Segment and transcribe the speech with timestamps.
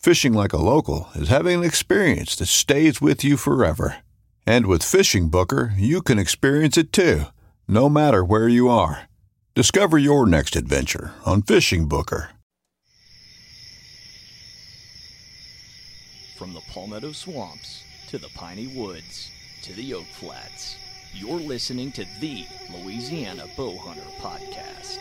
[0.00, 3.98] Fishing like a local is having an experience that stays with you forever.
[4.46, 7.24] And with FishingBooker, you can experience it too,
[7.68, 9.10] no matter where you are.
[9.54, 12.28] Discover your next adventure on FishingBooker.
[16.38, 19.30] From the Palmetto Swamps to the Piney Woods
[19.64, 20.76] to the Oak Flats,
[21.12, 24.98] you're listening to the Louisiana Bowhunter Podcast.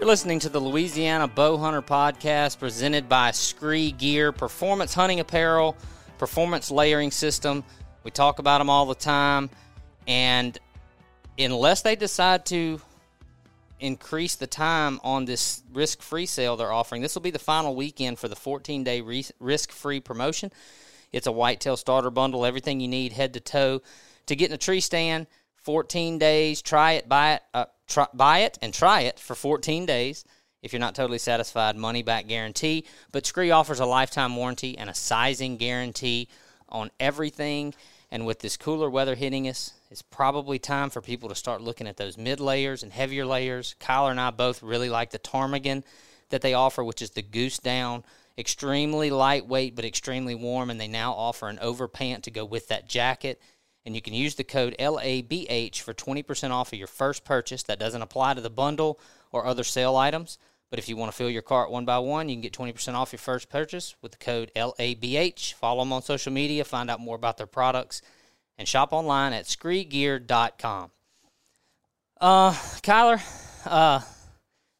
[0.00, 5.76] You're listening to the Louisiana Bowhunter Podcast presented by SKRE Gear, performance hunting apparel,
[6.16, 7.62] performance layering system.
[8.02, 9.50] We talk about them all the time.
[10.08, 10.58] And
[11.38, 12.80] unless they decide to
[13.78, 17.76] increase the time on this risk free sale they're offering, this will be the final
[17.76, 20.50] weekend for the 14 day risk free promotion.
[21.12, 23.82] It's a whitetail starter bundle, everything you need head to toe
[24.24, 25.26] to get in a tree stand.
[25.56, 29.84] 14 days, try it, buy it, uh, try, buy it and try it for 14
[29.84, 30.24] days.
[30.62, 32.84] If you're not totally satisfied, money back guarantee.
[33.12, 36.28] But SKRE offers a lifetime warranty and a sizing guarantee
[36.68, 37.74] on everything.
[38.10, 41.86] And with this cooler weather hitting us, it's probably time for people to start looking
[41.86, 43.74] at those mid layers and heavier layers.
[43.80, 45.84] Kyler and I both really like the ptarmigan
[46.28, 48.04] that they offer, which is the goose down.
[48.36, 50.70] Extremely lightweight, but extremely warm.
[50.70, 53.40] And they now offer an overpant to go with that jacket
[53.84, 57.62] and you can use the code LABH for 20% off of your first purchase.
[57.62, 59.00] That doesn't apply to the bundle
[59.32, 60.38] or other sale items,
[60.70, 62.94] but if you want to fill your cart one by one, you can get 20%
[62.94, 65.54] off your first purchase with the code LABH.
[65.54, 68.02] Follow them on social media, find out more about their products,
[68.58, 70.90] and shop online at skregear.com.
[72.20, 73.20] Uh, Kyler,
[73.66, 74.00] uh,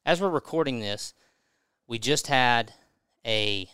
[0.05, 1.15] as we're recording this,
[1.89, 2.73] we just had
[3.27, 3.69] a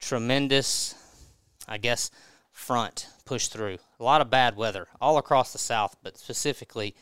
[0.00, 0.94] tremendous,
[1.66, 2.10] I guess,
[2.52, 3.78] front push through.
[4.00, 6.94] A lot of bad weather all across the South, but specifically,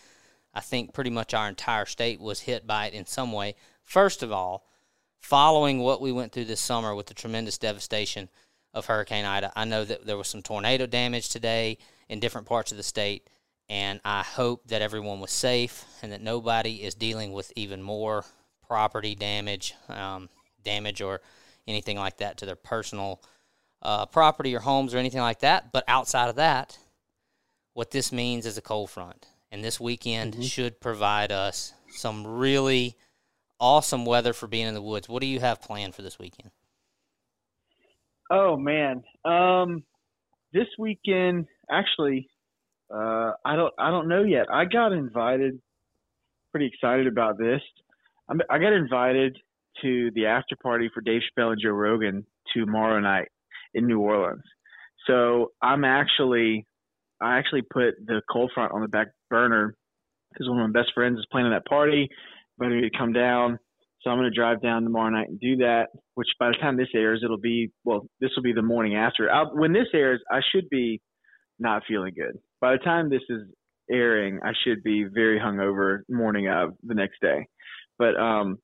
[0.52, 3.54] I think pretty much our entire state was hit by it in some way.
[3.82, 4.66] First of all,
[5.20, 8.28] following what we went through this summer with the tremendous devastation
[8.72, 11.78] of Hurricane Ida, I know that there was some tornado damage today
[12.08, 13.28] in different parts of the state,
[13.68, 18.24] and I hope that everyone was safe and that nobody is dealing with even more
[18.66, 20.28] property damage, um,
[20.64, 21.20] damage or
[21.66, 23.20] anything like that to their personal
[23.82, 25.72] uh, property or homes or anything like that.
[25.72, 26.78] But outside of that,
[27.75, 29.26] what this means is a cold front.
[29.53, 30.42] And this weekend mm-hmm.
[30.42, 32.97] should provide us some really
[33.60, 35.09] awesome weather for being in the woods.
[35.09, 36.50] What do you have planned for this weekend?
[38.31, 39.84] Oh man, um,
[40.52, 42.28] this weekend actually,
[42.93, 44.46] uh, I don't I don't know yet.
[44.52, 45.61] I got invited.
[46.50, 47.61] Pretty excited about this.
[48.28, 49.37] I'm, I got invited
[49.82, 53.28] to the after party for Dave Chappelle and Joe Rogan tomorrow night
[53.76, 54.43] in New Orleans.
[55.06, 56.67] So I'm actually,
[57.20, 59.75] I actually put the cold front on the back burner
[60.32, 62.08] because one of my best friends is planning that party,
[62.58, 63.58] ready to come down.
[64.02, 65.87] So I'm going to drive down tomorrow night and do that.
[66.14, 69.31] Which by the time this airs, it'll be well, this will be the morning after.
[69.31, 71.00] I'll, when this airs, I should be
[71.58, 72.38] not feeling good.
[72.61, 73.43] By the time this is
[73.90, 77.46] airing, I should be very hungover morning of the next day.
[77.99, 78.58] But um,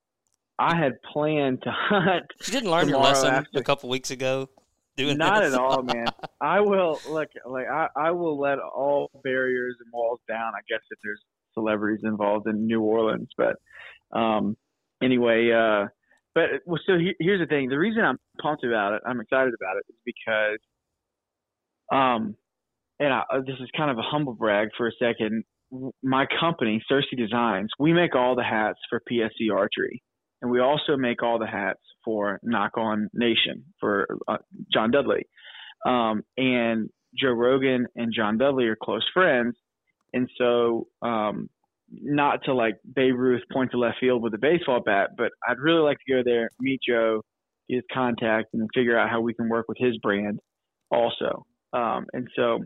[0.59, 2.27] I had planned to hunt.
[2.47, 4.49] You didn't learn your lesson after- a couple weeks ago.
[4.97, 5.55] Doing Not this?
[5.55, 6.07] at all, man.
[6.41, 10.53] I will look like I, I will let all barriers and walls down.
[10.55, 11.21] I guess if there's
[11.55, 13.57] celebrities involved in New Orleans, but
[14.17, 14.57] um,
[15.03, 15.87] anyway, uh,
[16.35, 17.69] but well, so he, here's the thing.
[17.69, 20.59] The reason I'm pumped about it, I'm excited about it, is because
[21.91, 22.37] um,
[22.99, 25.45] and I, this is kind of a humble brag for a second.
[26.03, 30.03] My company, Cersei Designs, we make all the hats for PSE Archery,
[30.43, 34.39] and we also make all the hats for Nock On Nation for uh,
[34.73, 35.27] John Dudley.
[35.87, 39.55] Um, and Joe Rogan and John Dudley are close friends,
[40.13, 41.49] and so um,
[41.91, 45.59] not to like Babe Ruth point to left field with a baseball bat, but I'd
[45.59, 47.23] really like to go there, meet Joe,
[47.69, 50.41] get his contact, and figure out how we can work with his brand
[50.91, 51.45] also.
[51.73, 52.61] Um, and so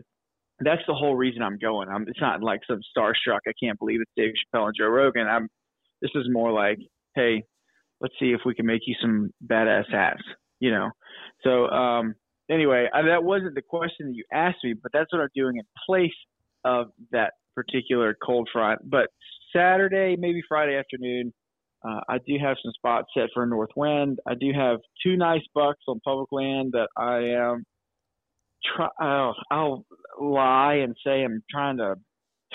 [0.59, 1.89] that's the whole reason I'm going.
[1.89, 3.39] I'm, it's not like some starstruck.
[3.47, 5.27] I can't believe it's Dave Chappelle and Joe Rogan.
[5.27, 5.47] I'm.
[6.01, 6.77] This is more like,
[7.15, 7.43] hey,
[8.01, 10.23] let's see if we can make you some badass hats.
[10.59, 10.89] You know.
[11.43, 12.15] So um,
[12.49, 15.57] anyway, I, that wasn't the question that you asked me, but that's what I'm doing
[15.57, 16.11] in place
[16.65, 18.79] of that particular cold front.
[18.89, 19.07] But
[19.55, 21.33] Saturday, maybe Friday afternoon,
[21.87, 24.19] uh, I do have some spots set for north wind.
[24.27, 27.63] I do have two nice bucks on public land that I am.
[28.75, 29.85] Try, I'll, I'll
[30.19, 31.95] lie and say I'm trying to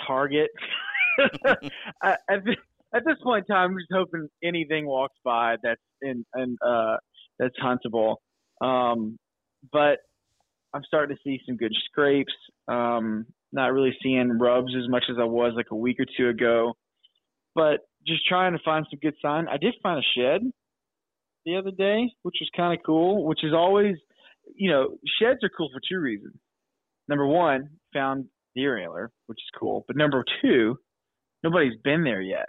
[0.06, 0.50] target.
[2.02, 2.56] I, this,
[2.94, 6.96] at this point in time, I'm just hoping anything walks by that's in and uh,
[7.38, 8.16] that's huntable.
[8.60, 9.18] Um,
[9.72, 9.98] but
[10.74, 12.32] I'm starting to see some good scrapes.
[12.68, 16.28] Um, not really seeing rubs as much as I was like a week or two
[16.28, 16.74] ago,
[17.54, 19.46] but just trying to find some good sign.
[19.48, 20.42] I did find a shed
[21.44, 23.24] the other day, which was kind of cool.
[23.26, 23.96] Which is always,
[24.54, 26.34] you know, sheds are cool for two reasons.
[27.08, 29.84] Number one, found deer antler, which is cool.
[29.86, 30.76] But number two,
[31.42, 32.46] nobody's been there yet.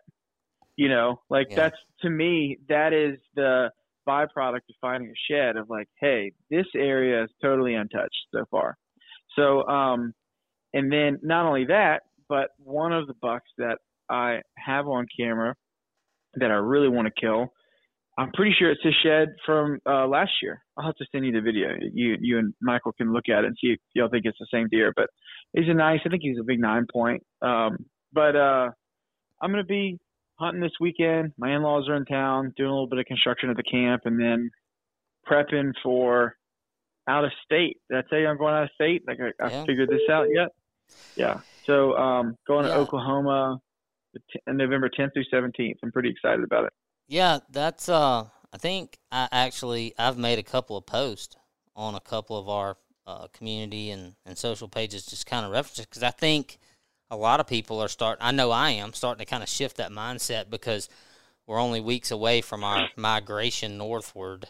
[0.75, 1.55] You know, like Yeah.
[1.55, 3.71] that's to me, that is the
[4.07, 8.77] byproduct of finding a shed of like, hey, this area is totally untouched so far.
[9.35, 10.13] So, um,
[10.73, 13.77] and then not only that, but one of the bucks that
[14.09, 15.55] I have on camera
[16.35, 17.53] that I really want to kill,
[18.17, 20.63] I'm pretty sure it's a shed from uh, last year.
[20.77, 21.69] I'll have to send you the video.
[21.93, 24.47] You you and Michael can look at it and see if y'all think it's the
[24.51, 24.93] same deer.
[24.95, 25.09] But
[25.53, 25.99] he's a nice.
[26.05, 27.23] I think he's a big nine point.
[27.41, 27.77] Um,
[28.11, 28.69] but uh,
[29.41, 29.99] I'm gonna be
[30.35, 31.33] hunting this weekend.
[31.37, 34.19] My in-laws are in town, doing a little bit of construction at the camp, and
[34.19, 34.49] then
[35.29, 36.35] prepping for
[37.07, 37.77] out of state.
[37.89, 39.03] Did I tell you I'm going out of state?
[39.07, 40.49] Like I, I figured this out yet?
[41.15, 41.41] Yeah.
[41.65, 43.59] So um, going to Oklahoma,
[44.13, 45.75] the t- November 10th through 17th.
[45.83, 46.73] I'm pretty excited about it.
[47.07, 51.35] Yeah, that's uh I think I actually I've made a couple of posts
[51.75, 55.85] on a couple of our uh, community and, and social pages just kind of references
[55.85, 56.59] because I think
[57.13, 58.25] a lot of people are starting.
[58.25, 60.89] I know I am starting to kind of shift that mindset because
[61.45, 64.47] we're only weeks away from our migration northward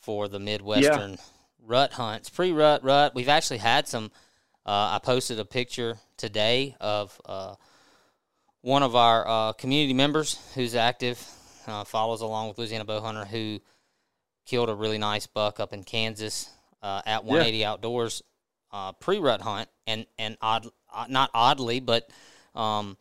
[0.00, 1.16] for the Midwestern
[1.64, 2.28] rut hunts.
[2.28, 3.14] Pre rut rut.
[3.14, 4.10] We've actually had some
[4.66, 7.54] uh, I posted a picture today of uh,
[8.62, 11.24] one of our uh, community members who's active,
[11.68, 13.60] uh, follows along with Louisiana Bowhunter, who
[14.44, 16.50] killed a really nice buck up in Kansas
[16.82, 18.22] uh, at 180 Outdoors
[18.72, 20.66] uh, pre-rut hunt, and and odd,
[21.08, 22.08] not oddly, but
[22.54, 22.96] um,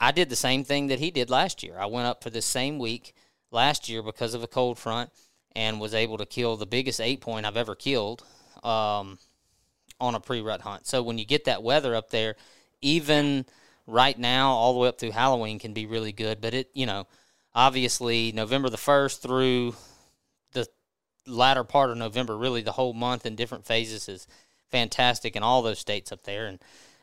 [0.00, 1.76] I did the same thing that he did last year.
[1.78, 3.14] I went up for this same week
[3.50, 5.10] last year because of a cold front,
[5.54, 8.22] and was able to kill the biggest eight point I've ever killed
[8.62, 9.18] um,
[9.98, 10.86] on a pre-rut hunt.
[10.86, 12.36] So when you get that weather up there,
[12.82, 13.46] even
[13.86, 16.42] right now all the way up through Halloween can be really good.
[16.42, 17.06] But it, you know,
[17.54, 19.74] obviously November the first through
[20.52, 20.66] the
[21.26, 24.26] latter part of November, really the whole month in different phases is
[24.70, 26.46] fantastic in all those states up there.
[26.46, 26.58] And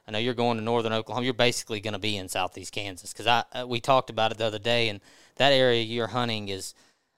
[0.07, 1.25] I know you're going to northern Oklahoma.
[1.25, 4.37] You're basically going to be in southeast Kansas because I uh, we talked about it
[4.37, 4.99] the other day, and
[5.35, 6.73] that area you're hunting is.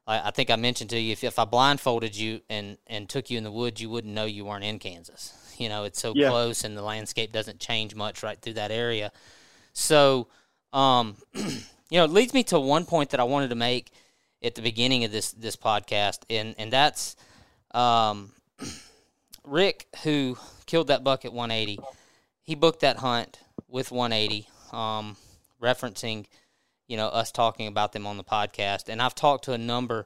[0.07, 3.31] I I think I mentioned to you if, if I blindfolded you and, and took
[3.31, 5.33] you in the woods, you wouldn't know you weren't in Kansas.
[5.57, 6.27] You know, it's so Yeah.
[6.27, 9.13] close and the landscape doesn't change much right through that area.
[9.71, 10.27] So,
[10.73, 13.91] um, you know, it leads me to one point that I wanted to make
[14.43, 17.15] at the beginning of this this podcast, and and that's
[17.71, 18.33] um,
[19.45, 21.79] Rick, who killed that buck at 180.
[22.45, 25.17] He booked that hunt with 180, um,
[25.61, 26.27] referencing,
[26.87, 28.87] you know, us talking about them on the podcast.
[28.87, 30.05] And I've talked to a number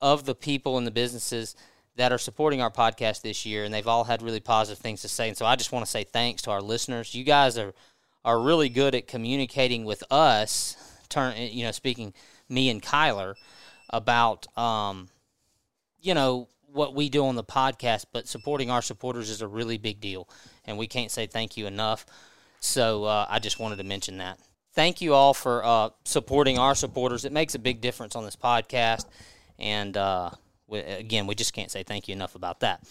[0.00, 1.54] of the people and the businesses
[1.96, 5.08] that are supporting our podcast this year, and they've all had really positive things to
[5.08, 5.28] say.
[5.28, 7.14] And so I just want to say thanks to our listeners.
[7.14, 7.74] You guys are
[8.24, 10.76] are really good at communicating with us.
[11.08, 12.12] Turn, you know, speaking
[12.48, 13.34] me and Kyler
[13.90, 15.08] about, um,
[16.00, 19.78] you know, what we do on the podcast, but supporting our supporters is a really
[19.78, 20.28] big deal,
[20.64, 22.06] and we can't say thank you enough.
[22.60, 24.38] So uh, I just wanted to mention that.
[24.78, 27.24] thank you all for uh, supporting our supporters.
[27.24, 29.06] It makes a big difference on this podcast,
[29.58, 30.30] and uh,
[30.68, 32.84] we, again, we just can't say thank you enough about that.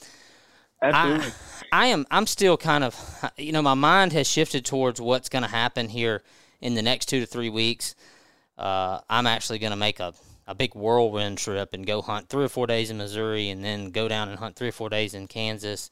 [0.81, 1.31] Absolutely.
[1.71, 2.05] I, I am.
[2.11, 5.87] I'm still kind of, you know, my mind has shifted towards what's going to happen
[5.87, 6.23] here
[6.59, 7.95] in the next two to three weeks.
[8.57, 10.13] Uh, I'm actually going to make a,
[10.47, 13.91] a big whirlwind trip and go hunt three or four days in Missouri, and then
[13.91, 15.89] go down and hunt three or four days in Kansas.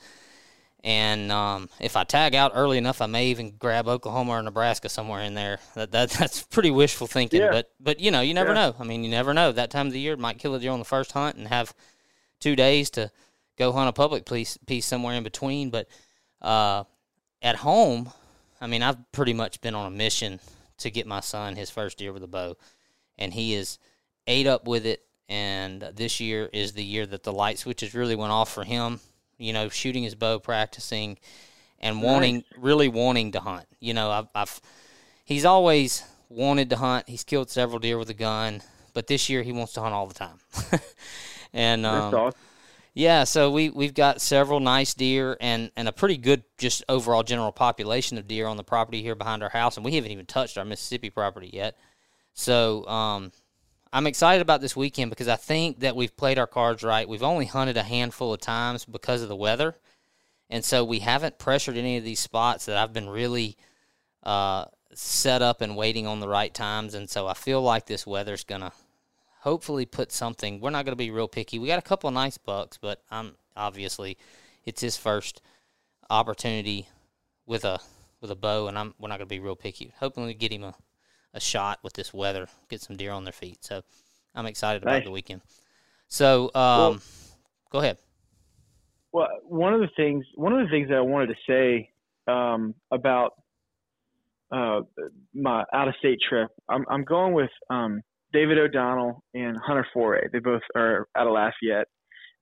[0.84, 4.88] And um, if I tag out early enough, I may even grab Oklahoma or Nebraska
[4.88, 5.60] somewhere in there.
[5.74, 7.52] That, that that's pretty wishful thinking, Yeah.
[7.52, 8.68] but but you know you never Yeah.
[8.70, 8.76] know.
[8.80, 9.52] I mean, you never know.
[9.52, 11.74] That time of the year might kill a deer on the first hunt and have
[12.40, 13.12] two days to
[13.58, 15.72] go hunt a public piece, piece somewhere in between.
[15.72, 15.88] But
[16.42, 16.84] uh,
[17.42, 18.12] at home,
[18.62, 20.40] I mean, I've pretty much been on a mission
[20.78, 22.58] to get my son his first deer with a bow,
[23.18, 23.80] and he is
[24.28, 25.02] ate up with it.
[25.28, 29.00] And this year is the year that the light switches really went off for him.
[29.38, 31.18] You know, shooting his bow, practicing,
[31.80, 33.66] and wanting really wanting to hunt.
[33.80, 34.62] You know, I've, I've
[35.26, 37.10] he's always wanted to hunt.
[37.10, 38.62] He's killed several deer with a gun,
[38.94, 40.40] but this year he wants to hunt all the time.
[41.54, 42.40] and um, awesome.
[42.94, 47.24] yeah, so we we've got several nice deer and and a pretty good just overall
[47.24, 50.26] general population of deer on the property here behind our house, and we haven't even
[50.26, 51.78] touched our Mississippi property yet.
[52.34, 53.32] So um,
[53.96, 57.08] I'm excited about this weekend because I think that we've played our cards right.
[57.08, 59.74] We've only hunted a handful of times because of the weather,
[60.50, 63.56] and so we haven't pressured any of these spots that I've been really
[64.24, 66.94] uh, set up and waiting on the right times.
[66.94, 68.74] And so I feel like this weather's gonna
[69.40, 70.60] hopefully put something.
[70.60, 71.58] We're not going to be real picky.
[71.58, 74.18] We got a couple nice bucks, but I'm obviously
[74.66, 75.42] it's his first
[76.10, 76.90] opportunity
[77.46, 77.80] with a
[78.20, 79.94] with a bow, and I'm we're not going to be real picky.
[80.02, 80.76] Hoping we get him a,
[81.36, 83.64] a shot with this weather, get some deer on their feet.
[83.64, 83.84] So
[84.34, 85.04] I'm excited about Nice.
[85.04, 85.42] the weekend.
[86.08, 87.02] So um,
[87.70, 87.98] go ahead.
[89.12, 91.90] Well, one of the things one of the things that I wanted to say
[92.28, 93.34] um, about
[94.52, 94.82] uh,
[95.34, 98.02] my out of state trip, I'm I'm going with um,
[98.34, 100.28] David O'Donnell and Hunter Foray.
[100.32, 101.88] They both are out of Lafayette,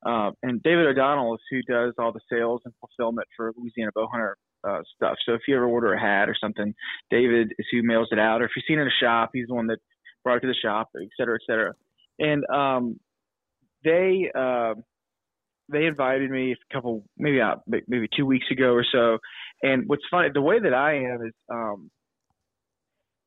[0.06, 4.34] uh, and David O'Donnell is who does all the sales and fulfillment for Louisiana Bowhunter
[4.68, 5.16] uh, stuff.
[5.26, 6.74] So if you ever order a hat or something,
[7.10, 8.42] David is who mails it out.
[8.42, 9.80] Or if you've seen it in a shop, he's the one that
[10.24, 11.74] brought it to the shop, et cetera, et cetera.
[12.20, 13.00] And um,
[13.84, 14.76] they uh,
[15.70, 19.18] they invited me a couple maybe uh, maybe two weeks ago or so.
[19.62, 21.90] And what's funny, the way that I am is um,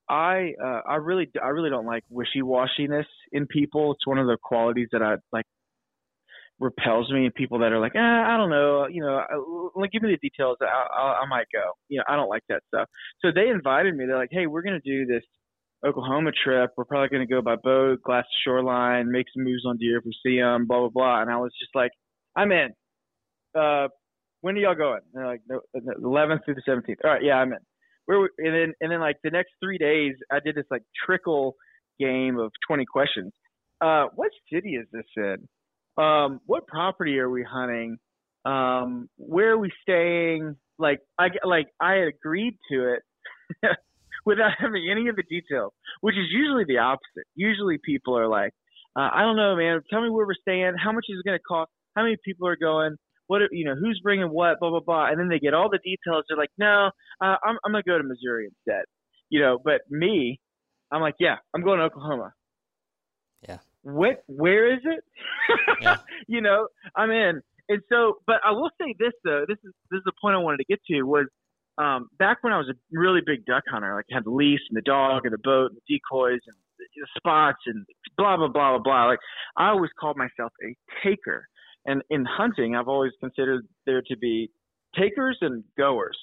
[0.09, 3.93] I uh, I really I really don't like wishy washiness in people.
[3.93, 5.47] It's one of the qualities that I like
[6.59, 10.03] repels me in people that are like, eh, I don't know, you know, like give
[10.03, 10.57] me the details.
[10.61, 11.73] I, I, I might go.
[11.89, 12.89] You know, I don't like that stuff.
[13.21, 14.07] So they invited me.
[14.07, 15.23] They're like, hey, we're gonna do this
[15.87, 16.71] Oklahoma trip.
[16.77, 20.15] We're probably gonna go by boat, glass shoreline, make some moves on deer if we
[20.25, 21.23] see them, blah blah blah.
[21.23, 21.91] And I was just like,
[22.37, 22.71] I'm in.
[23.55, 23.89] Uh,
[24.41, 25.01] when are y'all going?
[25.15, 26.97] And they're like, no, the 11th through the 17th.
[27.05, 27.59] All right, yeah, I'm in.
[28.07, 30.83] Where we- and then and then like the next three days, I did this like
[31.05, 31.57] trickle
[31.99, 33.33] game of 20 questions.
[33.81, 35.49] Uh, what city is this in?
[35.99, 37.99] Um, what property are we hunting?
[38.45, 40.57] Um, where are we staying?
[40.79, 43.03] Like I like I agreed to it
[44.27, 47.27] without having any of the details, which is usually the opposite.
[47.35, 48.53] Usually people are like,
[48.97, 49.81] uh, I don't know, man.
[49.91, 50.75] Tell me where we're staying.
[50.83, 51.71] How much is it going to cost?
[51.97, 52.97] How many people are going?
[53.29, 53.75] What you know?
[53.75, 54.61] Who's bringing what?
[54.61, 55.07] Blah blah blah.
[55.09, 56.25] And then they get all the details.
[56.29, 58.85] They're like, no, uh, I'm I'm gonna go to Missouri instead.
[59.31, 60.39] You know, but me,
[60.93, 62.33] I'm like, yeah, I'm going to Oklahoma.
[63.87, 64.25] What?
[64.27, 65.05] Where is it?
[65.81, 65.97] Yeah.
[66.27, 67.41] you know, I'm in.
[67.69, 69.45] And so, but I will say this though.
[69.47, 71.27] This is this is the point I wanted to get to was
[71.79, 73.95] um, back when I was a really big duck hunter.
[73.95, 77.07] Like had the leash and the dog and the boat and the decoys and the
[77.17, 77.85] spots and
[78.17, 79.05] blah blah blah blah blah.
[79.07, 79.19] Like
[79.57, 80.75] I always called myself a
[81.05, 81.47] taker.
[81.85, 84.51] And in hunting, I've always considered there to be
[84.99, 86.19] takers and goers,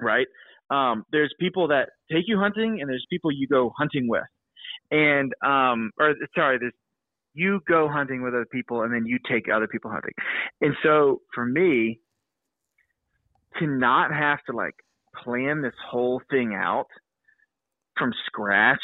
[0.00, 0.26] right?
[0.70, 4.24] Um, there's people that take you hunting, and there's people you go hunting with.
[4.92, 6.74] And um, or sorry, there's
[7.34, 10.12] you go hunting with other people, and then you take other people hunting.
[10.60, 11.98] And so for me,
[13.58, 14.74] to not have to like
[15.24, 16.88] plan this whole thing out
[17.96, 18.82] from scratch,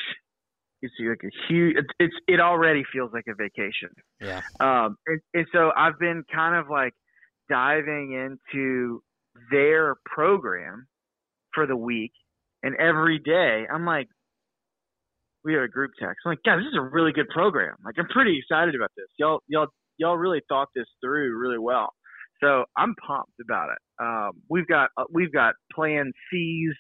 [0.81, 1.77] it's like a huge.
[1.77, 3.91] It's, it's it already feels like a vacation.
[4.21, 4.41] Yeah.
[4.61, 6.95] Um, and, and so I've been kind of like
[7.51, 9.03] diving into
[9.51, 10.87] their program
[11.53, 12.13] for the week,
[12.63, 14.09] and every day I'm like,
[15.45, 16.19] we have a group text.
[16.25, 17.75] I'm like, God, this is a really good program.
[17.85, 19.07] Like, I'm pretty excited about this.
[19.19, 19.69] Y'all, y'all,
[19.99, 21.93] y'all really thought this through really well.
[22.43, 23.79] So I'm pumped about it.
[24.01, 26.75] Um, we've got uh, we've got Plan C's,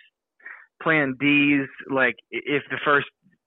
[0.82, 1.66] Plan D's.
[1.90, 3.06] Like, if the first,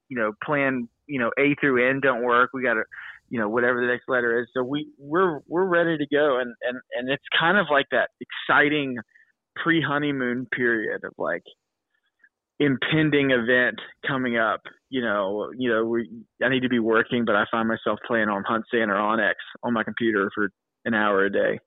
[0.09, 2.83] you know, Plan, you know, A through N don't work, we got to
[3.31, 4.47] you know whatever the next letter is.
[4.53, 8.09] So we we're we're ready to go, and and and it's kind of like that
[8.19, 8.97] exciting
[9.55, 11.43] pre honeymoon period of like
[12.61, 14.61] impending event coming up.
[14.89, 16.07] You know, you know, we,
[16.43, 19.73] I need to be working, but I find myself playing on HuntStand or onX on
[19.73, 20.49] my computer for
[20.85, 21.59] an hour a day.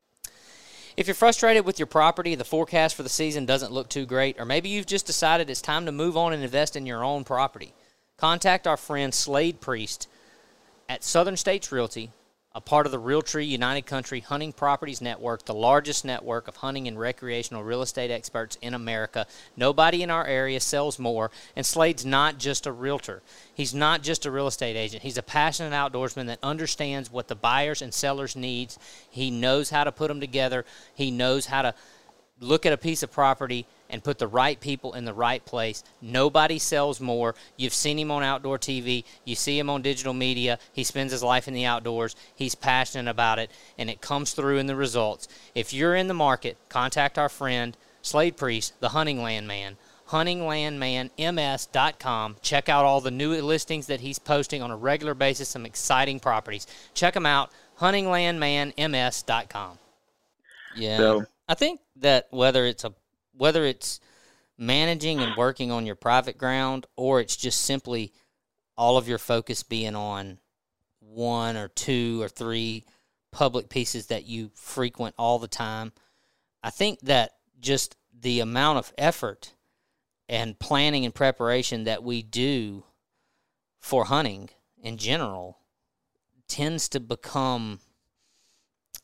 [0.97, 4.39] If you're frustrated with your property, the forecast for the season doesn't look too great,
[4.39, 7.25] or maybe you've just decided it's time to move on and invest in your own
[7.25, 7.75] property,
[8.17, 10.07] contact our friend Slade Priest
[10.89, 12.11] at Southern States Realty
[12.57, 16.87] a part of the Realtree United Country Hunting Properties Network, the largest network of hunting
[16.87, 19.27] and recreational real estate experts in America.
[19.57, 23.23] Nobody in our area sells more, and Slade's not just a realtor.
[23.53, 25.03] He's not just a real estate agent.
[25.03, 28.79] He's a passionate outdoorsman that understands what the buyers and sellers needs.
[29.11, 30.65] He knows how to put them together.
[30.95, 31.75] He knows how to
[32.39, 35.85] look at a piece of property and put the right people in the right place.
[36.03, 37.37] Nobody sells more.
[37.57, 40.59] You've seen him on outdoor TV, you see him on digital media.
[40.73, 42.17] He spends his life in the outdoors.
[42.35, 45.29] He's passionate about it, and it comes through in the results.
[45.55, 49.77] If you're in the market, contact our friend Slade Priest, the Hunting Land Man.
[50.09, 52.37] HuntingLandManMS.com.
[52.43, 56.19] Check out all the new listings that he's posting on a regular basis, some exciting
[56.19, 56.67] properties.
[56.95, 59.79] Check them out, HuntingLandManMS.com.
[60.77, 60.97] Yeah.
[60.97, 62.93] So, I think that whether it's a
[63.37, 64.01] whether it's
[64.57, 68.13] managing and working on your private ground or it's just simply
[68.77, 70.39] all of your focus being on
[71.01, 72.85] one or two or three
[73.31, 75.93] public pieces that you frequent all the time.
[76.63, 79.55] I think that just the amount of effort
[80.29, 82.85] and planning and preparation that we do
[83.81, 84.51] for hunting
[84.83, 85.59] in general
[86.49, 87.81] tends to become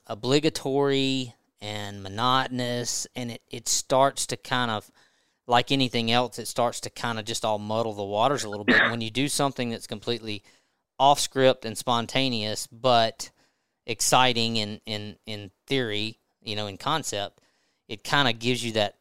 [0.07, 4.91] obligatory and monotonous and it, it starts to kind of
[5.47, 8.65] like anything else it starts to kind of just all muddle the waters a little
[8.65, 10.43] bit when you do something that's completely
[10.99, 13.31] off script and spontaneous but
[13.87, 17.41] exciting in in in theory you know in concept
[17.91, 18.95] it kind of gives you that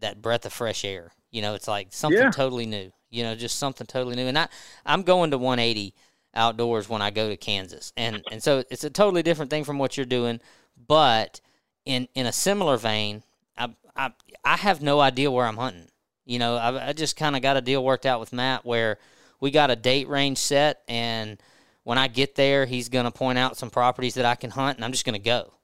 [0.00, 1.12] that breath of fresh air.
[1.30, 2.30] You know it's like something yeah.
[2.30, 4.26] totally new you know just something totally new.
[4.26, 4.48] And i
[4.84, 5.94] i'm going to 180
[6.34, 7.92] outdoors when i go to kansas.
[7.96, 10.40] And and so it's a totally different thing from what you're doing
[10.86, 11.40] but
[11.86, 13.22] in in a similar vein,
[13.56, 14.12] I I,
[14.44, 15.88] I have no idea where I'm hunting.
[16.26, 18.98] You know, I, I just kind of got a deal worked out with Matt where
[19.40, 21.38] we got a date range set, and
[21.84, 24.76] when I get there, he's going to point out some properties that I can hunt,
[24.76, 25.54] and I'm just going to go.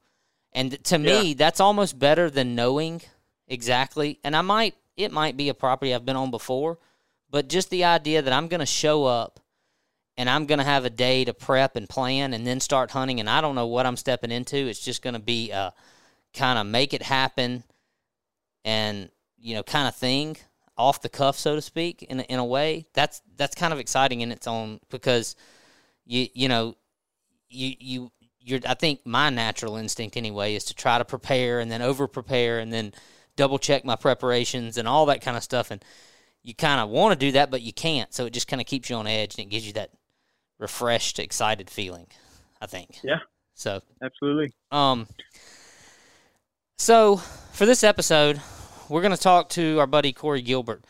[0.52, 1.34] And to me, yeah.
[1.36, 3.02] that's almost better than knowing
[3.48, 4.20] exactly.
[4.22, 6.78] And I might, it might be a property I've been on before,
[7.30, 9.40] but just the idea that I'm going to show up
[10.16, 13.18] and I'm going to have a day to prep and plan and then start hunting,
[13.18, 14.56] and I don't know what I'm stepping into.
[14.56, 15.72] It's just going to be a
[16.34, 17.64] kind of make it happen
[18.64, 20.36] and you know kind of thing
[20.76, 24.20] off the cuff so to speak in in a way that's that's kind of exciting
[24.20, 25.36] in its own because
[26.06, 26.74] you you know
[27.48, 31.70] you you you're I think my natural instinct anyway is to try to prepare and
[31.70, 32.92] then over prepare and then
[33.36, 35.84] double check my preparations and all that kind of stuff and
[36.42, 38.66] you kind of want to do that but you can't so it just kind of
[38.66, 39.90] keeps you on edge and it gives you that
[40.58, 42.06] refreshed excited feeling
[42.62, 43.00] I think.
[43.02, 43.18] Yeah.
[43.54, 44.54] So absolutely.
[44.70, 45.06] um
[46.82, 47.18] so,
[47.52, 48.40] for this episode,
[48.88, 50.84] we're going to talk to our buddy Kory Gilbert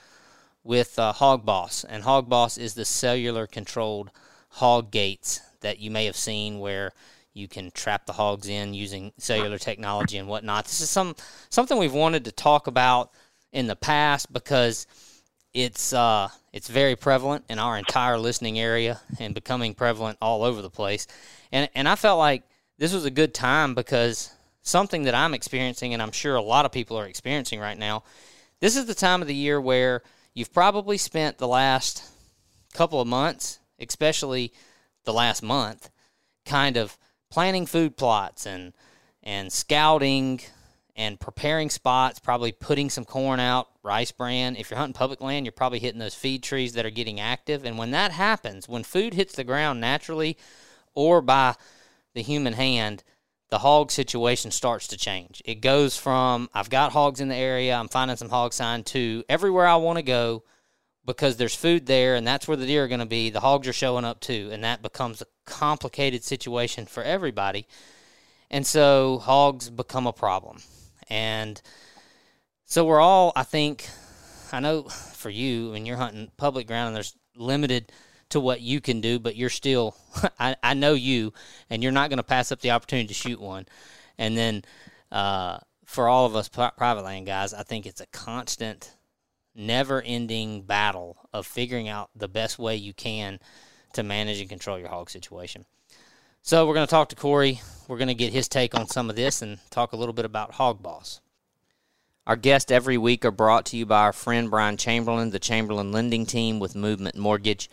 [0.64, 1.84] with uh, Hogg Boss.
[1.84, 4.10] And Hogg Boss is the cellular controlled
[4.48, 6.92] hog gates that you may have seen where
[7.34, 10.64] you can trap the hogs in using cellular technology and whatnot.
[10.64, 11.14] This is some
[11.50, 13.10] something we've wanted to talk about
[13.52, 14.86] in the past because
[15.52, 20.62] it's uh, it's very prevalent in our entire listening area and becoming prevalent all over
[20.62, 21.06] the place.
[21.52, 22.44] And and I felt like
[22.78, 26.64] this was a good time because something that I'm experiencing, and I'm sure a lot
[26.64, 28.04] of people are experiencing right now.
[28.60, 30.02] This is the time of the year where
[30.34, 32.04] you've probably spent the last
[32.72, 34.52] couple of months, especially
[35.04, 35.90] the last month,
[36.46, 36.96] kind of
[37.30, 38.72] planning food plots and
[39.22, 40.40] and scouting
[40.96, 44.56] and preparing spots, probably putting some corn out, rice bran.
[44.56, 47.64] If you're hunting public land, you're probably hitting those feed trees that are getting active.
[47.64, 50.36] And when that happens, when food hits the ground naturally
[50.92, 51.54] or by
[52.14, 53.04] the human hand,
[53.52, 55.42] the hog situation starts to change.
[55.44, 59.24] It goes from I've got hogs in the area, I'm finding some hog sign to
[59.28, 60.44] everywhere I want to go
[61.04, 63.28] because there's food there and that's where the deer are going to be.
[63.28, 67.66] The hogs are showing up too, and that becomes a complicated situation for everybody.
[68.50, 70.62] And so hogs become a problem.
[71.10, 71.60] And
[72.64, 73.86] so we're all, I think,
[74.50, 77.92] I know for you when you're hunting public ground and there's limited
[78.32, 79.96] to what you can do, but you're still,
[80.38, 81.32] I, I know you,
[81.70, 83.66] and you're not going to pass up the opportunity to shoot one.
[84.18, 84.62] And then
[85.10, 88.92] uh, for all of us private land guys, I think it's a constant,
[89.54, 93.38] never ending battle of figuring out the best way you can
[93.94, 95.64] to manage and control your hog situation.
[96.40, 97.60] So we're going to talk to Kory.
[97.86, 100.24] We're going to get his take on some of this and talk a little bit
[100.24, 101.20] about Hogg Boss.
[102.26, 105.92] Our guests every week are brought to you by our friend Brian Chamberlain, the Chamberlain
[105.92, 107.68] Lending Team with Movement Mortgage.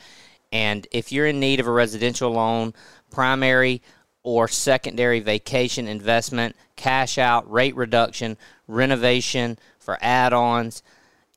[0.51, 2.73] And if you're in need of a residential loan,
[3.11, 3.81] primary
[4.23, 10.83] or secondary vacation investment, cash out, rate reduction, renovation for add ons,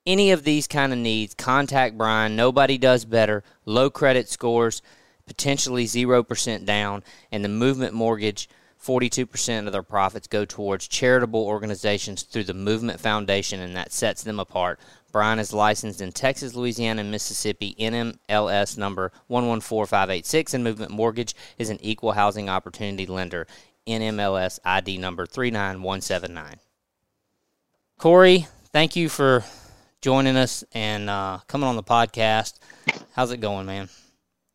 [0.06, 2.34] any of these kind of needs, contact Brian.
[2.34, 3.44] Nobody does better.
[3.64, 4.82] Low credit scores,
[5.26, 8.48] potentially 0% down, and the Movement Mortgage–
[8.82, 14.24] 42% of their profits go towards charitable organizations through the Movement Foundation, and that sets
[14.24, 14.80] them apart.
[15.12, 21.68] Brian is licensed in Texas, Louisiana, and Mississippi, NMLS number 114586, and Movement Mortgage is
[21.68, 23.46] an equal housing opportunity lender,
[23.86, 26.56] NMLS ID number 39179.
[27.98, 29.44] Kory, thank you for
[30.00, 32.58] joining us and uh, coming on the podcast.
[33.12, 33.90] How's it going, man?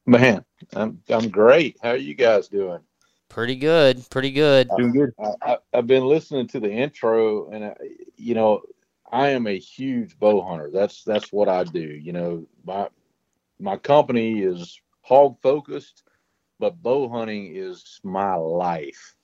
[0.07, 0.43] Man,
[0.73, 1.77] I'm I'm great.
[1.83, 2.79] How are you guys doing?
[3.29, 4.03] Pretty good.
[4.09, 4.69] Pretty good.
[4.75, 5.13] Doing good.
[5.41, 7.75] I, have been listening to the intro, and I,
[8.15, 8.63] you know,
[9.11, 10.69] I am a huge bow hunter.
[10.71, 11.79] That's that's what I do.
[11.79, 12.89] You know, my
[13.59, 16.03] my company is hog focused,
[16.59, 19.15] but bow hunting is my life,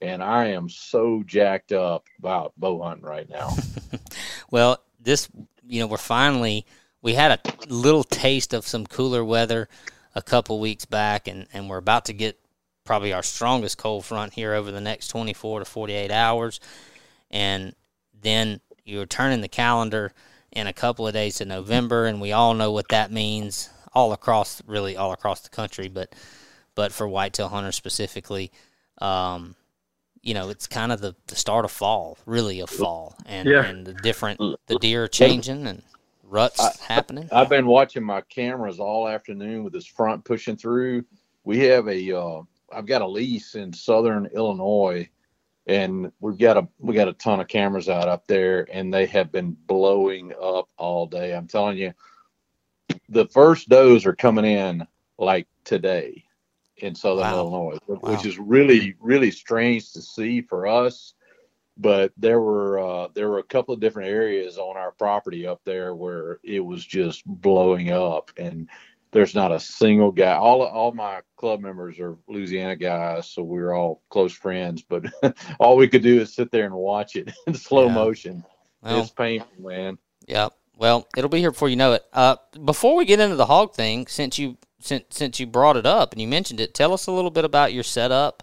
[0.00, 3.54] and I am so jacked up about bow hunting right now.
[4.50, 5.28] well, this,
[5.66, 6.66] you know, we're finally
[7.02, 9.68] we had a little taste of some cooler weather
[10.14, 12.40] a couple weeks back, and and we're about to get
[12.84, 16.60] probably our strongest cold front here over the next 24 to 48 hours.
[17.30, 17.74] And
[18.22, 20.12] then you're turning the calendar
[20.52, 24.12] in a couple of days to November, and we all know what that means all
[24.12, 26.14] across, really all across the country, but
[26.74, 28.52] but for whitetail hunters specifically,
[28.98, 29.56] um,
[30.22, 33.64] you know, it's kind of the, the start of fall, really of fall, and yeah.
[33.64, 35.82] and the different the deer are changing and
[36.22, 37.28] ruts I, happening.
[37.32, 41.04] I've been watching my cameras all afternoon with this front pushing through.
[41.44, 45.08] We have a uh, I've got a lease in southern Illinois,
[45.66, 49.06] and we've got a we got a ton of cameras out up there, and they
[49.06, 51.34] have been blowing up all day.
[51.34, 51.92] I'm telling you,
[53.08, 54.86] the first does are coming in
[55.18, 56.24] like today
[56.78, 57.36] in southern wow.
[57.36, 58.12] Illinois, wow.
[58.12, 61.14] which is really really strange to see for us.
[61.78, 65.60] But there were uh, there were a couple of different areas on our property up
[65.64, 68.68] there where it was just blowing up, and
[69.12, 70.34] there's not a single guy.
[70.34, 74.82] All all my club members are Louisiana guys, so we're all close friends.
[74.82, 75.06] But
[75.58, 77.94] all we could do is sit there and watch it in slow yeah.
[77.94, 78.44] motion.
[78.82, 79.98] Well, it's painful, man.
[80.26, 80.48] Yeah.
[80.78, 82.04] Well, it'll be here before you know it.
[82.12, 85.86] Uh, before we get into the hog thing, since you since since you brought it
[85.86, 88.42] up and you mentioned it, tell us a little bit about your setup.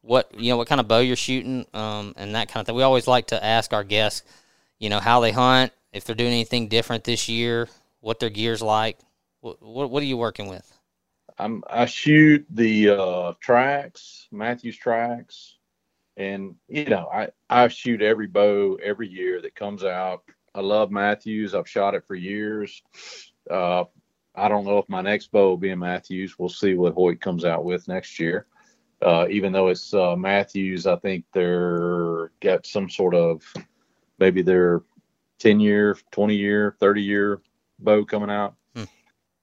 [0.00, 2.76] What you know, what kind of bow you're shooting, um, and that kind of thing.
[2.76, 4.22] We always like to ask our guests,
[4.78, 7.68] you know, how they hunt, if they're doing anything different this year,
[8.00, 8.98] what their gear's like.
[9.60, 10.72] What, what, are you working with?
[11.38, 15.52] I'm, I shoot the uh, Trax, Mathews Trax,
[16.16, 20.22] and you know I I shoot every bow every year that comes out.
[20.54, 21.54] I love Mathews.
[21.54, 22.82] I've shot it for years.
[23.48, 23.84] Uh,
[24.34, 26.38] I don't know if my next bow will be a Mathews.
[26.38, 28.46] We'll see what Hoyt comes out with next year.
[29.00, 33.42] Uh, even though it's uh, Mathews, I think they're got some sort of
[34.18, 34.82] maybe their
[35.38, 37.40] 10 year, 20 year, 30 year
[37.78, 38.54] bow coming out.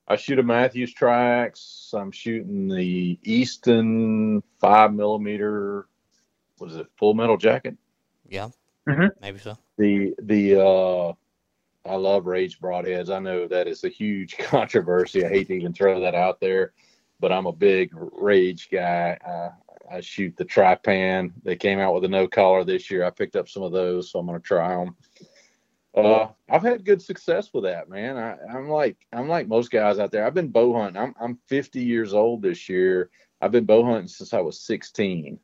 [0.08, 1.94] I shoot a Mathews Trax.
[1.94, 5.88] I'm shooting the Easton five millimeter.
[6.60, 6.88] Was it?
[6.98, 7.76] Full metal jacket.
[8.30, 8.50] Yeah,
[8.88, 9.08] mm-hmm.
[9.22, 9.58] maybe so.
[9.78, 11.14] The the uh,
[11.90, 13.10] I love Rage broadheads.
[13.10, 15.26] I know that is a huge controversy.
[15.26, 16.74] I hate to even throw that out there,
[17.20, 19.18] but I'm a big Rage guy.
[19.26, 19.50] Uh,
[19.92, 21.32] I shoot the Trypan.
[21.44, 23.06] They came out with a no collar this year.
[23.06, 24.96] I picked up some of those, so I'm going to try them.
[25.96, 28.18] Uh, I've had good success with that, man.
[28.18, 30.26] I, am like I'm like most guys out there.
[30.26, 31.02] I've been bow hunting.
[31.02, 33.10] I'm I'm 50 years old this year.
[33.42, 35.40] I've been bow hunting since I was 16.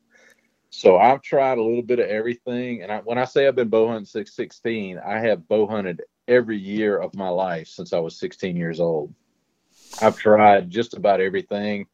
[0.70, 2.82] So I've tried a little bit of everything.
[2.82, 6.02] And I, when I say I've been bow hunting since 16, I have bow hunted
[6.28, 9.14] every year of my life since I was 16 years old.
[10.02, 11.88] I've tried just about everything.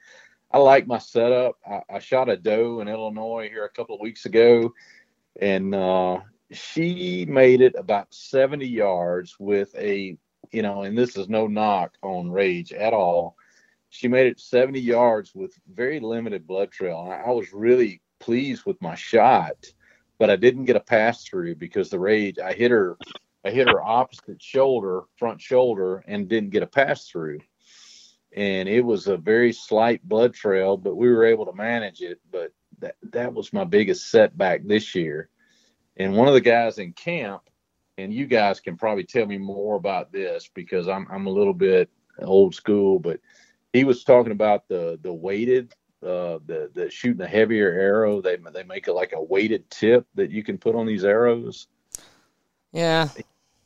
[0.52, 1.58] I like my setup.
[1.68, 4.74] I, I shot a doe in Illinois here a couple of weeks ago,
[5.42, 6.20] and uh,
[6.52, 10.18] she made it about 70 yards with a,
[10.52, 13.36] you know, and this is no knock on Rage at all.
[13.90, 17.02] She made it 70 yards with very limited blood trail.
[17.04, 19.56] And I was really pleased with my shot,
[20.20, 22.98] but I didn't get a pass through because the Rage, I hit her,
[23.44, 27.40] I hit her opposite shoulder, front shoulder, and didn't get a pass through.
[28.36, 32.20] And it was a very slight blood trail, but we were able to manage it.
[32.32, 35.30] But that, that was my biggest setback this year
[35.98, 37.44] and one of the guys in camp,
[37.98, 41.54] and you guys can probably tell me more about this because I'm I'm a little
[41.54, 41.90] bit
[42.22, 43.20] old school, but
[43.74, 48.38] he was talking about the the weighted uh the the shooting a heavier arrow they
[48.54, 51.68] they make it like a weighted tip that you can put on these arrows
[52.72, 53.10] Yeah.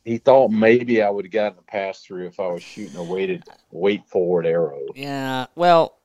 [0.04, 3.04] He thought maybe I would have gotten a pass through if I was shooting a
[3.04, 4.80] weighted weight forward arrow.
[4.94, 5.46] Yeah.
[5.54, 5.98] Well,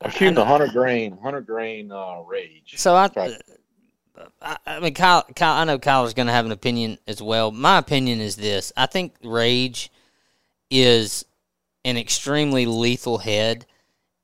[0.00, 2.74] I'm shooting a hundred grain, hundred grain uh, rage.
[2.76, 3.42] So I, Right.
[4.40, 7.50] I, mean, Kyle, Kyle, I know Kyle is going to have an opinion as well.
[7.50, 9.90] My opinion is this: I think Rage
[10.70, 11.24] is
[11.84, 13.66] an extremely lethal head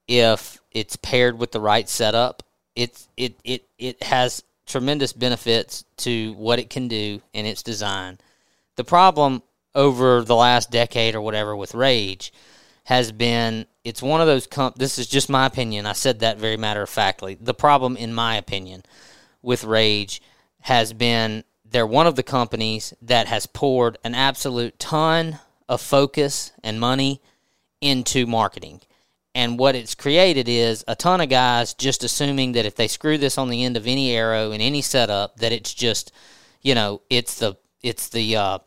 [0.07, 2.43] if it's paired with the right setup.
[2.75, 8.19] It's it it it has tremendous benefits to what it can do in its design.
[8.77, 9.43] The problem
[9.75, 12.33] over the last decade or whatever with Rage
[12.85, 15.87] has been it's one of those comp this is just my opinion.
[15.87, 17.37] I said that very matter of factly.
[17.41, 18.83] The problem in my opinion
[19.45, 20.21] with Rage
[20.61, 26.53] has been they're one of the companies that has poured an absolute ton of focus
[26.63, 27.21] and money
[27.81, 28.81] into marketing.
[29.35, 33.19] And what it's created is a ton of guys just assuming that if they screw
[33.19, 36.13] this on the end of any arrow in any setup, that it's just,
[36.63, 38.59] you know, it's the it's the uh,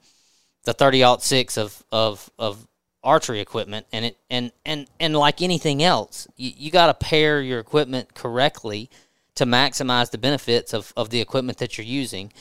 [0.65, 2.67] the thirty six of of of
[3.03, 7.41] archery equipment, and it and and and like anything else, you, you got to pair
[7.41, 8.89] your equipment correctly
[9.37, 12.31] to maximize the benefits of of the equipment that you're using.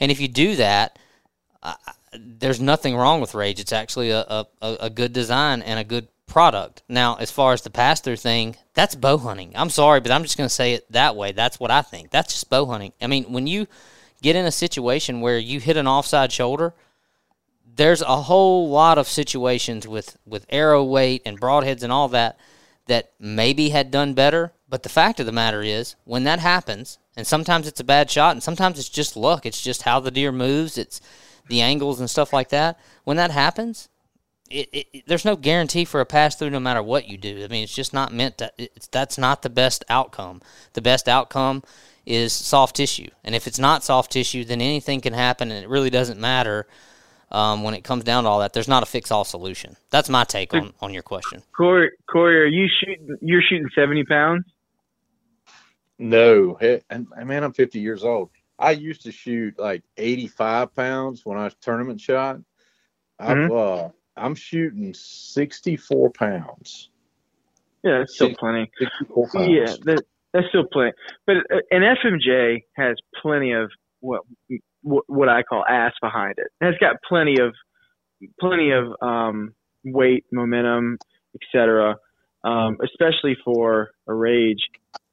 [0.00, 0.98] And if you do that,
[2.18, 3.60] there's nothing wrong with Rage.
[3.60, 6.82] It's actually a, a, a good design and a good product.
[6.88, 9.52] Now, as far as the pass through thing, that's bow hunting.
[9.54, 11.32] I'm sorry, but I'm just going to say it that way.
[11.32, 12.10] That's what I think.
[12.10, 12.92] That's just bow hunting.
[13.00, 13.66] I mean, when you
[14.22, 16.74] get in a situation where you hit an offside shoulder,
[17.76, 22.38] there's a whole lot of situations with, with arrow weight and broadheads and all that
[22.86, 24.52] that maybe had done better.
[24.68, 28.10] But the fact of the matter is, when that happens, and sometimes it's a bad
[28.10, 29.46] shot, and sometimes it's just luck.
[29.46, 30.76] It's just how the deer moves.
[30.76, 31.00] It's
[31.48, 32.78] the angles and stuff like that.
[33.04, 33.88] When that happens,
[34.50, 37.44] it, it, it- there's no guarantee for a pass through no matter what you do.
[37.44, 38.52] I mean, it's just not meant to.
[38.90, 40.42] That's not the best outcome.
[40.72, 41.62] The best outcome
[42.06, 45.68] is soft tissue, and if it's not soft tissue, then anything can happen, and it
[45.68, 46.66] really doesn't matter
[47.34, 48.52] um, when it comes down to all that.
[48.52, 49.76] There's not a fix all solution.
[49.90, 51.42] That's my take on, on your question.
[51.56, 53.16] Kory, Kory, are you shooting?
[53.20, 54.44] You're shooting seventy pounds.
[55.98, 58.30] No, he- and and man, I'm 50 years old.
[58.58, 62.38] I used to shoot like 85 pounds when I was tournament shot.
[63.18, 63.86] I've, Mhm.
[63.86, 66.90] uh, I'm shooting 64 pounds.
[67.82, 68.70] Yeah, that's still Six- plenty.
[68.78, 69.48] 64 pounds.
[69.48, 70.92] Yeah, that, that's still plenty.
[71.26, 73.70] But uh, an FMJ has plenty of
[74.00, 74.22] what
[74.84, 76.46] what what I call ass behind it.
[76.60, 77.54] It has got plenty of
[78.38, 80.98] plenty of um, weight, momentum,
[81.34, 81.96] etc.
[82.44, 84.64] Um, especially for a rage.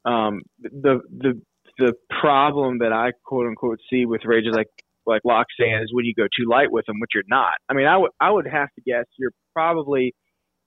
[0.04, 1.40] Um, the the
[1.78, 4.68] the problem that I quote unquote see with rages like
[5.06, 5.22] like
[5.58, 7.54] saying is when you go too light with them, which you're not.
[7.68, 10.14] I mean, I would I would have to guess you're probably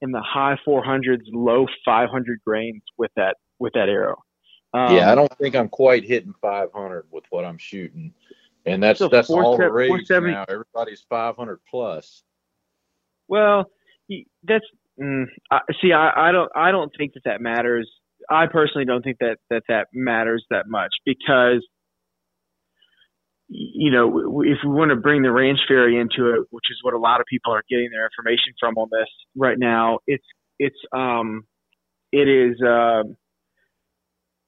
[0.01, 4.17] in the high 400s, low 500 grains with that with that arrow.
[4.73, 8.13] Um, yeah, I don't think I'm quite hitting 500 with what I'm shooting,
[8.65, 10.45] and that's So that's all the rage now.
[10.47, 12.23] Everybody's 500 plus.
[13.27, 13.65] Well,
[14.43, 14.65] that's
[15.01, 15.91] mm, I, see.
[15.91, 16.51] I, I don't.
[16.55, 17.89] I don't think that that matters.
[18.29, 21.65] I personally don't think that that that matters that much because,
[23.47, 26.93] you know, if we want to bring the Ranch Fairy into it, which is what
[26.93, 30.25] a lot of people are getting their information from on this right now, it's
[30.59, 31.45] it's um,
[32.11, 33.17] it is um,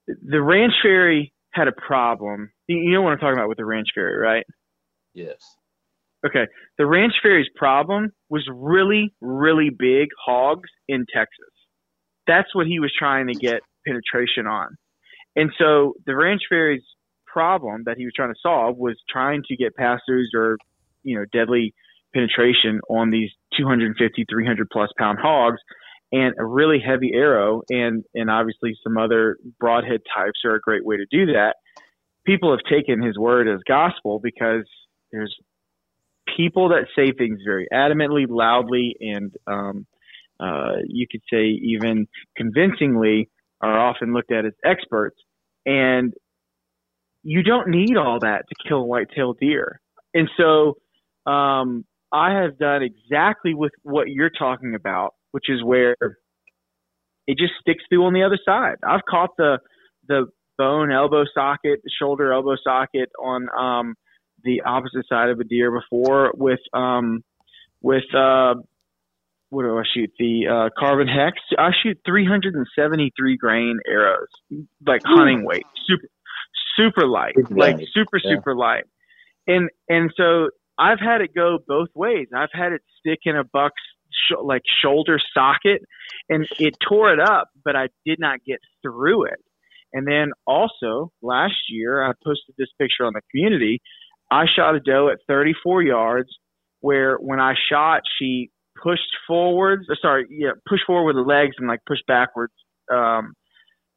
[0.06, 2.50] the ranch fairy had a problem.
[2.68, 4.44] You know what I'm talking about with the ranch fairy, right?
[5.14, 5.38] Yes.
[6.26, 6.46] Okay.
[6.78, 11.52] The Ranch Fairy's problem was really, really big hogs in Texas.
[12.26, 14.76] That's what he was trying to get penetration on.
[15.36, 16.84] And so the Ranch Fairy's
[17.26, 20.56] problem that he was trying to solve was trying to get pass throughs or,
[21.04, 21.72] you know, deadly
[22.14, 25.60] penetration on these 250, 300 plus pound hogs
[26.10, 30.84] and a really heavy arrow and, and obviously some other broadhead types are a great
[30.84, 31.54] way to do that.
[32.28, 34.66] People have taken his word as gospel because
[35.12, 35.34] there's
[36.36, 39.86] people that say things very adamantly, loudly, and um,
[40.38, 43.30] uh, you could say even convincingly
[43.62, 45.16] are often looked at as experts.
[45.64, 46.12] And
[47.22, 49.80] you don't need all that to kill a white-tailed deer.
[50.12, 50.76] And so
[51.24, 55.96] um, I have done exactly with what you're talking about, which is where
[57.26, 58.76] it just sticks through on the other side.
[58.86, 59.60] I've caught the
[60.08, 60.26] the
[60.58, 63.94] bone elbow socket, shoulder elbow socket on um,
[64.44, 67.22] the opposite side of a deer before with um
[67.80, 68.54] with uh
[69.50, 70.10] what do I shoot?
[70.18, 71.38] The uh carbon hex.
[71.58, 74.28] I shoot 373 grain arrows,
[74.86, 76.08] like hunting weight, super
[76.76, 78.36] super light, like super yeah.
[78.36, 78.84] super light.
[79.46, 82.28] And and so I've had it go both ways.
[82.34, 85.82] I've had it stick in a buck's sh- like shoulder socket,
[86.28, 89.40] and it tore it up, but I did not get through it.
[89.92, 93.80] And then also last year, I posted this picture on the community.
[94.30, 96.28] I shot a doe at 34 yards,
[96.80, 98.50] where when I shot, she
[98.82, 99.86] pushed forwards.
[99.88, 102.52] Or sorry, yeah, pushed forward with the legs and like pushed backwards.
[102.92, 103.32] Um,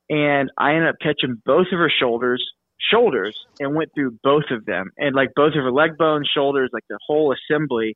[0.10, 2.44] and I ended up catching both of her shoulders,
[2.80, 6.70] shoulders, and went through both of them, and like both of her leg bones, shoulders,
[6.74, 7.96] like the whole assembly,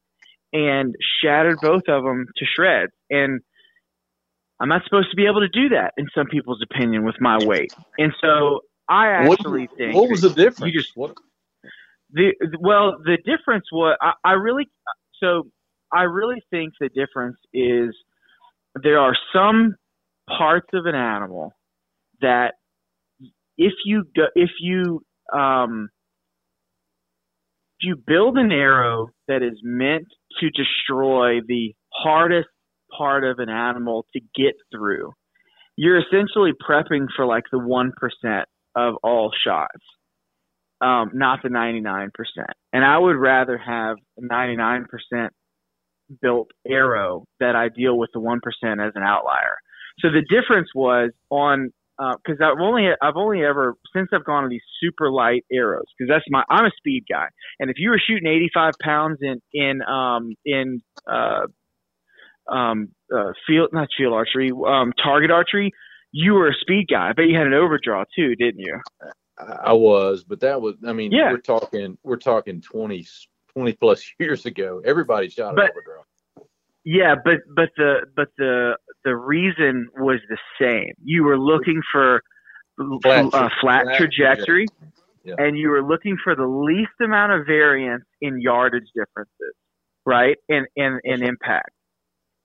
[0.53, 2.91] and shattered both of them to shreds.
[3.09, 3.41] And
[4.59, 7.37] I'm not supposed to be able to do that in some people's opinion with my
[7.43, 7.73] weight.
[7.97, 10.73] And so I actually what, think what was the difference?
[10.73, 11.15] You just what?
[12.11, 14.69] the well the difference was I, I really
[15.21, 15.47] so
[15.93, 17.95] I really think the difference is
[18.81, 19.75] there are some
[20.27, 21.53] parts of an animal
[22.21, 22.53] that
[23.57, 25.01] if you go, if you
[25.33, 25.89] um,
[27.79, 30.07] if you build an arrow that is meant
[30.39, 32.49] to destroy the hardest
[32.97, 35.13] part of an animal to get through,
[35.75, 39.83] you're essentially prepping for like the one percent of all shots,
[40.81, 42.51] um, not the ninety nine percent.
[42.73, 45.33] And I would rather have a ninety nine percent
[46.21, 49.57] built arrow that I deal with the one percent as an outlier.
[49.99, 54.43] So the difference was on because uh, I've only I've only ever since I've gone
[54.43, 57.27] to these super light arrows because that's my I'm a speed guy
[57.59, 61.47] and if you were shooting 85 pounds in in um in uh
[62.51, 65.71] um uh, field not field archery um target archery
[66.11, 68.79] you were a speed guy I bet you had an overdraw too didn't you
[69.37, 71.31] I was but that was I mean Yeah.
[71.31, 73.05] we're talking we're talking 20
[73.53, 76.03] 20 plus years ago everybody shot an But- overdraw
[76.83, 80.93] Yeah, but but the but the the reason was the same.
[81.03, 82.21] You were looking for
[83.01, 84.65] Flat tra- flat flat trajectory,
[85.23, 85.35] Yeah.
[85.37, 89.55] and you were looking for the least amount of variance in yardage differences,
[90.05, 90.37] right?
[90.49, 91.69] And and and impact.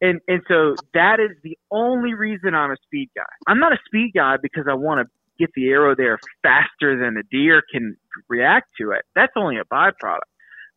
[0.01, 3.23] And and so that is the only reason I'm a speed guy.
[3.47, 7.17] I'm not a speed guy because I want to get the arrow there faster than
[7.19, 7.97] a deer can
[8.29, 9.03] react to it.
[9.15, 10.21] That's only a byproduct.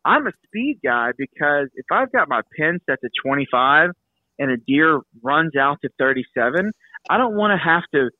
[0.04, 3.90] I'm a speed guy because if I've got my pin set to 25
[4.38, 6.72] and a deer runs out to 37,
[7.08, 8.10] I don't want to have to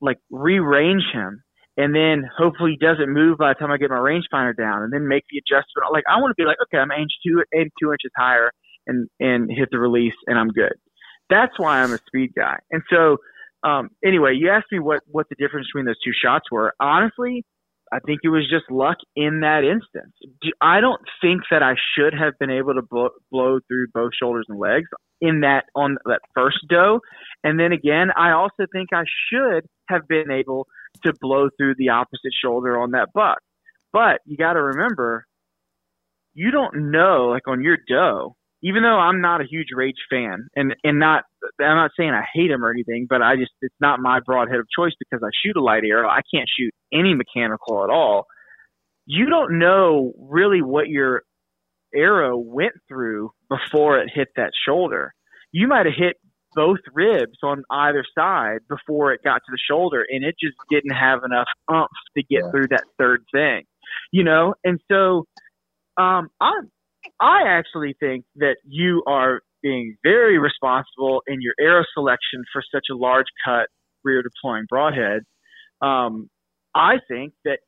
[0.00, 1.42] like rearrange him
[1.76, 4.92] and then hopefully he doesn't move by the time I get my rangefinder down and
[4.92, 5.90] then make the adjustment.
[5.92, 8.50] Like I want to be like, okay, I'm aim two aim two inches higher
[8.86, 10.74] and and hit the release and I'm good.
[11.30, 12.56] That's why I'm a speed guy.
[12.70, 13.18] And so
[13.64, 16.74] um, anyway, you asked me what what the difference between those two shots were.
[16.80, 17.44] Honestly,
[17.92, 20.14] I think it was just luck in that instance.
[20.60, 24.46] I don't think that I should have been able to blow, blow through both shoulders
[24.48, 24.88] and legs
[25.20, 27.00] in that on that first doe.
[27.42, 30.66] And then again, I also think I should have been able
[31.04, 33.38] to blow through the opposite shoulder on that buck.
[33.92, 35.24] But you got to remember,
[36.32, 38.34] you don't know, like on your doe,
[38.64, 41.24] even though I'm not a huge Rage fan, and and not,
[41.60, 44.58] I'm not saying I hate him or anything, but I just it's not my broadhead
[44.58, 46.08] of choice because I shoot a light arrow.
[46.08, 48.26] I can't shoot any mechanical at all.
[49.06, 51.22] You don't know really what your
[51.94, 55.12] arrow went through before it hit that shoulder.
[55.52, 56.16] You might have hit
[56.54, 60.94] both ribs on either side before it got to the shoulder, and it just didn't
[60.94, 62.50] have enough umph to get Yeah.
[62.50, 63.64] through that third thing,
[64.12, 64.54] you know.
[64.64, 65.26] And so,
[65.96, 66.52] um, I
[67.20, 72.86] I actually think that you are being very responsible in your arrow selection for such
[72.90, 73.68] a large cut
[74.04, 75.22] rear deploying broadhead.
[75.80, 76.28] Um,
[76.74, 77.58] I think that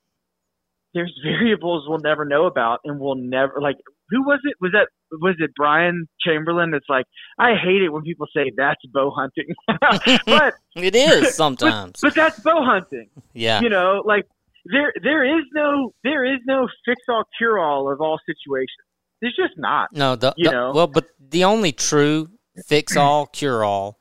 [0.94, 3.76] there's variables we'll never know about, and we'll never like.
[4.10, 4.54] Who was it?
[4.60, 6.72] Was that was it Brian Chamberlain?
[6.74, 7.06] It's like,
[7.38, 9.52] I hate it when people say that's bow hunting,
[10.26, 12.00] but It is sometimes.
[12.00, 13.08] but that's bow hunting.
[13.32, 13.60] yeah.
[13.60, 14.26] You know, like
[14.64, 18.86] there there is no there is no fix all cure all of all situations.
[19.20, 19.92] There's just not.
[19.92, 20.72] No, the, you the- know.
[20.74, 22.28] well, but the only true
[22.66, 23.98] fix all, cure all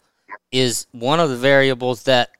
[0.51, 2.31] is one of the variables that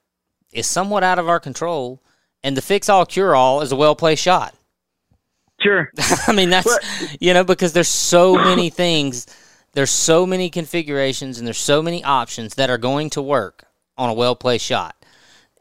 [0.52, 2.02] is somewhat out of our control,
[2.44, 4.54] and the fix all, cure all is a well placed shot.
[5.62, 5.90] Sure.
[6.28, 9.26] I mean, that's But- you know because there's so many things,
[9.74, 13.66] there's so many configurations, and there's so many options that are going to work
[13.98, 14.96] on a well placed shot,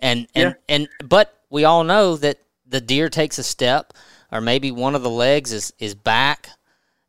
[0.00, 3.92] and and and but we all know that the deer takes a step,
[4.32, 6.48] or maybe one of the legs is is back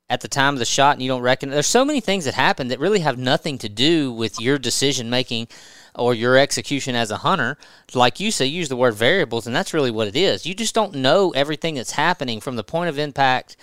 [0.10, 1.50] at the time of the shot, and you don't reckon.
[1.50, 5.10] There's so many things that happen that really have nothing to do with your decision
[5.10, 5.48] making
[5.96, 7.58] or your execution as a hunter.
[7.94, 10.46] Like you say, you use the word variables, and that's really what it is.
[10.46, 13.58] You just don't know everything that's happening from the point of impact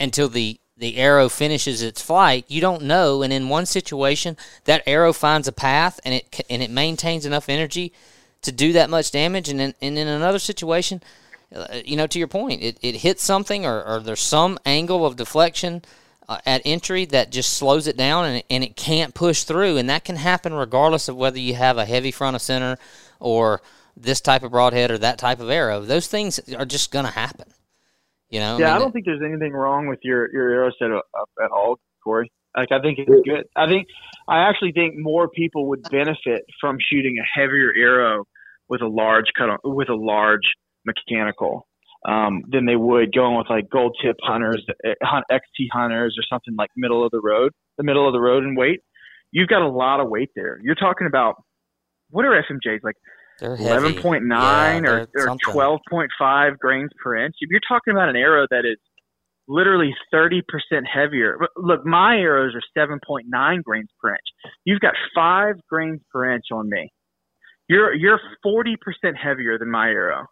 [0.00, 2.44] until the the arrow finishes its flight.
[2.48, 6.62] You don't know, and in one situation, that arrow finds a path and it and
[6.62, 7.92] it maintains enough energy
[8.42, 11.02] to do that much damage, and in, and in another situation,
[11.84, 15.16] you know, to your point, it, it hits something or, or there's some angle of
[15.16, 15.82] deflection
[16.28, 19.76] uh, at entry that just slows it down and, it- and it can't push through.
[19.76, 22.78] And that can happen regardless of whether you have a heavy front of center
[23.20, 23.62] or
[23.96, 25.80] this type of broadhead or that type of arrow.
[25.80, 27.46] Those things are just going to happen.
[28.28, 30.90] You know, Yeah, I, mean, don't think there's anything wrong with your your arrow set
[30.90, 31.04] up
[31.42, 32.32] at all, Kory.
[32.56, 33.44] Like I think it's good.
[33.54, 33.86] I think
[34.26, 38.24] I actually think more people would benefit from shooting a heavier arrow
[38.68, 40.42] with a large cut on, with a large
[40.86, 41.66] mechanical
[42.06, 46.24] um, than they would going with like gold tip hunters, eh, hunt XT hunters, or
[46.30, 48.80] something like middle of the road, the middle of the road in weight.
[49.32, 50.58] You've got a lot of weight there.
[50.62, 51.34] You're talking about
[52.10, 52.94] what are FMJs like
[53.42, 54.24] eleven point
[54.84, 57.34] Yeah, or, or twelve point five grains per inch.
[57.40, 58.78] If you're talking about an arrow that is
[59.48, 64.54] literally thirty percent heavier, look, my arrows are seven point nine grains per inch.
[64.64, 66.90] You've got five grains per inch on me.
[67.68, 70.26] You're you're forty percent heavier than my arrow,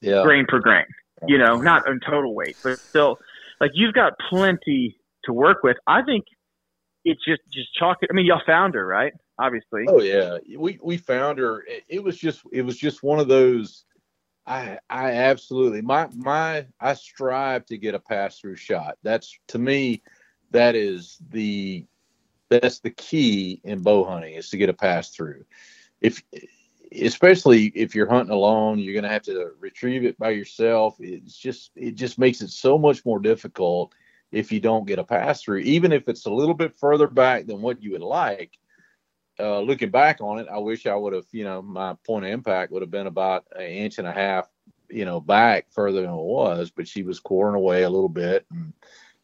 [0.00, 0.22] Yeah.
[0.22, 0.86] grain per grain.
[1.26, 3.18] You know, not in total weight, but still,
[3.60, 5.76] like you've got plenty to work with.
[5.86, 6.24] I think
[7.04, 8.08] it's just just chalk it.
[8.10, 9.12] I mean, y'all found her, right?
[9.38, 9.84] Obviously.
[9.86, 11.62] Oh yeah, we we found her.
[11.66, 13.84] It, it was just it was just one of those.
[14.46, 18.96] I I absolutely my my I strive to get a pass through shot.
[19.02, 20.02] That's to me,
[20.50, 21.84] that is the
[22.48, 25.44] that's the key in bow hunting is to get a pass through.
[26.00, 26.22] If
[26.92, 30.96] especially if you're hunting alone, you're gonna have to retrieve it by yourself.
[31.00, 33.94] It's just it just makes it so much more difficult
[34.32, 37.46] if you don't get a pass through, even if it's a little bit further back
[37.46, 38.58] than what you would like
[39.40, 42.30] uh, looking back on it, I wish I would have, you know, my point of
[42.30, 44.48] impact would have been about an inch and a half,
[44.88, 48.44] you know, back further than it was, but she was quartering away a little bit,
[48.50, 48.72] and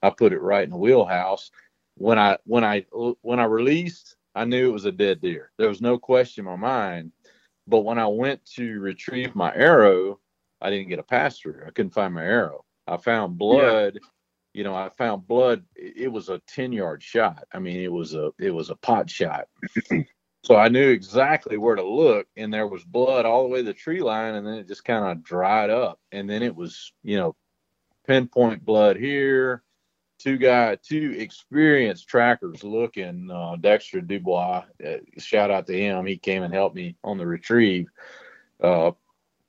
[0.02, 1.50] I put it right in the wheelhouse.
[1.96, 2.86] When I when I
[3.22, 5.50] when I released, I knew it was a dead deer.
[5.58, 7.12] There was no question in my mind.
[7.66, 10.20] But when I went to retrieve my arrow,
[10.60, 11.62] I didn't get a pass through.
[11.66, 12.64] I couldn't find my arrow.
[12.86, 13.98] I found blood.
[14.54, 15.64] You know, I found blood.
[15.74, 17.44] It it was a ten yard shot.
[17.52, 19.48] I mean, it was a it was a pot shot.
[20.44, 23.64] so I knew exactly where to look, and there was blood all the way to
[23.64, 26.92] the tree line, and then it just kind of dried up, and then it was
[27.02, 27.36] you know
[28.06, 29.62] pinpoint blood here.
[30.18, 33.30] Two guy, two experienced trackers looking.
[33.30, 36.06] Uh, Dexter Dubois, uh, shout out to him.
[36.06, 37.88] He came and helped me on the retrieve.
[38.60, 38.92] Uh,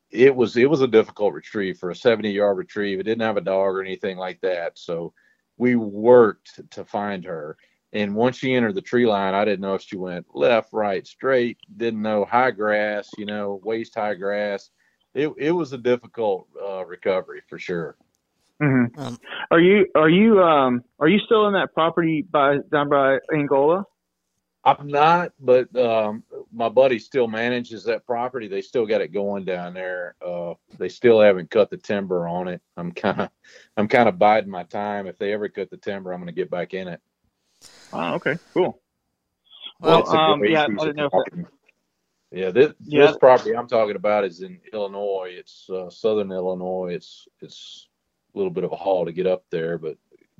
[0.09, 2.99] it was it was a difficult retrieve for a 70 yard retrieve.
[2.99, 4.77] It didn't have a dog or anything like that.
[4.77, 5.13] So
[5.57, 7.57] we worked to find her.
[7.93, 11.07] And once she entered the tree line, I didn't know if she went left, right,
[11.07, 11.57] straight.
[11.77, 14.69] Didn't know high grass, you know, waist high grass.
[15.13, 17.97] It it was a difficult uh, recovery for sure.
[18.59, 19.17] Hmm Um,
[19.51, 23.85] Are you are you um are you still in that property by down by Angola?
[24.63, 28.49] I'm not, but um, my buddy still manages that property.
[28.49, 30.15] They still got it going down there.
[30.25, 32.61] Uh, they still haven't cut the timber on it.
[32.75, 33.29] I'm kind of,
[33.77, 35.07] I'm kind of biding my time.
[35.07, 36.99] If they ever cut the timber, I'm going to get back in it.
[37.93, 38.81] Oh, okay, cool.
[39.79, 41.45] Well, Well, um, yeah, I didn't know if property.
[42.31, 43.07] Yeah, this Yeah.
[43.07, 45.29] this property I'm talking about is in Illinois.
[45.31, 46.93] It's uh, southern Illinois.
[46.93, 47.96] It's it's a
[48.33, 49.97] little bit of a haul to get up there, but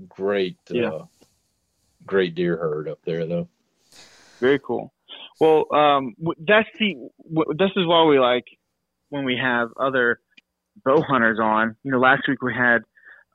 [0.07, 0.89] great, Yeah.
[0.89, 1.05] uh,
[2.05, 3.47] great deer herd up there though.
[4.39, 4.93] Very cool.
[5.39, 6.95] Well, um, that's the
[7.55, 8.45] this is why we like
[9.09, 10.19] when we have other
[10.83, 11.75] bow hunters on.
[11.83, 12.83] You know, last week we had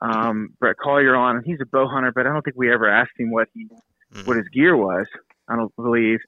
[0.01, 2.89] um, Brett Collier on, and he's a bow hunter, but I don't think we ever
[2.89, 3.67] asked him what he
[4.13, 4.27] Mhm.
[4.27, 5.07] what his gear was.
[5.47, 6.19] I don't believe,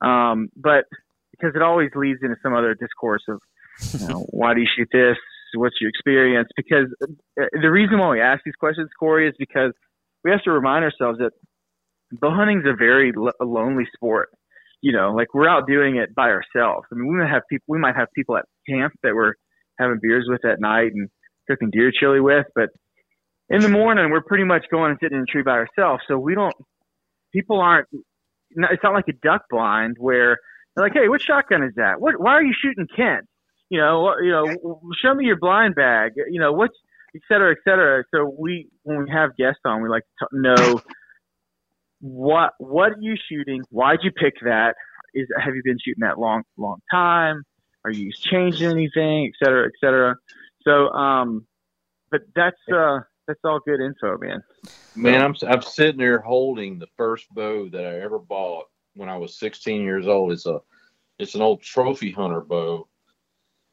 [0.00, 0.84] um, but
[1.30, 3.40] because it always leads into some other discourse of
[3.92, 5.16] you know, why do you shoot this?
[5.54, 6.48] What's your experience?
[6.56, 9.72] Because uh, the reason why we ask these questions, Kory, is because
[10.24, 11.32] we have to remind ourselves that
[12.12, 14.30] bow hunting's a very lo- lonely sport.
[14.80, 16.86] You know, like we're out doing it by ourselves.
[16.92, 19.34] I mean, we might have people, we might have people at camp that we're
[19.78, 21.08] having beers with at night and
[21.48, 22.68] cooking deer chili with, but
[23.48, 26.02] in the morning we're pretty much going and sitting in a tree by ourselves.
[26.06, 26.54] So we don't,
[27.32, 27.88] people aren't.
[28.50, 30.38] It's not like a duck blind where
[30.74, 32.00] they're like, "Hey, what shotgun is that?
[32.00, 32.20] What?
[32.20, 33.26] Why are you shooting Kent?
[33.70, 36.12] You know, you know, show me your blind bag.
[36.30, 36.74] You know, what's
[37.14, 38.04] et cetera, et cetera.
[38.14, 40.80] So we, when we have guests on, we like to t- know
[42.00, 43.62] what what are you shooting?
[43.70, 44.74] Why'd you pick that?
[45.14, 47.42] Is have you been shooting that long long time?
[47.84, 50.14] Are you changing anything, et cetera, et cetera?
[50.62, 51.46] So, um,
[52.10, 54.42] but that's uh that's all good info, man.
[54.94, 59.16] Man, I'm I'm sitting there holding the first bow that I ever bought when I
[59.16, 60.32] was 16 years old.
[60.32, 60.60] It's a
[61.18, 62.86] it's an old trophy hunter bow.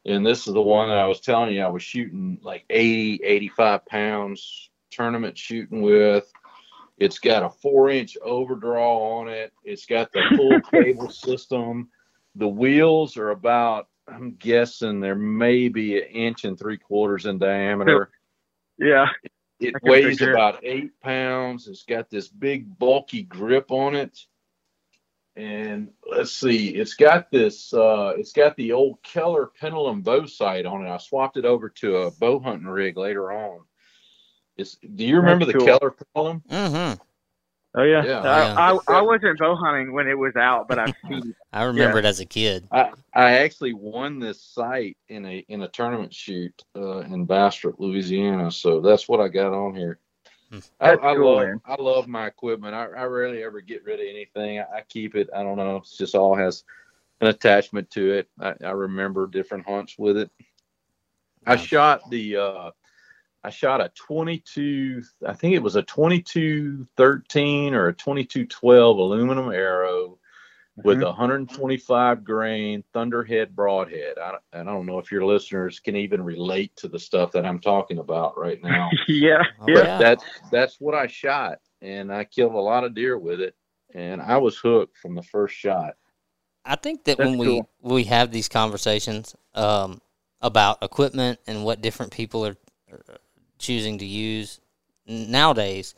[0.06, 3.24] And this is the one that I was telling you I was shooting like 80,
[3.24, 6.32] 85 pounds tournament shooting with.
[6.96, 9.52] It's got a four inch overdraw on it.
[9.64, 11.88] It's got the full cable system.
[12.36, 18.10] The wheels are about, I'm guessing they're maybe an inch and three quarters in diameter.
[18.78, 19.06] Yeah,
[19.58, 21.66] It I weighs about eight pounds.
[21.66, 24.18] It's got this big bulky grip on it.
[25.36, 30.64] And let's see, it's got this uh it's got the old Keller pendulum bow sight
[30.64, 30.90] on it.
[30.90, 33.60] I swapped it over to a bow hunting rig later on.
[34.56, 35.78] It's, do you remember That's the cool.
[35.78, 36.42] Keller column?
[36.50, 37.02] Mm-hmm.
[37.78, 38.02] Oh yeah.
[38.02, 38.20] Yeah.
[38.22, 38.54] I, Yeah.
[38.56, 41.34] I I wasn't bow hunting when it was out, but I've seen.
[41.52, 42.06] I remember Yeah.
[42.06, 42.66] it as a kid.
[42.72, 47.74] I, I actually won this sight in a in a tournament shoot uh, in Bastrop,
[47.78, 48.50] Louisiana.
[48.50, 49.98] So that's what I got on here.
[50.80, 51.60] I, I cool, love man.
[51.64, 52.74] I love my equipment.
[52.74, 54.60] I, I rarely ever get rid of anything.
[54.60, 55.28] I, I keep it.
[55.34, 55.76] I don't know.
[55.76, 56.64] It's just all has
[57.20, 58.28] an attachment to it.
[58.38, 60.30] I, I remember different hunts with it.
[61.46, 62.70] I shot the uh,
[63.44, 65.02] I shot a 22.
[65.26, 70.18] I think it was a 2213 or a 2212 aluminum arrow
[70.82, 71.02] with Mhm.
[71.02, 74.18] a 125 grain thunderhead broadhead.
[74.18, 77.60] I, I don't know if your listeners can even relate to the stuff that I'm
[77.60, 78.90] talking about right now.
[79.08, 79.42] yeah.
[79.60, 79.82] Oh, Yeah.
[79.82, 79.98] yeah.
[79.98, 83.54] That's that's what I shot, and I killed a lot of deer with it,
[83.94, 85.94] and I was hooked from the first shot.
[86.64, 87.70] I think that That's when we cool.
[87.82, 90.00] we have these conversations um,
[90.40, 92.56] about equipment and what different people are,
[92.92, 93.18] are
[93.58, 94.60] choosing to use
[95.06, 95.94] nowadays,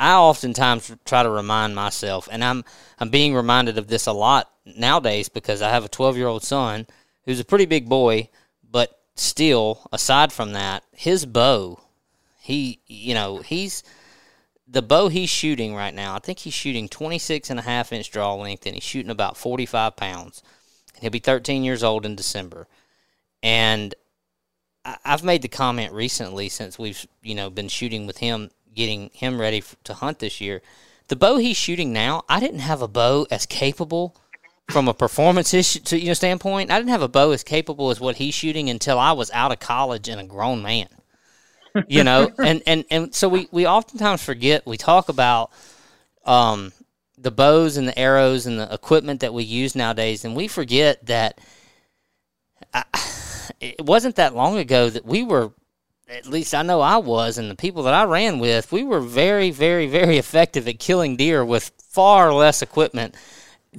[0.00, 2.64] I oftentimes try to remind myself, and I'm
[2.98, 6.42] I'm being reminded of this a lot nowadays because I have a 12 year old
[6.44, 6.86] son
[7.24, 8.28] who's a pretty big boy,
[8.70, 11.80] but still, aside from that, his bow,
[12.38, 13.82] he you know he's
[14.68, 18.10] the bow he's shooting right now, I think he's shooting 26 and a half inch
[18.10, 20.42] draw length and he's shooting about 45 pounds.
[21.00, 22.66] He'll be 13 years old in December.
[23.42, 23.94] And
[25.04, 29.38] I've made the comment recently since we've, you know, been shooting with him, getting him
[29.40, 30.62] ready to hunt this year.
[31.08, 34.16] The bow he's shooting now, I didn't have a bow as capable
[34.70, 36.70] from a performance issue to, you know, standpoint.
[36.70, 39.52] I didn't have a bow as capable as what he's shooting until I was out
[39.52, 40.88] of college and a grown man
[41.86, 45.50] you know and and and so we we oftentimes forget we talk about
[46.24, 46.72] um
[47.16, 51.04] the bows and the arrows and the equipment that we use nowadays and we forget
[51.06, 51.40] that
[52.72, 52.84] I,
[53.60, 55.52] it wasn't that long ago that we were
[56.08, 59.00] at least I know I was and the people that I ran with we were
[59.00, 63.14] very very very effective at killing deer with far less equipment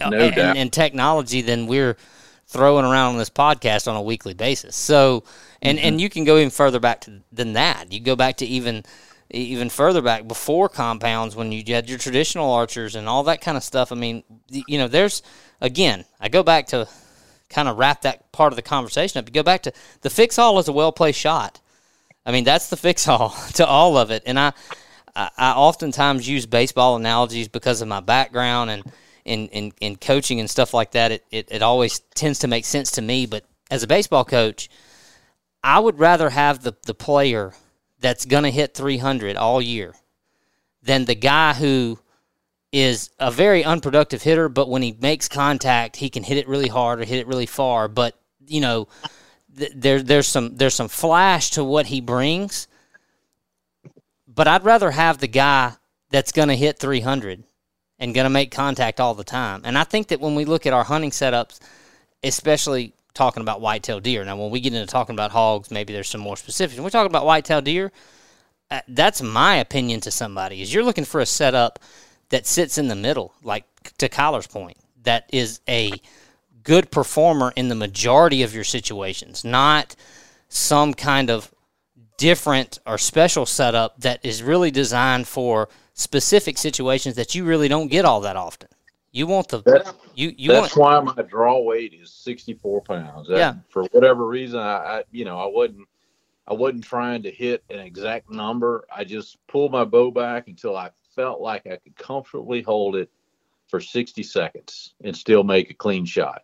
[0.02, 1.98] uh, No and, and technology than we're
[2.50, 4.76] throwing around on this podcast on a weekly basis.
[4.76, 5.24] So,
[5.62, 7.92] and and you can go even further back to, than that.
[7.92, 8.84] You go back to even
[9.32, 13.56] even further back before compounds when you had your traditional archers and all that kind
[13.56, 13.92] of stuff.
[13.92, 15.22] I mean, you know, there's
[15.62, 16.88] again, I go back to
[17.50, 19.28] kind of wrap that part of the conversation up.
[19.28, 21.60] You go back to the fix all is a well placed shot.
[22.26, 24.24] I mean, that's the fix all to all of it.
[24.26, 24.54] And I,
[25.16, 28.84] I, oftentimes use baseball analogies because of my background and
[29.26, 31.12] in, in, in coaching and stuff like that.
[31.12, 33.26] It, it, it always tends to make sense to me.
[33.26, 34.70] But as a baseball coach,
[35.64, 37.54] I would rather have the, the player
[38.00, 39.94] that's going to hit 300 all year
[40.82, 42.00] than the guy who
[42.72, 46.68] is a very unproductive hitter, but when he makes contact, he can hit it really
[46.68, 47.88] hard or hit it really far.
[47.88, 48.16] But,
[48.46, 48.88] you know,
[49.58, 52.68] th- there there's some there's some flash to what he brings.
[54.28, 55.74] But I'd rather have the guy
[56.12, 57.44] that's going to hit 300
[58.00, 59.62] and going to make contact all the time.
[59.66, 61.60] And I think that when we look at our hunting setups,
[62.24, 64.24] especially talking about whitetail deer.
[64.24, 66.78] Now, when we get into talking about hogs, maybe there's some more specifics.
[66.78, 67.92] When we're talking about whitetail deer,
[68.72, 70.62] uh, that's my opinion to somebody.
[70.62, 71.80] Is you're looking for a setup
[72.30, 73.66] that sits in the middle, like
[73.98, 75.92] to Kyler's point, that is a
[76.64, 79.96] good performer in the majority of your situations, not
[80.48, 81.54] some kind of
[82.18, 87.88] different or special setup that is really designed for specific situations that you really don't
[87.88, 88.68] get all that often.
[89.12, 93.28] You want the That's, you you that's want why my draw weight is 64 pounds.
[93.28, 93.54] That- Yeah.
[93.70, 95.88] For whatever reason, I, I you know I wasn't
[96.48, 98.86] I wasn't trying to hit an exact number.
[98.96, 103.10] I just pulled my bow back until I felt like I could comfortably hold it
[103.68, 106.42] for 60 seconds and still make a clean shot.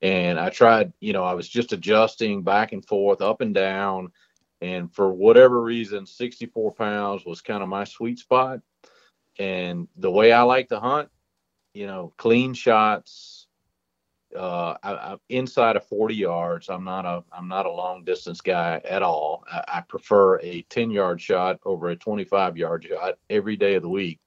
[0.00, 4.12] And I tried, you know, I was just adjusting back and forth, up and down.
[4.60, 8.60] And for whatever reason, 64 pounds was kind of my sweet spot.
[9.38, 11.08] And the way I like to hunt,
[11.74, 13.48] you know, clean shots,
[14.36, 16.68] uh, I, I, inside of 40 yards.
[16.68, 19.44] I'm not a I'm not a long distance guy at all.
[19.50, 23.82] I, I prefer a 10 yard shot over a 25 yard shot every day of
[23.82, 24.20] the week.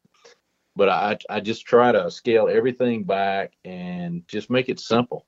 [0.75, 5.25] But I I just try to scale everything back and just make it simple.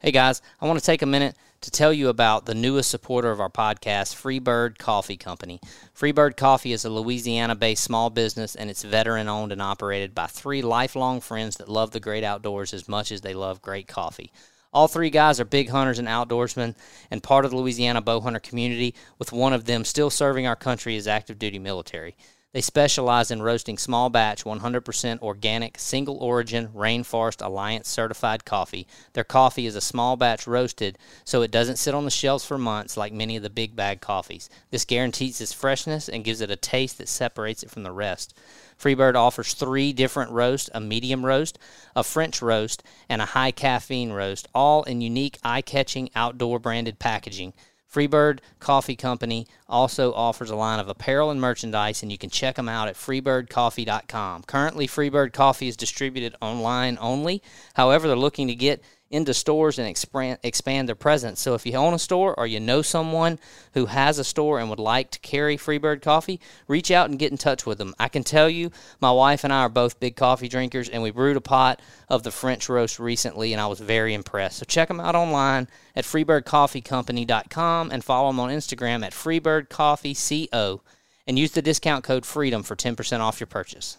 [0.00, 3.32] Hey guys, I want to take a minute to tell you about the newest supporter
[3.32, 5.58] of our podcast, Freebird Coffee Company.
[5.92, 10.28] Freebird Coffee is a Louisiana based small business and it's veteran owned and operated by
[10.28, 14.30] three lifelong friends that love the great outdoors as much as they love great coffee.
[14.72, 16.76] All three guys are big hunters and outdoorsmen
[17.10, 20.54] and part of the Louisiana bow hunter community, with one of them still serving our
[20.54, 22.14] country as active duty military.
[22.54, 28.86] They specialize in roasting small batch, 100% organic, single origin, Rainforest Alliance certified coffee.
[29.12, 30.96] Their coffee is a small batch roasted,
[31.26, 34.00] so it doesn't sit on the shelves for months like many of the big bag
[34.00, 34.48] coffees.
[34.70, 38.32] This guarantees its freshness and gives it a taste that separates it from the rest.
[38.80, 41.58] Freebird offers three different roasts a medium roast,
[41.94, 46.98] a French roast, and a high caffeine roast, all in unique, eye catching, outdoor branded
[46.98, 47.52] packaging.
[47.92, 52.56] Freebird Coffee Company also offers a line of apparel and merchandise, and you can check
[52.56, 54.42] them out at freebirdcoffee.com.
[54.42, 57.42] Currently, Freebird Coffee is distributed online only.
[57.74, 61.40] However, they're looking to get into stores and expand, expand their presence.
[61.40, 63.38] So if you own a store or you know someone
[63.72, 67.32] who has a store and would like to carry Freebird coffee, reach out and get
[67.32, 67.94] in touch with them.
[67.98, 71.10] I can tell you, my wife and I are both big coffee drinkers, and we
[71.10, 74.58] brewed a pot of the French roast recently, and I was very impressed.
[74.58, 80.80] So check them out online at freebirdcoffeecompany.com and follow them on Instagram at freebirdcoffeeco
[81.26, 83.98] and use the discount code FREEDOM for 10% off your purchase.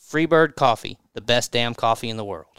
[0.00, 2.51] Freebird Coffee, the best damn coffee in the world.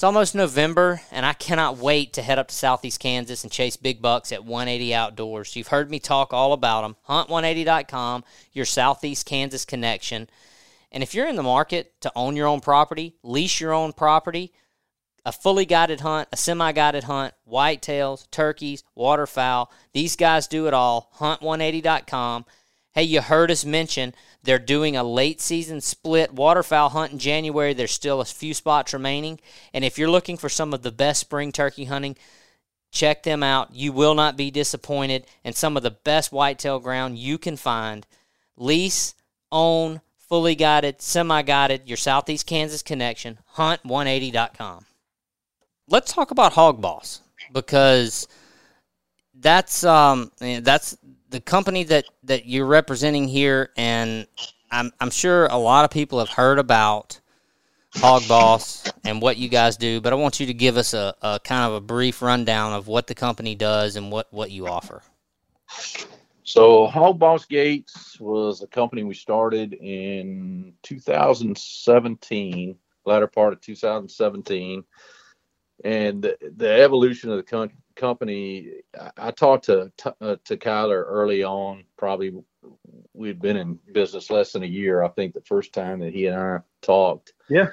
[0.00, 3.76] It's almost November, and I cannot wait to head up to Southeast Kansas and chase
[3.76, 5.54] big bucks at 180 Outdoors.
[5.54, 6.96] You've heard me talk all about them.
[7.06, 8.24] Hunt180.com,
[8.54, 10.30] your Southeast Kansas connection.
[10.90, 14.54] And if you're in the market to own your own property, lease your own property,
[15.26, 20.72] a fully guided hunt, a semi guided hunt, whitetails, turkeys, waterfowl, these guys do it
[20.72, 21.12] all.
[21.18, 22.46] Hunt180.com.
[22.92, 27.72] Hey, you heard us mention they're doing a late season split waterfowl hunt in January.
[27.72, 29.38] There's still a few spots remaining.
[29.72, 32.16] And if you're looking for some of the best spring turkey hunting,
[32.90, 33.72] check them out.
[33.72, 35.26] You will not be disappointed.
[35.44, 38.06] And some of the best whitetail ground you can find.
[38.56, 39.14] Lease,
[39.52, 44.86] own, fully guided, semi guided, your Southeast Kansas connection, hunt180.com.
[45.88, 47.20] Let's talk about Hogg Boss
[47.52, 48.28] because
[49.34, 50.96] that's um that's
[51.30, 54.26] the company that that you're representing here, and
[54.70, 57.20] I'm I'm sure a lot of people have heard about
[57.96, 61.14] Hogg Boss and what you guys do, but I want you to give us a,
[61.22, 64.66] a kind of a brief rundown of what the company does and what what you
[64.66, 65.02] offer.
[66.42, 74.82] So Hogg Boss Gates was a company we started in 2017, latter part of 2017,
[75.84, 77.70] and the, the evolution of the con-
[78.00, 78.68] company,
[79.18, 81.84] I, talked to uh, to Kyler early on.
[81.98, 82.32] Probably
[83.12, 85.02] we'd been in business less than a year.
[85.02, 87.34] I think the first time that he and I talked.
[87.48, 87.68] Yeah.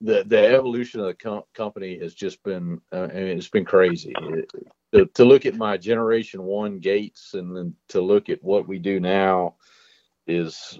[0.00, 3.64] The the evolution of the com- company has just been uh, I mean, it's been
[3.64, 4.14] crazy.
[4.16, 4.50] It,
[4.92, 8.78] to, to look at my generation one gates and then to look at what we
[8.78, 9.56] do now
[10.26, 10.78] is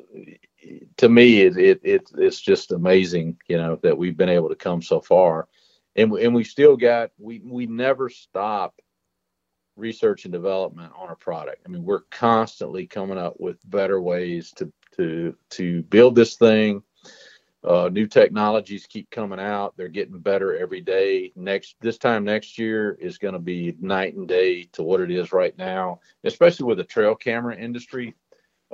[0.96, 4.54] to me it, it, it it's just amazing you know that we've been able to
[4.54, 5.48] come so far
[5.96, 8.74] and we, and we still got we we never stop
[9.76, 11.62] research and development on a product.
[11.66, 16.82] I mean, we're constantly coming up with better ways to to to build this thing.
[17.64, 21.32] Uh, new technologies keep coming out; they're getting better every day.
[21.34, 25.10] Next, this time next year is going to be night and day to what it
[25.10, 28.14] is right now, especially with the trail camera industry.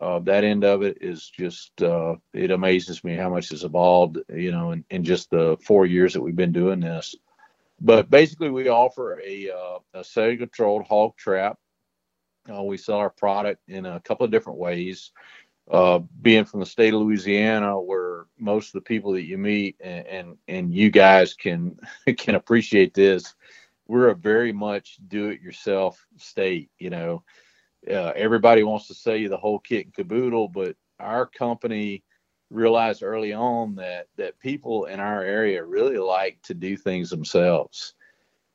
[0.00, 4.18] Uh, that end of it is just uh, it amazes me how much has evolved,
[4.34, 7.14] you know, in, in just the four years that we've been doing this.
[7.80, 11.58] But basically, we offer a, uh, a cellular controlled hog trap.
[12.52, 15.12] Uh, we sell our product in a couple of different ways.
[15.70, 19.76] Uh, being from the state of Louisiana, where most of the people that you meet
[19.80, 21.78] and and, and you guys can
[22.18, 23.34] can appreciate this,
[23.86, 26.70] we're a very much do-it-yourself state.
[26.78, 27.22] You know,
[27.88, 32.02] uh, everybody wants to sell you the whole kit and caboodle, but our company
[32.50, 37.94] realized early on that that people in our area really like to do things themselves.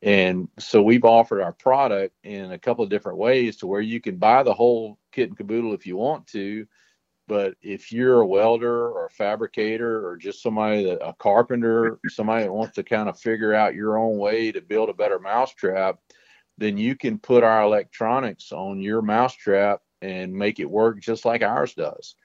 [0.01, 4.01] And so we've offered our product in a couple of different ways to where you
[4.01, 6.67] can buy the whole kit and caboodle if you want to.
[7.27, 12.43] But if you're a welder or a fabricator or just somebody that a carpenter, somebody
[12.43, 15.97] that wants to kind of figure out your own way to build a better mousetrap,
[16.57, 21.41] then you can put our electronics on your mousetrap and make it work just like
[21.41, 22.15] ours does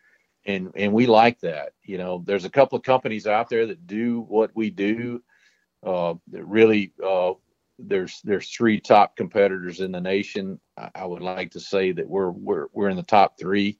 [0.47, 1.73] and and we like that.
[1.83, 5.23] You know, there's a couple of companies out there that do what we do.
[5.85, 7.33] Uh, that really, uh,
[7.79, 10.61] there's there's three top competitors in the nation.
[10.77, 13.79] I, I, would like to say that we're we're we're in the top three,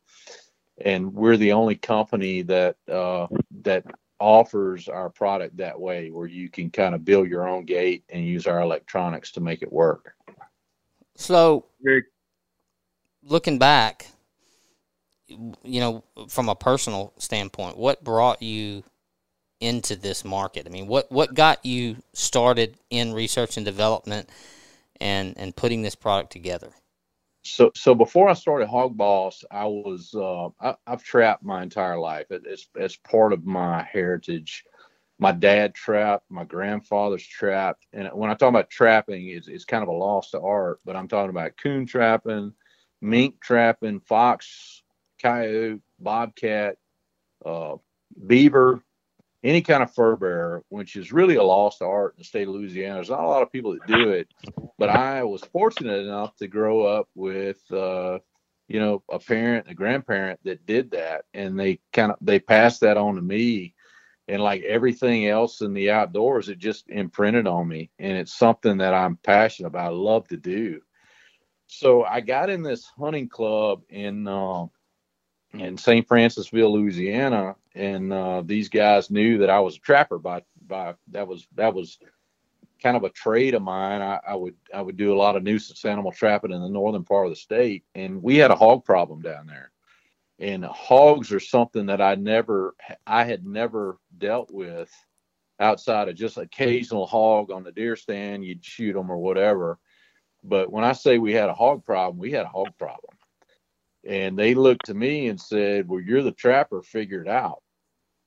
[0.83, 3.27] and we're the only company that uh,
[3.63, 3.85] that
[4.19, 8.25] offers our product that way, where you can kind of build your own gate and
[8.25, 10.15] use our electronics to make it work.
[11.17, 11.67] So,
[13.23, 14.07] looking back,
[15.63, 18.83] you know, from a personal standpoint, what brought you
[19.61, 20.67] into this market?
[20.67, 24.29] I mean, what what got you started in research and development
[25.01, 26.73] and and putting this product together?
[27.43, 31.99] So, so before I started Hogg Boss, I was uh, I, have trapped my entire
[31.99, 32.27] life.
[32.31, 34.65] It, it's it's part of my heritage.
[35.19, 39.83] My dad trapped, my grandfather's trapped, and when I talk about trapping, it's it's kind
[39.83, 40.81] of a lost art.
[40.85, 42.53] But I'm talking about coon trapping,
[43.01, 44.83] mink trapping, fox,
[45.21, 46.77] coyote, bobcat,
[47.45, 47.77] uh,
[48.27, 48.83] beaver,
[49.43, 52.55] any kind of fur bearer, which is really a lost art in the state of
[52.55, 52.97] Louisiana.
[52.97, 54.29] There's not a lot of people that do it,
[54.79, 58.19] but I was fortunate enough to grow up with, uh,
[58.69, 62.83] you know, a parent, a grandparent that did that, and they kind of they passed
[62.83, 63.75] that on to me,
[64.29, 68.77] and like everything else in the outdoors, it just imprinted on me, and it's something
[68.79, 69.87] that I'm passionate about.
[69.87, 70.81] I love to do.
[71.67, 74.29] So I got in this hunting club in.
[74.29, 74.67] Uh,
[75.55, 76.07] in St.
[76.07, 80.19] Francisville, Louisiana, and uh, these guys knew that I was a trapper.
[80.19, 81.99] By by that was that was
[82.83, 84.01] kind of a trade of mine.
[84.01, 87.05] I, I, would I would do a lot of nuisance animal trapping in the northern
[87.05, 89.71] part of the state, and we had a hog problem down there.
[90.39, 92.75] And hogs are something that I never
[93.07, 94.91] I had never dealt with
[95.59, 98.45] outside of just occasional hog on the deer stand.
[98.45, 99.79] You'd shoot them or whatever.
[100.43, 103.11] But when I say we had a hog problem, we had a hog problem
[104.05, 106.83] and they looked to me and said, "Well, you're the trapper.
[106.83, 107.63] Figure it out."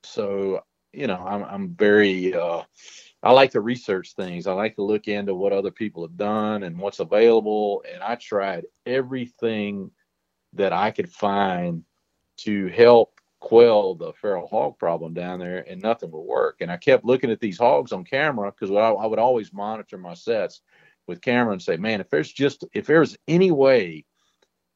[0.04, 0.62] So
[0.92, 2.62] you know, I'm I'm very uh,
[3.22, 4.46] I like to research things.
[4.46, 7.82] I like to look into what other people have done and what's available.
[7.92, 9.90] And I tried everything
[10.52, 11.84] that I could find
[12.38, 16.58] to help quell the feral hog problem down there, and nothing would work.
[16.60, 19.98] And I kept looking at these hogs on camera because I, I would always monitor
[19.98, 20.62] my sets
[21.06, 24.04] with camera and say, "Man, if there's just if there's any way."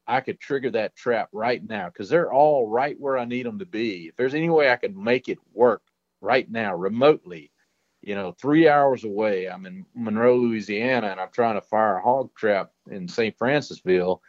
[0.09, 3.59] I could trigger that trap right now because they're all right where I need them
[3.59, 4.07] to be.
[4.07, 5.83] If there's any way I could make it work
[6.19, 7.51] right now, remotely,
[8.01, 12.01] you know, three hours away, I'm in Monroe, Louisiana, and I'm trying to fire a
[12.01, 13.37] hog trap in St.
[13.37, 14.21] Francisville,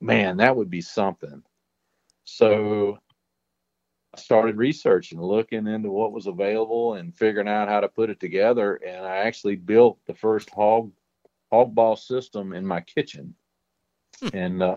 [0.00, 1.42] man, that would be something.
[2.24, 2.98] So
[4.14, 8.20] I started researching, looking into what was available and figuring out how to put it
[8.20, 8.76] together.
[8.76, 10.90] And I actually built the first hog
[11.52, 13.34] Hogg Boss system in my kitchen
[14.32, 14.76] and uh,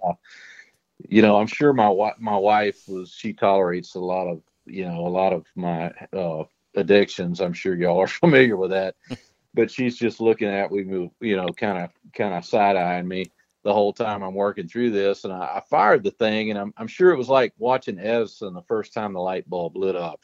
[1.09, 4.85] you know, I'm sure my wife, my wife was she tolerates a lot of you
[4.85, 6.43] know a lot of my uh,
[6.75, 7.41] addictions.
[7.41, 8.95] I'm sure y'all are familiar with that,
[9.53, 13.07] but she's just looking at we move, you know, kind of kind of side eyeing
[13.07, 13.25] me
[13.63, 16.73] the whole time I'm working through this, and I, I fired the thing, and I'm
[16.77, 20.21] I'm sure it was like watching Edison the first time the light bulb lit up.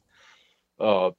[0.79, 1.11] Uh,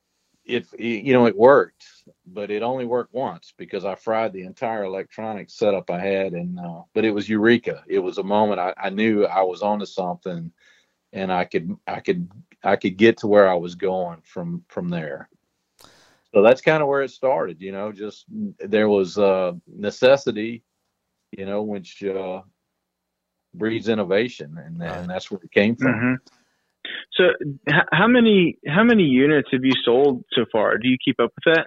[0.45, 1.87] it you know it worked
[2.27, 6.59] but it only worked once because i fried the entire electronic setup i had and
[6.59, 7.85] uh, but it was eureka.
[7.87, 10.51] It was a moment I, I knew i was onto something
[11.13, 12.29] and i could i could
[12.65, 15.29] i could get to where i was going from from there.
[16.33, 18.25] So that's kind of where it started you know just
[18.59, 20.63] there was uh necessity
[21.37, 22.43] you know which uh
[23.55, 25.93] breeds innovation and, and that's where it came from.
[25.93, 26.40] Mm-hmm.
[27.13, 27.31] So,
[27.93, 30.79] how many how many units have you sold so far?
[30.79, 31.67] Do you keep up with that?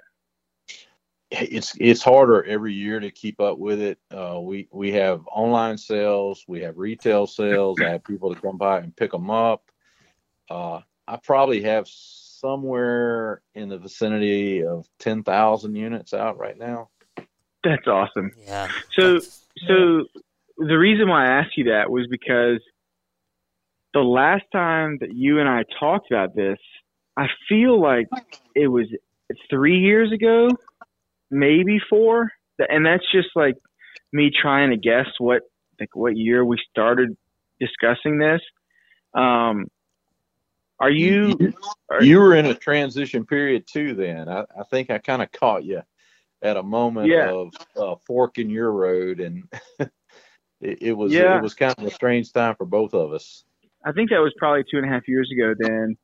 [1.30, 3.98] It's it's harder every year to keep up with it.
[4.10, 7.80] Uh, we we have online sales, we have retail sales.
[7.80, 9.70] I have people to come by and pick them up.
[10.50, 16.90] Uh, I probably have somewhere in the vicinity of ten thousand units out right now.
[17.62, 18.32] That's awesome.
[18.46, 18.68] Yeah.
[18.92, 19.18] So
[19.66, 20.04] so
[20.58, 22.60] the reason why I asked you that was because
[23.94, 26.58] the last time that you and I talked about this,
[27.16, 28.08] I feel like
[28.54, 28.86] it was
[29.48, 30.50] three years ago,
[31.30, 32.30] maybe four.
[32.58, 33.54] And that's just like
[34.12, 35.42] me trying to guess what
[35.80, 37.16] like what year we started
[37.60, 38.40] discussing this.
[39.14, 39.66] Um,
[40.80, 41.52] are you?
[41.88, 43.94] Are, you were in a transition period too.
[43.94, 45.82] Then I, I think I kind of caught you
[46.42, 47.30] at a moment yeah.
[47.30, 49.44] of uh, fork in your road, and
[49.78, 49.90] it,
[50.82, 51.38] it was yeah.
[51.38, 53.44] it was kind of a strange time for both of us.
[53.84, 55.96] I think that was probably two and a half years ago then,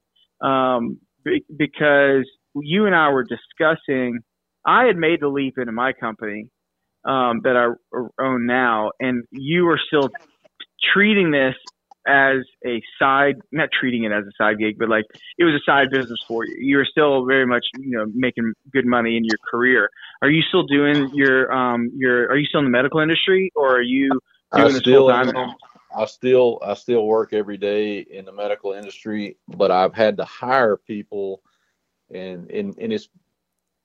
[0.43, 4.20] um, be, because you and I were discussing.
[4.66, 6.49] I had made the leap into my company
[7.05, 7.72] um, that I
[8.22, 10.11] own now, and you were still
[10.93, 11.55] treating this
[12.07, 15.05] as a side, not treating it as a side gig, but like
[15.39, 16.57] it was a side business for you.
[16.59, 19.91] You were still very much, you know, making good money in your career.
[20.22, 23.76] Are you still doing your, um, your, are you still in the medical industry or
[23.76, 24.09] are you
[24.55, 25.55] doing I this full time?
[25.95, 30.24] I still I still work every day in the medical industry, but I've had to
[30.24, 31.43] hire people,
[32.12, 33.09] and and and it's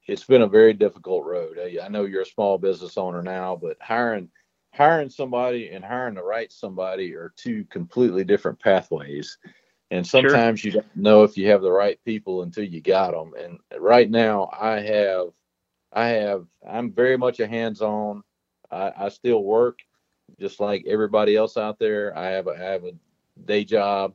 [0.07, 1.57] it's been a very difficult road.
[1.59, 4.29] I know you're a small business owner now, but hiring
[4.73, 9.37] hiring somebody and hiring the right somebody are two completely different pathways.
[9.91, 10.71] And sometimes sure.
[10.71, 13.33] you don't know if you have the right people until you got them.
[13.39, 15.27] And right now, I have,
[15.93, 18.23] I have, I'm very much a hands-on.
[18.69, 19.79] I, I still work
[20.39, 22.17] just like everybody else out there.
[22.17, 22.91] I have a, I have a
[23.45, 24.13] day job,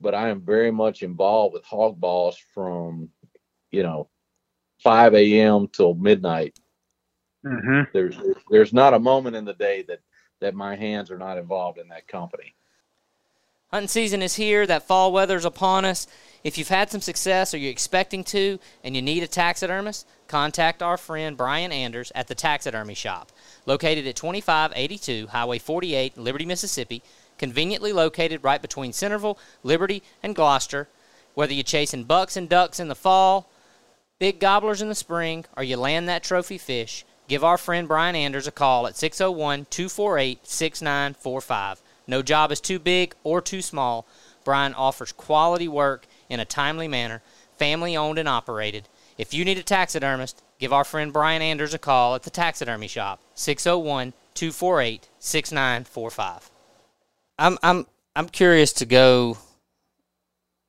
[0.00, 3.08] but I am very much involved with Hogg Boss from,
[3.70, 4.08] you know,
[4.82, 5.68] 5 a.m.
[5.68, 6.58] till midnight.
[7.44, 7.82] Mm-hmm.
[7.92, 8.16] There's
[8.50, 10.00] there's not a moment in the day that
[10.40, 12.54] that my hands are not involved in that company.
[13.72, 14.66] Hunting season is here.
[14.66, 16.06] That fall weather's upon us.
[16.44, 20.82] If you've had some success or you're expecting to and you need a taxidermist, contact
[20.82, 23.31] our friend Brian Anders at the Taxidermy Shop,
[23.66, 27.02] located at 2582 Highway 48, Liberty, Mississippi,
[27.38, 30.88] conveniently located right between Centreville, Liberty, and Gloster.
[31.34, 33.50] Whether you're chasing bucks and ducks in the fall,
[34.18, 38.14] big gobblers in the spring, or you land that trophy fish, give our friend Brian
[38.14, 41.82] Anders a call at 601 248 6945.
[42.06, 44.06] No job is too big or too small.
[44.44, 47.22] Brian offers quality work in a timely manner,
[47.56, 48.88] family owned and operated.
[49.18, 52.86] If you need a taxidermist, give our friend Brian Anders a call at the taxidermy
[52.86, 56.50] shop, 601 248 6945.
[57.36, 59.38] I'm I'm I'm curious to go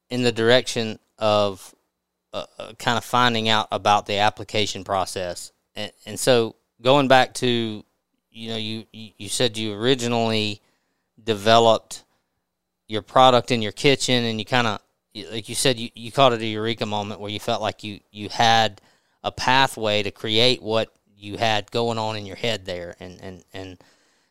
[0.09, 1.75] in the direction of
[2.33, 7.35] uh, uh, kind of finding out about the application process, and, and so going back
[7.35, 7.85] to
[8.31, 10.59] you know you you said you originally
[11.23, 12.03] developed
[12.87, 14.81] your product in your kitchen and you kind of
[15.31, 17.99] like you said you, you called it a eureka moment where you felt like you
[18.11, 18.81] you had
[19.24, 23.43] a pathway to create what you had going on in your head there and and
[23.53, 23.78] and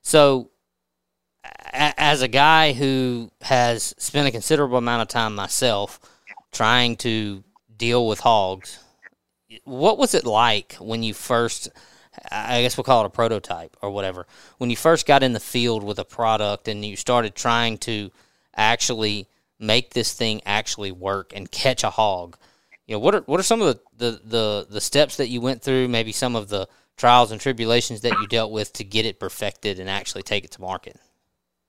[0.03, 0.51] so
[1.45, 5.99] a, as a guy who has spent a considerable amount of time myself
[6.51, 7.43] trying to
[7.77, 8.79] deal with hogs
[9.65, 11.71] what was it like when you first
[12.31, 14.27] I guess we'll call it a prototype or whatever.
[14.59, 18.11] When you first got in the field with a product and you started trying to
[18.55, 19.29] actually
[19.59, 22.37] make this thing actually work and catch a hog,
[22.87, 25.41] you know, what are what are some of the, the, the, the steps that you
[25.41, 29.07] went through, maybe some of the trials and tribulations that you dealt with to get
[29.07, 30.99] it perfected and actually take it to market?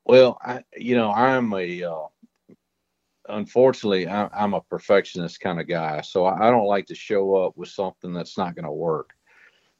[0.06, 2.08] Well, I you know, I'm a uh,
[3.30, 7.36] unfortunately I, I'm a perfectionist kind of guy, so I, I don't like to show
[7.36, 9.12] up with something that's not going to work.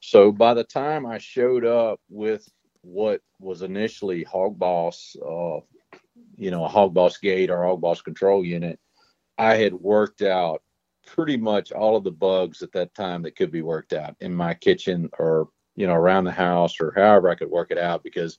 [0.00, 2.48] So by the time I showed up with
[2.82, 5.60] what was initially Hogg Boss, uh,
[6.36, 8.78] you know, a Hogg Boss gate or Hogg Boss control unit,
[9.38, 10.62] I had worked out
[11.06, 14.34] pretty much all of the bugs at that time that could be worked out in
[14.34, 18.02] my kitchen or you know around the house or however I could work it out
[18.02, 18.38] because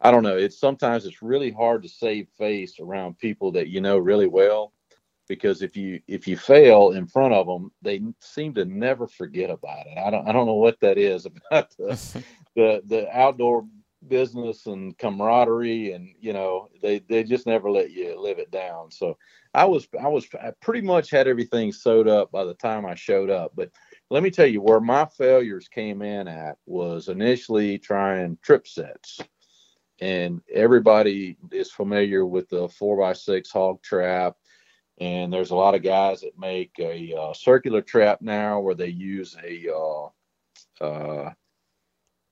[0.00, 0.36] I don't know.
[0.36, 4.72] It's sometimes it's really hard to save face around people that you know really well
[5.28, 9.50] because if you if you fail in front of them, they seem to never forget
[9.50, 9.98] about it.
[9.98, 12.22] I don't I don't know what that is about the
[12.56, 13.66] the, the outdoor
[14.08, 18.90] business and camaraderie and you know they they just never let you live it down.
[18.90, 19.16] So
[19.54, 22.94] i was i was i pretty much had everything sewed up by the time i
[22.94, 23.52] showed up.
[23.54, 23.70] But
[24.10, 29.20] let me tell you where my failures came in at was initially trying trip sets.
[30.00, 34.36] And everybody is familiar with the four by six hog trap.
[35.00, 38.88] And there's a lot of guys that make a uh, circular trap now where they
[38.88, 41.32] use a uh, uh,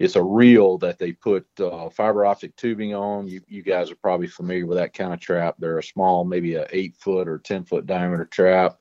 [0.03, 3.29] it's a reel that they put uh, fiber optic tubing on.
[3.29, 5.55] You, you guys are probably familiar with that kind of trap.
[5.59, 8.79] They're a small, maybe a eight foot or ten foot diameter trap.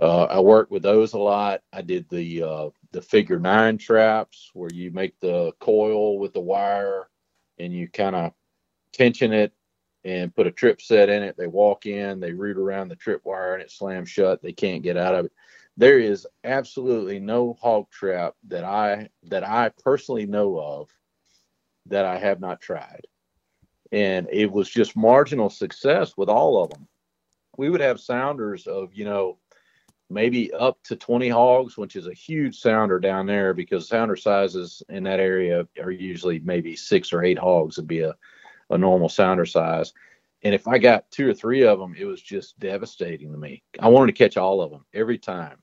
[0.00, 1.62] Uh, I work with those a lot.
[1.72, 6.40] I did the uh, the figure nine traps where you make the coil with the
[6.40, 7.08] wire
[7.58, 8.32] and you kind of
[8.92, 9.52] tension it
[10.04, 11.36] and put a trip set in it.
[11.36, 14.40] They walk in, they root around the trip wire, and it slams shut.
[14.40, 15.32] They can't get out of it.
[15.78, 20.90] There is absolutely no hog trap that I that I personally know of
[21.86, 23.06] that I have not tried,
[23.92, 26.88] and it was just marginal success with all of them.
[27.58, 29.38] We would have sounders of you know
[30.10, 34.82] maybe up to 20 hogs, which is a huge sounder down there because sounder sizes
[34.88, 38.16] in that area are usually maybe six or eight hogs would be a
[38.70, 39.92] a normal sounder size.
[40.42, 43.62] And if I got two or three of them, it was just devastating to me.
[43.78, 45.58] I wanted to catch all of them every time.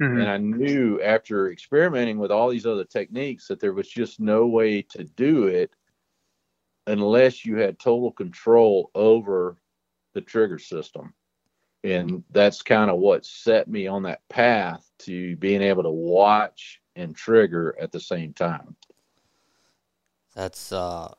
[0.00, 0.20] Mm-hmm.
[0.20, 4.46] And I knew after experimenting with all these other techniques that there was just no
[4.46, 5.74] way to do it
[6.86, 9.58] unless you had total control over
[10.14, 11.12] the trigger system.
[11.84, 16.80] And that's kind of what set me on that path to being able to watch
[16.96, 18.76] and trigger at the same time.
[20.34, 21.12] That's uh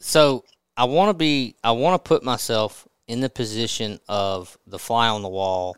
[0.00, 0.44] so
[0.76, 5.08] I want to be I want to put myself in the position of the fly
[5.08, 5.76] on the wall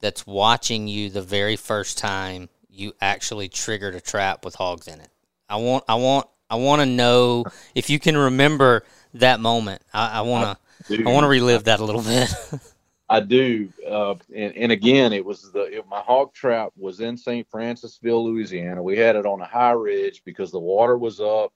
[0.00, 5.00] that's watching you the very first time you actually triggered a trap with hogs in
[5.00, 5.10] it.
[5.48, 7.44] I want I want I want to know
[7.74, 8.84] if you can remember
[9.14, 9.82] that moment.
[9.92, 12.32] I, want to I want to relive that a little bit.
[13.08, 17.16] I do, uh, and, and again, it was the it, my hog trap was in
[17.16, 17.50] St.
[17.50, 18.80] Francisville, Louisiana.
[18.84, 21.52] We had it on a high ridge because the water was up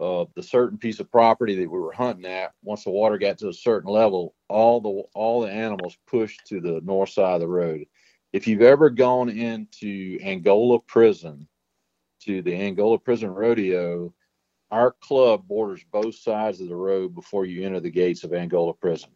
[0.00, 2.52] uh, the certain piece of property that we were hunting at.
[2.62, 6.60] Once the water got to a certain level, all the all the animals pushed to
[6.60, 7.84] the north side of the road.
[8.32, 11.48] If you've ever gone into Angola Prison,
[12.20, 14.14] to the Angola Prison Rodeo,
[14.70, 18.72] our club borders both sides of the road before you enter the gates of Angola
[18.74, 19.10] Prison.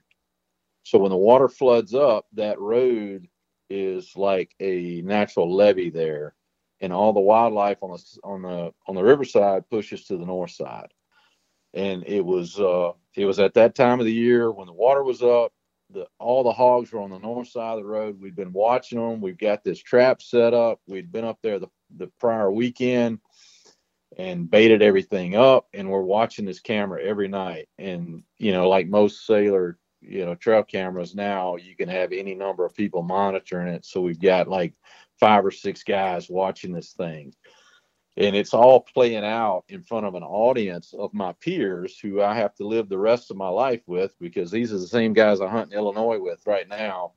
[0.82, 3.28] So when the water floods up, that road
[3.70, 6.35] is like a natural levee there,
[6.81, 10.51] and all the wildlife on the on the on the riverside pushes to the north
[10.51, 10.93] side.
[11.72, 15.03] And it was uh, it was at that time of the year when the water
[15.03, 15.53] was up.
[15.91, 18.18] The, all the hogs were on the north side of the road.
[18.18, 19.20] We'd been watching them.
[19.20, 20.81] We've got this trap set up.
[20.89, 23.20] We'd been up there the, the prior weekend
[24.16, 28.87] and baited everything up and we're watching this camera every night and you know like
[28.87, 33.68] most sailor you know trail cameras now you can have any number of people monitoring
[33.68, 34.72] it so we've got like
[35.21, 37.33] five or six guys watching this thing
[38.17, 42.37] and it's all playing out in front of an audience of my peers who I
[42.37, 45.41] have to live the rest of my life with because these are the same guys
[45.41, 47.12] I hunt in Illinois with right now.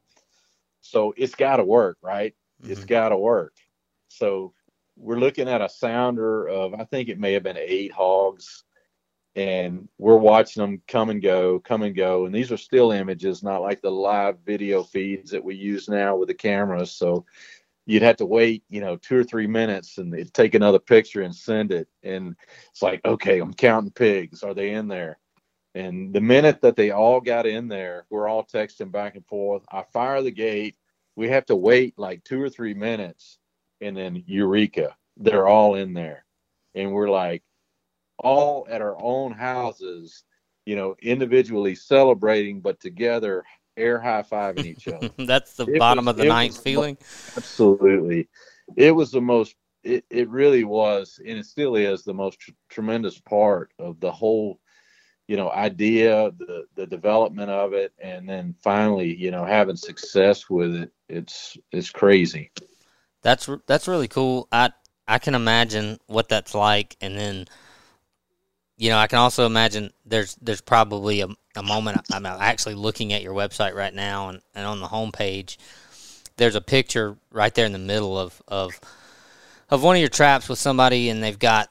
[0.81, 2.33] So it's got to work, right?
[2.61, 2.71] Mm-hmm.
[2.71, 3.53] It's got to work.
[4.07, 4.53] So
[4.95, 8.63] we're looking at a sounder of I think it may have been eight hogs,
[9.35, 12.25] and we're watching them come and go, come and go.
[12.25, 16.15] And these are still images, not like the live video feeds that we use now
[16.15, 16.91] with the cameras.
[16.91, 17.25] So
[17.87, 21.21] you'd have to wait, you know, two or three minutes and it'd take another picture
[21.21, 21.87] and send it.
[22.03, 22.35] And
[22.69, 24.43] it's like, okay, I'm counting pigs.
[24.43, 25.17] Are they in there?
[25.73, 29.63] And the minute that they all got in there, we're all texting back and forth.
[29.71, 30.75] I fire the gate.
[31.15, 33.39] We have to wait like two or three minutes
[33.79, 34.95] and then Eureka.
[35.15, 36.25] They're all in there.
[36.75, 37.41] And we're like
[38.19, 40.25] all at our own houses,
[40.65, 43.45] you know, individually celebrating, but together
[43.77, 45.09] air high fiving each other.
[45.17, 46.97] That's the it bottom was, of the ninth feeling.
[47.35, 48.27] Absolutely.
[48.75, 52.51] It was the most, it, it really was, and it still is the most tr-
[52.69, 54.59] tremendous part of the whole,
[55.27, 57.93] you know, idea, the, the development of it.
[58.01, 60.91] And then finally, you know, having success with it.
[61.07, 62.51] It's, it's crazy.
[63.21, 64.47] That's that's really cool.
[64.51, 64.71] I
[65.07, 67.45] I can imagine what that's like, and then
[68.77, 71.27] you know I can also imagine there's there's probably a,
[71.57, 71.99] a moment.
[72.11, 75.57] I'm actually looking at your website right now, and, and on the homepage,
[76.37, 78.79] there's a picture right there in the middle of of
[79.69, 81.69] of one of your traps with somebody and they've got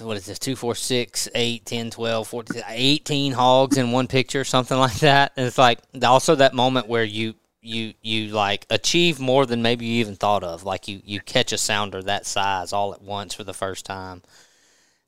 [0.00, 4.42] what is this 2 4 6 8 10 12 14 18 hogs in one picture
[4.44, 7.34] something like that and it's like also that moment where you
[7.66, 10.64] you you like achieve more than maybe you even thought of.
[10.64, 14.22] Like you you catch a sounder that size all at once for the first time.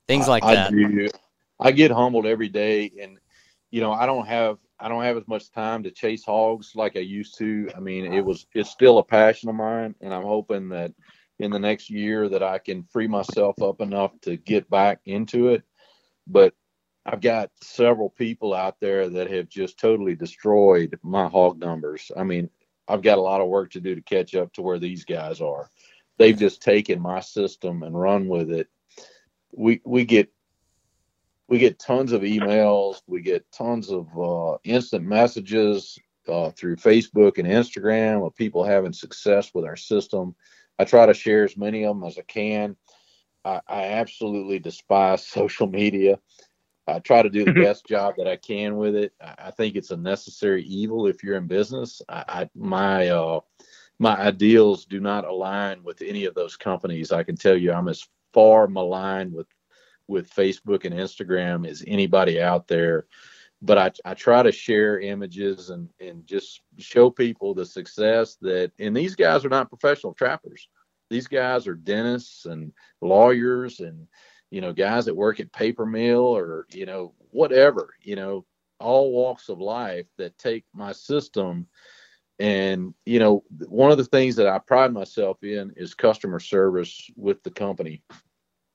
[0.07, 0.71] Things like I, that.
[0.71, 1.07] Do.
[1.59, 3.17] I get humbled every day, and
[3.71, 6.95] you know I don't have I don't have as much time to chase hogs like
[6.95, 7.69] I used to.
[7.75, 10.93] I mean, it was it's still a passion of mine, and I'm hoping that
[11.39, 15.49] in the next year that I can free myself up enough to get back into
[15.49, 15.63] it.
[16.27, 16.53] But
[17.05, 22.11] I've got several people out there that have just totally destroyed my hog numbers.
[22.15, 22.49] I mean,
[22.87, 25.41] I've got a lot of work to do to catch up to where these guys
[25.41, 25.69] are.
[26.17, 28.67] They've just taken my system and run with it.
[29.53, 30.31] We we get
[31.49, 33.01] we get tons of emails.
[33.07, 35.97] We get tons of uh, instant messages
[36.27, 40.35] uh, through Facebook and Instagram of people having success with our system.
[40.77, 42.77] I try to share as many of them as I can.
[43.43, 46.19] I, I absolutely despise social media.
[46.87, 47.63] I try to do the mm-hmm.
[47.63, 49.13] best job that I can with it.
[49.21, 52.01] I think it's a necessary evil if you're in business.
[52.09, 53.41] I, I my uh,
[53.99, 57.11] my ideals do not align with any of those companies.
[57.11, 59.47] I can tell you, I'm as far maligned with
[60.09, 63.05] with Facebook and Instagram as anybody out there.
[63.61, 68.71] But I, I try to share images and, and just show people the success that,
[68.79, 70.67] and these guys are not professional trappers.
[71.09, 74.07] These guys are dentists and lawyers and
[74.51, 78.45] you know, guys that work at paper mill or, you know, whatever, you know,
[78.79, 81.67] all walks of life that take my system.
[82.39, 87.09] And, you know, one of the things that I pride myself in is customer service
[87.15, 88.01] with the company.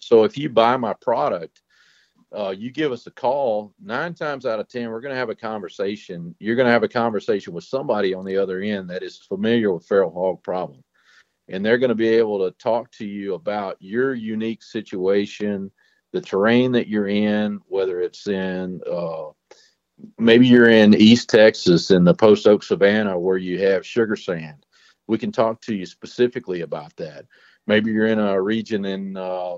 [0.05, 1.61] So if you buy my product,
[2.37, 5.31] uh, you give us a call, nine times out of 10, we're going to have
[5.31, 6.35] a conversation.
[6.41, 9.73] You're going to have a conversation with somebody on the other end that is familiar
[9.73, 10.83] with feral hog problem
[11.49, 15.71] and they're going to be able to talk to you about your unique situation,
[16.13, 19.27] the terrain that you're in, whether it's in uh,
[20.19, 24.65] maybe you're in East Texas in the post oak savanna where you have sugar sand.
[25.07, 27.27] We can talk to you specifically about that.
[27.67, 29.57] Maybe you're in a region in uh,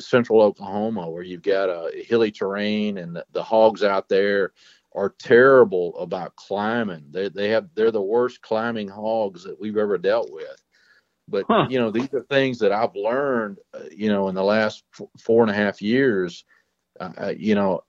[0.00, 4.52] central Oklahoma where you've got a hilly terrain and the, the hogs out there
[4.94, 7.04] are terrible about climbing.
[7.10, 10.62] They, they have they're the worst climbing hogs that we've ever dealt with
[11.28, 11.66] but huh.
[11.68, 15.08] you know, these are things that I've learned, uh, you know, in the last f-
[15.20, 16.44] four and a half years.
[17.00, 17.82] uh, you know,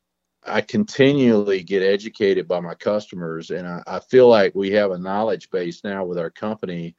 [0.45, 4.97] I continually get educated by my customers, and I, I, feel like we have a
[4.97, 6.95] knowledge base now with our company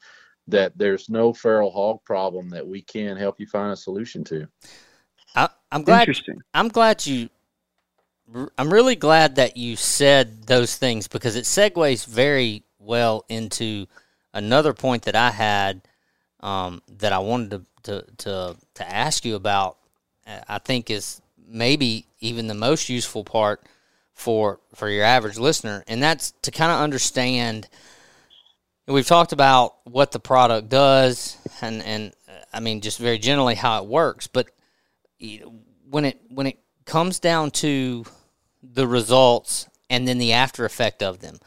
[0.48, 4.48] that there's no feral hog problem that we can help you find a solution to.
[5.34, 6.08] I, am glad.
[6.54, 7.28] I'm glad you.
[8.56, 13.86] I'm really glad that you said those things because it segues very well into
[14.32, 15.82] another point that I had
[16.40, 19.76] um, that I wanted to, to to to ask you about.
[20.48, 23.62] I think is maybe even the most useful part
[24.14, 27.68] for for your average listener, and that's to kind of understand.
[28.86, 32.12] We've talked about what the product does, and and
[32.52, 34.26] I mean just very generally how it works.
[34.26, 34.50] But
[35.88, 38.04] when it when it comes down to
[38.62, 41.38] the results and then the after effect of them,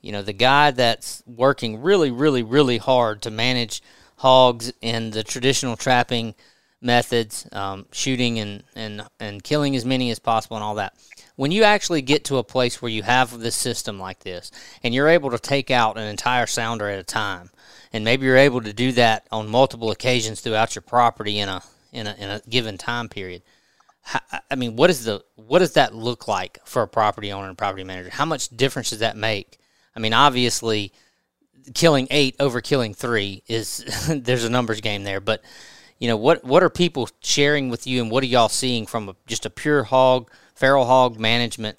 [0.00, 3.82] you know, the guy that's working really, really, really hard to manage
[4.16, 6.34] hogs in the traditional trapping
[6.80, 10.94] methods, um, shooting and, and, and killing as many as possible and all that.
[11.36, 14.50] When you actually get to a place where you have this system like this
[14.82, 17.50] and you're able to take out an entire sounder at a time,
[17.92, 21.62] and maybe you're able to do that on multiple occasions throughout your property in a
[21.92, 23.42] in a, in a given time period.
[24.50, 27.56] I mean, what is the what does that look like for a property owner and
[27.56, 28.10] property manager?
[28.10, 29.58] How much difference does that make?
[29.94, 30.92] I mean, obviously,
[31.74, 35.42] killing eight over killing three is there's a numbers game there, but
[36.02, 39.08] you know what what are people sharing with you and what are y'all seeing from
[39.08, 41.78] a, just a pure hog feral hog management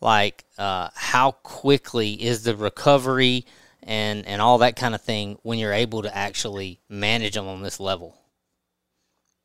[0.00, 3.44] like uh, how quickly is the recovery
[3.82, 7.62] and and all that kind of thing when you're able to actually manage them on
[7.62, 8.16] this level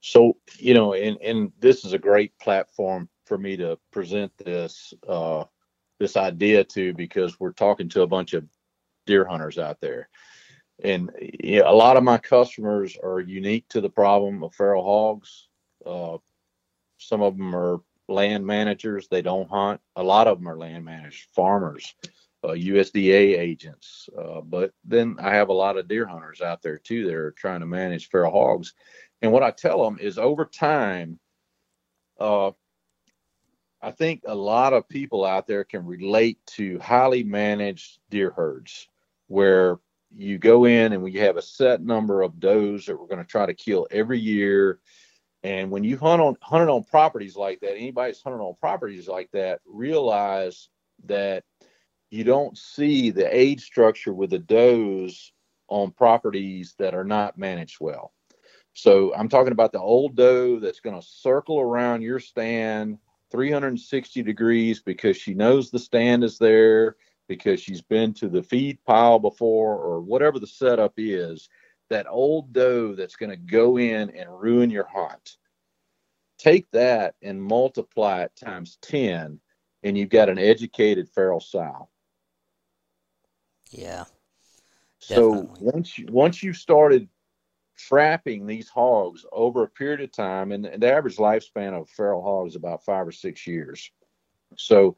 [0.02, 4.93] so you know and and this is a great platform for me to present this
[5.08, 5.43] uh
[6.00, 8.45] this idea to because we're talking to a bunch of
[9.06, 10.10] deer hunters out there
[10.84, 14.84] and you know, a lot of my customers are unique to the problem of feral
[14.84, 15.47] hogs.
[15.86, 16.18] Uh,
[16.97, 19.82] some of them are land managers; they don't hunt.
[19.95, 21.95] A lot of them are land managers, farmers,
[22.43, 24.10] uh, USDA agents.
[24.18, 27.32] Uh, but then I have a lot of deer hunters out there too that are
[27.32, 28.74] trying to manage feral hogs.
[29.22, 31.20] And what I tell them is, over time,
[32.20, 32.51] uh,
[33.82, 38.88] I think a lot of people out there can relate to highly managed deer herds
[39.28, 39.80] where
[40.15, 43.30] you go in and we have a set number of does that we're going to
[43.30, 44.80] try to kill every year.
[45.43, 49.30] And when you hunt on hunted on properties like that, anybody's hunted on properties like
[49.32, 50.67] that, realize
[51.05, 51.43] that
[52.09, 55.32] you don't see the age structure with the does
[55.70, 58.11] on properties that are not managed well.
[58.80, 62.98] So I'm talking about the old doe that's going to circle around your stand
[63.30, 66.96] 360 degrees because she knows the stand is there
[67.28, 71.50] because she's been to the feed pile before or whatever the setup is,
[71.90, 75.36] that old doe that's going to go in and ruin your hunt.
[76.38, 79.42] Take that and multiply it times 10,
[79.84, 81.90] and you've got an educated feral sow.
[83.72, 84.06] Yeah.
[85.00, 87.10] So once you once you started
[87.88, 92.54] trapping these hogs over a period of time, and, the average lifespan of feral hogs
[92.54, 93.92] is about five or six years.
[94.58, 94.96] So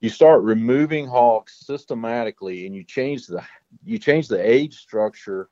[0.00, 3.42] you start removing hogs systematically and you change the
[3.84, 5.48] you change the age structure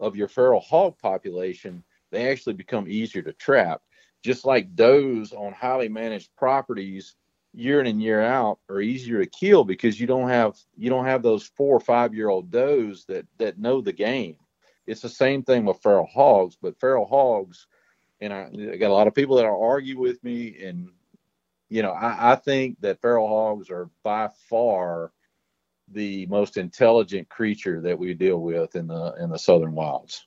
[0.00, 3.82] of your feral hog population they actually become easier to trap
[4.22, 7.16] just like does on highly managed properties
[7.54, 11.06] year in and year out are easier to kill because you don't have you don't
[11.06, 14.36] have those four or five year old does that that know the game
[14.86, 17.66] it's the same thing with feral hogs but feral hogs
[18.20, 20.90] and I, I got a lot of people that argue with me and
[21.68, 25.12] you know, I, I think that feral hogs are by far
[25.92, 30.24] the most intelligent creature that we deal with in the in the southern wilds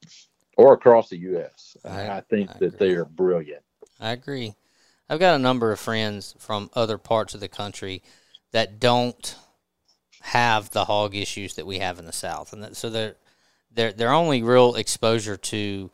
[0.58, 1.76] or across the U.S.
[1.84, 3.64] I, I think I that they are brilliant.
[4.00, 4.56] I agree.
[5.10, 8.04] I've got a number of friends from other parts of the country
[8.52, 9.36] that don't
[10.22, 13.16] have the hog issues that we have in the South, and that, so they're
[13.72, 15.92] their their only real exposure to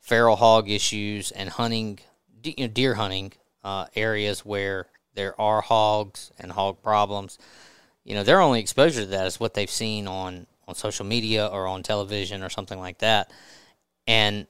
[0.00, 1.98] feral hog issues and hunting,
[2.42, 3.32] you know, deer hunting
[3.64, 7.38] uh, areas where there are hogs and hog problems,
[8.04, 11.46] you know, their only exposure to that is what they've seen on, on social media
[11.46, 13.32] or on television or something like that.
[14.06, 14.46] And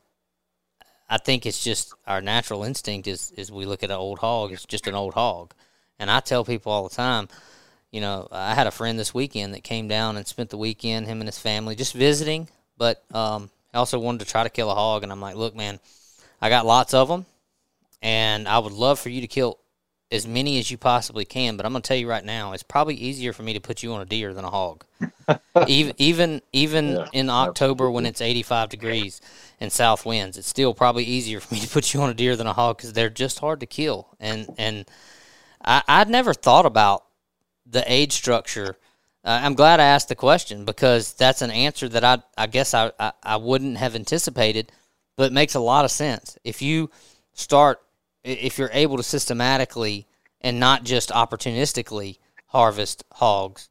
[1.08, 4.52] I think it's just our natural instinct is, is we look at an old hog,
[4.52, 5.54] it's just an old hog.
[5.98, 7.28] And I tell people all the time,
[7.90, 11.06] you know, I had a friend this weekend that came down and spent the weekend,
[11.06, 14.70] him and his family, just visiting, but um, I also wanted to try to kill
[14.70, 15.02] a hog.
[15.02, 15.80] And I'm like, look, man,
[16.40, 17.26] I got lots of them
[18.02, 19.58] and I would love for you to kill
[20.12, 21.56] as many as you possibly can.
[21.56, 23.82] But I'm going to tell you right now, it's probably easier for me to put
[23.82, 24.84] you on a deer than a hog.
[25.66, 27.94] even even even yeah, in October absolutely.
[27.94, 29.20] when it's 85 degrees
[29.60, 32.36] and south winds, it's still probably easier for me to put you on a deer
[32.36, 34.08] than a hog because they're just hard to kill.
[34.20, 34.86] And and
[35.64, 37.04] I, I'd never thought about
[37.66, 38.76] the age structure.
[39.26, 42.72] Uh, I'm glad I asked the question because that's an answer that I I guess
[42.74, 44.70] I, I, I wouldn't have anticipated,
[45.16, 46.38] but makes a lot of sense.
[46.44, 46.90] If you
[47.32, 47.80] start,
[48.22, 50.06] if you're able to systematically
[50.40, 53.68] and not just opportunistically harvest hogs,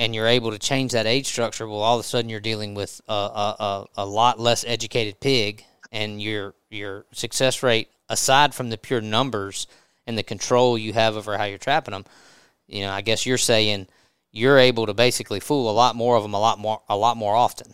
[0.00, 2.74] and you're able to change that age structure, well, all of a sudden you're dealing
[2.74, 8.52] with a, a, a, a lot less educated pig, and your your success rate, aside
[8.52, 9.68] from the pure numbers
[10.08, 12.04] and the control you have over how you're trapping them,
[12.66, 13.86] you know, I guess you're saying
[14.32, 17.16] you're able to basically fool a lot more of them a lot more a lot
[17.16, 17.72] more often.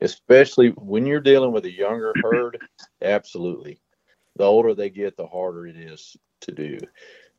[0.00, 2.58] Especially when you're dealing with a younger herd,
[3.02, 3.80] absolutely.
[4.36, 6.78] The older they get, the harder it is to do.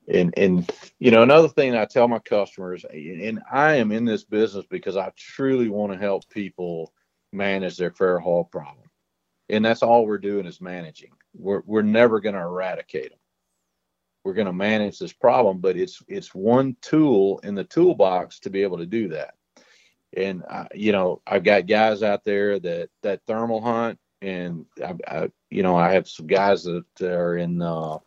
[0.07, 0.69] And and
[0.99, 4.97] you know another thing I tell my customers, and I am in this business because
[4.97, 6.93] I truly want to help people
[7.31, 8.87] manage their feral hog problem,
[9.49, 11.11] and that's all we're doing is managing.
[11.33, 13.19] We're we're never going to eradicate them
[14.25, 18.49] we're going to manage this problem but it's it's one tool in the toolbox to
[18.49, 19.35] be able to do that.
[20.17, 20.43] And
[20.73, 25.61] you know i've got guys out there that that thermal hunt and I, I you
[25.61, 27.99] know i have some guys that are in uh,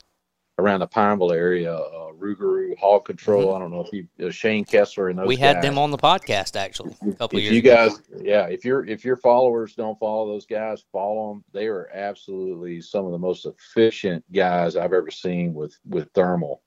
[0.58, 3.46] around the Pineville area, uh, Rougarou Hog Control.
[3.46, 3.56] Mm-hmm.
[3.56, 5.26] I don't know if you uh, Shane Kessler and those.
[5.26, 5.54] We guys.
[5.54, 7.54] had them on the podcast actually a couple if years.
[7.54, 7.88] You ago.
[7.88, 8.46] guys, yeah.
[8.46, 11.44] If your if your followers don't follow those guys, follow them.
[11.52, 16.62] They are absolutely some of the most efficient guys I've ever seen with with thermal.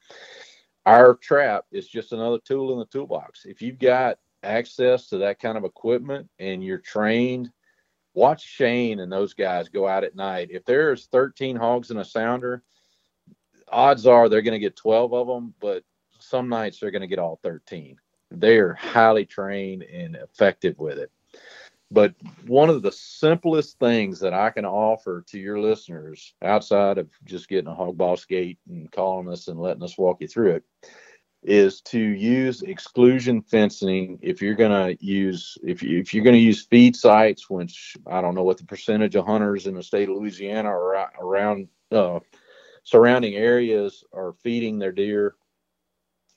[0.85, 3.45] Our trap is just another tool in the toolbox.
[3.45, 7.51] If you've got access to that kind of equipment and you're trained
[8.13, 10.49] watch Shane and those guys go out at night.
[10.51, 12.63] If there's 13 hogs in a sounder,
[13.71, 15.83] odds are they're going to get 12 of them, but
[16.19, 17.97] some nights they're going to get all 13.
[18.29, 21.11] They're highly trained and effective with it.
[21.91, 22.13] But
[22.47, 27.49] one of the simplest things that I can offer to your listeners outside of just
[27.49, 30.63] getting a Hogg Boss gate and calling us and letting us walk you through it
[31.43, 36.35] is to use exclusion fencing if you're going to use if you if you're going
[36.35, 39.81] to use feed sites which I don't know what the percentage of hunters in the
[39.81, 42.19] state of Louisiana are around uh,
[42.83, 45.35] surrounding areas are feeding their deer,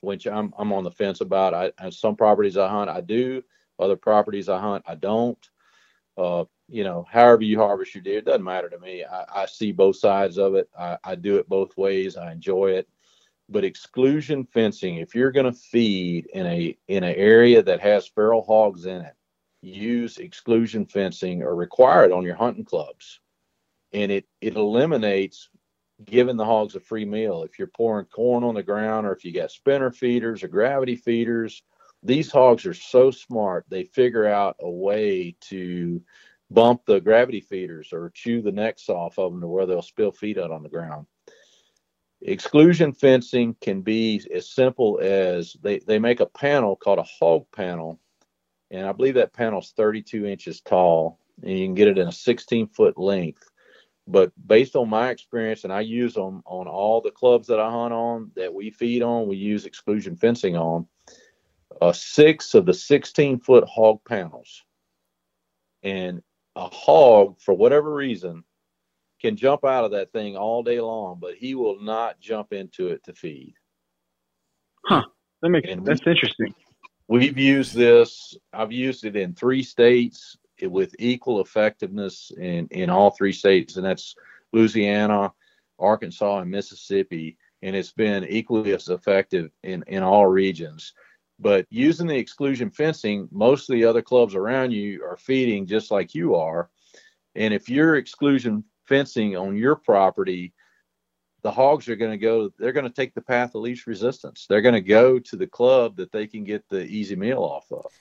[0.01, 1.53] which I'm I'm on the fence about.
[1.53, 3.43] I, I some properties I hunt I do,
[3.79, 5.49] other properties I hunt I don't.
[6.17, 9.03] Uh, you know, however you harvest your deer, it doesn't matter to me.
[9.03, 10.69] I, I see both sides of it.
[10.77, 12.17] I, I do it both ways.
[12.17, 12.87] I enjoy it.
[13.49, 18.07] But exclusion fencing, if you're going to feed in a in an area that has
[18.07, 19.13] feral hogs in it,
[19.61, 23.19] use exclusion fencing or require it on your hunting clubs,
[23.93, 25.49] and it it eliminates
[26.03, 27.43] giving the hogs a free meal.
[27.43, 30.95] If you're pouring corn on the ground or if you got spinner feeders or gravity
[30.95, 31.63] feeders,
[32.03, 33.65] these hogs are so smart.
[33.69, 36.01] They figure out a way to
[36.51, 40.11] bump the gravity feeders or chew the necks off of them to where they'll spill
[40.11, 41.07] feed out on the ground.
[42.21, 47.45] Exclusion fencing can be as simple as they, they make a panel called a hog
[47.55, 47.99] panel.
[48.71, 52.07] And I believe that panel is 32 inches tall and you can get it in
[52.07, 53.49] a 16 foot length
[54.07, 57.69] but based on my experience, and I use them on all the clubs that I
[57.71, 60.87] hunt on, that we feed on, we use exclusion fencing on.
[61.81, 64.63] Uh, six of the 16 foot hog panels,
[65.83, 66.21] and
[66.55, 68.43] a hog, for whatever reason,
[69.19, 72.89] can jump out of that thing all day long, but he will not jump into
[72.89, 73.55] it to feed.
[74.85, 75.03] Huh?
[75.41, 76.53] That makes and that's we, interesting.
[77.07, 78.37] We've used this.
[78.53, 83.85] I've used it in three states with equal effectiveness in, in all three states, and
[83.85, 84.15] that's
[84.53, 85.33] Louisiana,
[85.79, 87.37] Arkansas, and Mississippi.
[87.61, 90.93] And it's been equally as effective in, in all regions.
[91.39, 95.91] But using the exclusion fencing, most of the other clubs around you are feeding just
[95.91, 96.69] like you are.
[97.33, 100.53] And if you're exclusion fencing on your property,
[101.41, 104.45] the hogs are going to go, they're going to take the path of least resistance.
[104.47, 107.65] They're going to go to the club that they can get the easy meal off
[107.71, 107.91] of.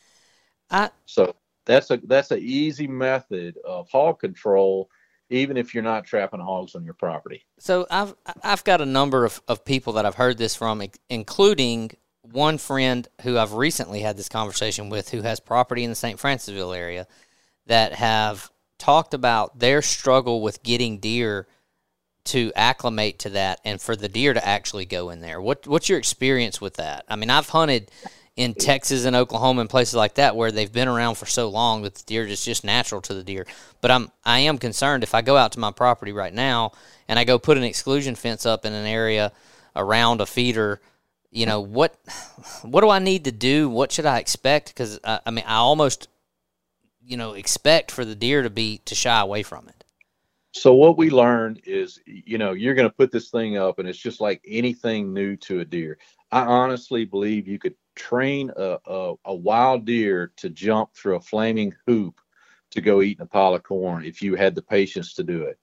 [0.70, 1.34] I, so
[1.66, 4.88] that's a that's an easy method of hog control
[5.30, 7.44] even if you're not trapping hogs on your property.
[7.58, 11.90] So i've i've got a number of, of people that i've heard this from including
[12.22, 16.18] one friend who i've recently had this conversation with who has property in the st
[16.18, 17.06] francisville area
[17.66, 21.46] that have talked about their struggle with getting deer
[22.24, 25.40] to acclimate to that and for the deer to actually go in there.
[25.40, 27.04] What what's your experience with that?
[27.08, 27.90] I mean i've hunted
[28.36, 31.82] in Texas and Oklahoma and places like that where they've been around for so long
[31.82, 33.46] that the deer is just natural to the deer.
[33.80, 36.72] But I'm I am concerned if I go out to my property right now
[37.06, 39.32] and I go put an exclusion fence up in an area
[39.76, 40.80] around a feeder,
[41.30, 41.96] you know what
[42.62, 43.68] what do I need to do?
[43.68, 44.68] What should I expect?
[44.68, 46.08] Because I, I mean I almost
[47.04, 49.84] you know expect for the deer to be to shy away from it.
[50.56, 53.88] So what we learned is, you know, you're going to put this thing up, and
[53.88, 55.98] it's just like anything new to a deer.
[56.30, 61.20] I honestly believe you could train a, a, a wild deer to jump through a
[61.20, 62.20] flaming hoop
[62.70, 65.58] to go eat a pile of corn if you had the patience to do it.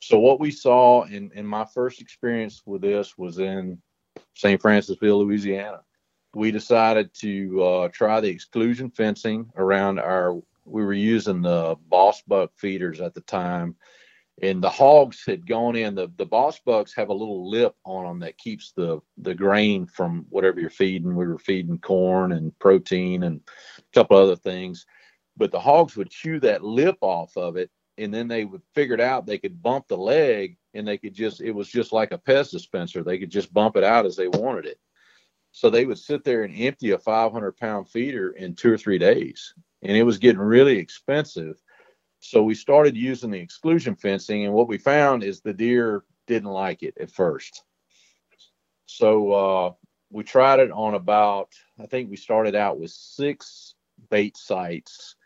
[0.00, 3.80] So what we saw in, in my first experience with this was in
[4.34, 4.60] St.
[4.60, 5.80] Francisville, Louisiana.
[6.34, 10.34] We decided to uh, try the exclusion fencing around our.
[10.64, 13.76] We were using the boss buck feeders at the time,
[14.42, 15.94] and the hogs had gone in.
[15.94, 19.86] The the boss bucks have a little lip on them that keeps the the grain
[19.86, 21.14] from whatever you're feeding.
[21.14, 23.40] We were feeding corn and protein and
[23.78, 24.86] a couple other things,
[25.36, 29.00] but the hogs would chew that lip off of it and then they would figured
[29.00, 29.26] out.
[29.26, 32.50] They could bump the leg and they could just it was just like a Pez
[32.50, 33.02] dispenser.
[33.02, 34.78] They could just bump it out as they wanted it.
[35.52, 38.98] So they would sit there and empty a 500 pound feeder in two or three
[38.98, 39.54] days.
[39.82, 41.62] And it was getting really expensive
[42.28, 46.50] so we started using the exclusion fencing and what we found is the deer didn't
[46.50, 47.64] like it at first
[48.86, 49.72] so uh,
[50.10, 53.74] we tried it on about i think we started out with six
[54.10, 55.16] bait sites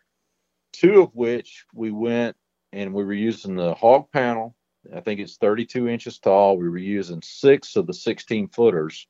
[0.73, 2.37] two of which we went
[2.73, 4.55] and we were using the hog panel.
[4.95, 6.57] I think it's 32 inches tall.
[6.57, 9.07] We were using six of the 16 footers.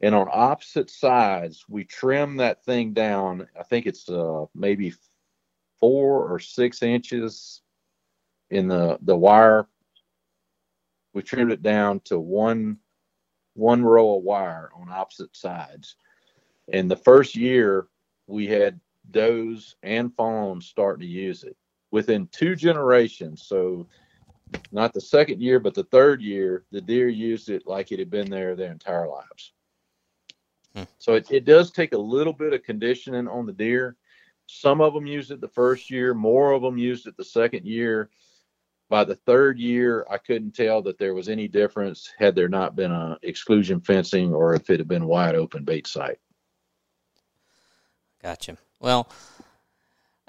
[0.00, 3.46] And on opposite sides, we trimmed that thing down.
[3.58, 4.94] I think it's uh, maybe
[5.82, 7.60] four or six inches
[8.50, 9.66] in the, the wire.
[11.12, 12.78] We trimmed it down to one
[13.54, 15.96] one row of wire on opposite sides.
[16.72, 17.88] And the first year,
[18.26, 18.80] we had
[19.10, 21.56] does and fawns starting to use it
[21.90, 23.42] within two generations.
[23.42, 23.88] So
[24.70, 28.08] not the second year, but the third year, the deer used it like it had
[28.08, 29.52] been there their entire lives.
[30.76, 30.84] Hmm.
[30.98, 33.96] So it, it does take a little bit of conditioning on the deer.
[34.60, 37.66] Some of them used it the first year, more of them used it the second
[37.66, 38.10] year.
[38.90, 42.76] By the third year, I couldn't tell that there was any difference had there not
[42.76, 46.18] been a exclusion fencing or if it had been wide open bait site.
[48.22, 48.58] Gotcha.
[48.78, 49.08] Well,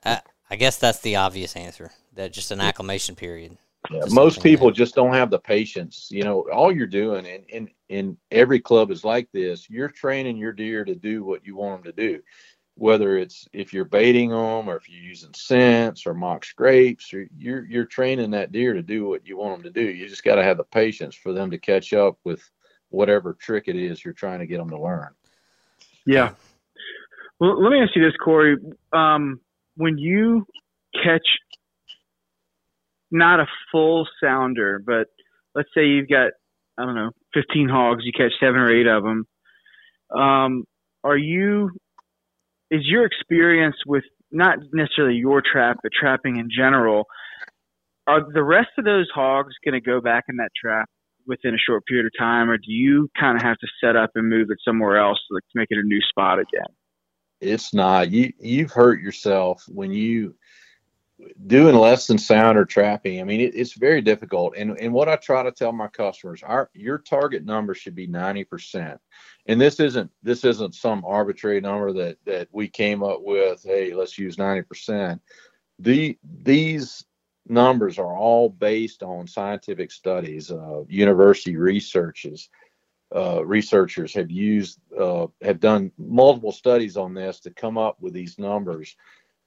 [0.06, 0.20] uh,
[0.50, 1.92] I guess that's the obvious answer.
[2.14, 3.58] That just an acclimation period.
[3.92, 4.76] Yeah, most people that.
[4.76, 6.08] just don't have the patience.
[6.10, 9.70] You know, all you're doing, and in in every club is like this.
[9.70, 12.22] You're training your deer to do what you want them to do,
[12.76, 17.14] whether it's if you're baiting them or if you're using scents or mock scrapes.
[17.14, 19.90] Or you're you're training that deer to do what you want them to do.
[19.90, 22.42] You just got to have the patience for them to catch up with
[22.90, 25.10] whatever trick it is you're trying to get them to learn.
[26.06, 26.34] Yeah.
[27.40, 28.58] Well, let me ask you this, Kory.
[28.92, 29.40] Um,
[29.76, 30.46] when you
[30.94, 31.26] catch
[33.12, 35.08] not a full sounder, but
[35.56, 36.32] let's say you've got
[36.78, 39.28] I don't know 15 hogs, you catch seven or eight of them.
[40.16, 40.64] Um,
[41.04, 41.70] are you?
[42.74, 47.06] Is your experience with not necessarily your trap, but trapping in general?
[48.08, 50.90] Are the rest of those hogs going to go back in that trap
[51.28, 54.10] within a short period of time, or do you kind of have to set up
[54.16, 56.68] and move it somewhere else to, to make it a new spot again?
[57.44, 60.34] it's not you you've hurt yourself when you
[61.48, 64.56] doing less than sounder trapping i mean it, it's very difficult.
[64.58, 68.08] And and what i try to tell my customers our your target number should be
[68.08, 68.98] 90%
[69.48, 73.94] and this isn't this isn't some arbitrary number that that we came up with hey
[73.94, 75.20] let's use 90%
[75.80, 77.06] the these
[77.48, 82.50] numbers are all based on scientific studies uh, university researches
[83.16, 88.14] uh, researchers have used uh, have done multiple studies on this to come up with
[88.14, 88.96] these numbers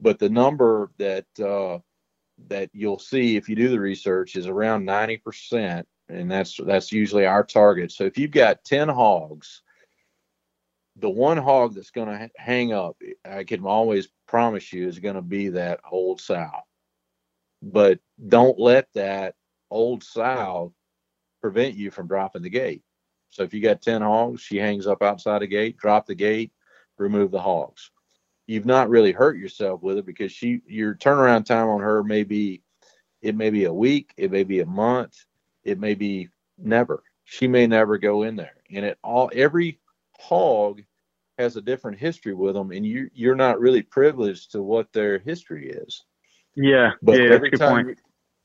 [0.00, 1.78] but the number that uh,
[2.48, 7.26] that you'll see if you do the research is around 90% and that's that's usually
[7.26, 7.90] our target.
[7.92, 9.62] So if you've got 10 hogs
[10.98, 12.96] the one hog that's going to hang up
[13.26, 16.50] i can always promise you is going to be that old sow.
[17.62, 19.34] But don't let that
[19.70, 20.74] old sow
[21.40, 22.82] prevent you from dropping the gate.
[23.30, 26.52] So if you got 10 hogs, she hangs up outside the gate, drop the gate,
[26.98, 27.90] remove the hogs.
[28.46, 32.22] You've not really hurt yourself with it because she your turnaround time on her may
[32.22, 32.62] be
[33.22, 35.24] it may be a week, it may be a month,
[35.64, 36.28] it may be
[36.58, 37.02] never.
[37.24, 38.56] She may never go in there.
[38.72, 39.80] And it all every
[40.18, 40.82] hog
[41.38, 45.18] has a different history with them and you you're not really privileged to what their
[45.18, 46.04] history is.
[46.54, 46.92] Yeah.
[47.02, 47.98] But yeah, every time point.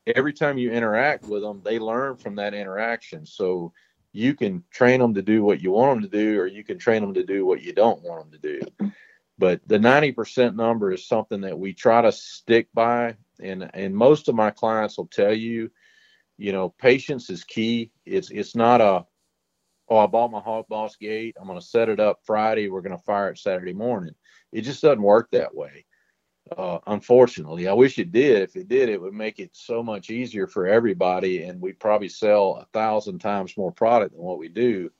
[0.06, 3.24] every time you interact with them, they learn from that interaction.
[3.24, 3.72] So
[4.12, 6.78] you can train them to do what you want them to do, or you can
[6.78, 8.90] train them to do what you don't want them to do.
[9.42, 13.16] But the 90% number is something that we try to stick by.
[13.40, 15.68] And, and most of my clients will tell you,
[16.38, 17.90] you know, patience is key.
[18.06, 19.04] It's, it's not a,
[19.88, 21.34] oh, I bought my Hogg Boss gate.
[21.40, 22.68] I'm going to set it up Friday.
[22.68, 24.14] We're going to fire it Saturday morning.
[24.52, 25.86] It just doesn't work that way.
[26.56, 28.42] Uh, unfortunately, I wish it did.
[28.42, 32.08] If it did, it would make it so much easier for everybody, and we'd probably
[32.08, 34.92] sell a thousand times more product than what we do.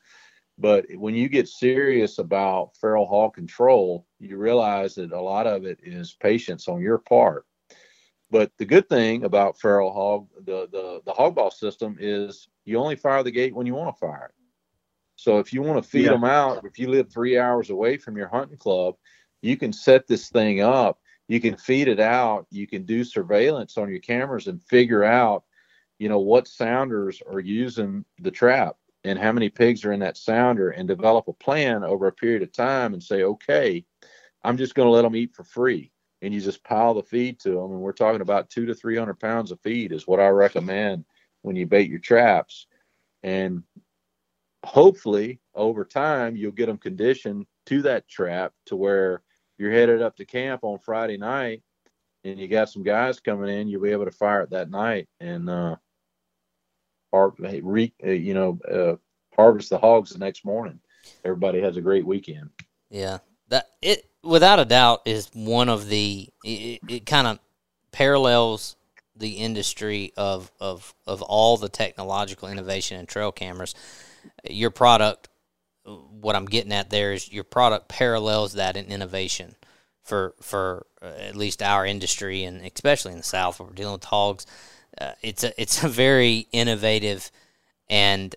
[0.58, 5.64] But when you get serious about feral hog control, you realize that a lot of
[5.64, 7.46] it is patience on your part.
[8.30, 12.78] But the good thing about feral hog, the the the Hogg Boss system is you
[12.78, 14.42] only fire the gate when you want to fire it.
[15.16, 16.12] So if you want to feed yeah.
[16.12, 18.96] them out, if you live three hours away from your hunting club,
[19.42, 20.98] you can set this thing up.
[21.28, 22.46] You can feed it out.
[22.50, 25.44] You can do surveillance on your cameras and figure out,
[25.98, 30.16] you know, what sounders are using the trap and how many pigs are in that
[30.16, 33.84] sounder and develop a plan over a period of time and say, okay,
[34.44, 35.92] I'm just going to let them eat for free
[36.22, 37.72] and you just pile the feed to them.
[37.72, 41.04] And we're talking about two to 300 pounds of feed is what I recommend
[41.42, 42.68] when you bait your traps.
[43.24, 43.64] And
[44.64, 49.22] hopefully over time, you'll get them conditioned to that trap to where
[49.58, 51.62] you're headed up to camp on Friday night
[52.24, 55.08] and you got some guys coming in, you'll be able to fire it that night
[55.18, 55.76] and, uh,
[57.12, 58.96] re, uh, you know, uh,
[59.36, 60.78] harvest the hogs the next morning.
[61.24, 62.50] Everybody has a great weekend.
[62.90, 63.18] Yeah,
[63.48, 67.38] that it without a doubt is one of the it, it kind of
[67.90, 68.76] parallels
[69.16, 73.74] the industry of of of all the technological innovation in trail cameras.
[74.48, 75.28] Your product,
[75.84, 79.56] what I'm getting at there is your product parallels that in innovation
[80.02, 83.94] for for uh, at least our industry and especially in the South where we're dealing
[83.94, 84.46] with hogs.
[85.00, 87.30] Uh, it's a it's a very innovative
[87.88, 88.34] and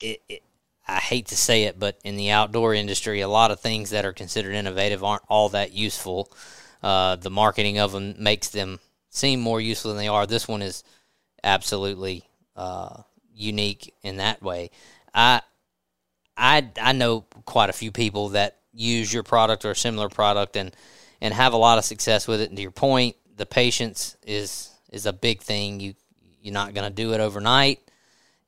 [0.00, 0.42] it, it,
[0.86, 4.04] I hate to say it, but in the outdoor industry, a lot of things that
[4.04, 6.30] are considered innovative aren't all that useful.
[6.82, 10.26] Uh, the marketing of them makes them seem more useful than they are.
[10.26, 10.82] This one is
[11.44, 12.24] absolutely
[12.56, 13.02] uh,
[13.32, 14.70] unique in that way.
[15.14, 15.42] I,
[16.36, 20.56] I, I know quite a few people that use your product or a similar product
[20.56, 20.74] and
[21.20, 22.48] and have a lot of success with it.
[22.48, 25.80] And to your point, the patience is is a big thing.
[25.80, 25.94] You
[26.42, 27.80] you're not going to do it overnight.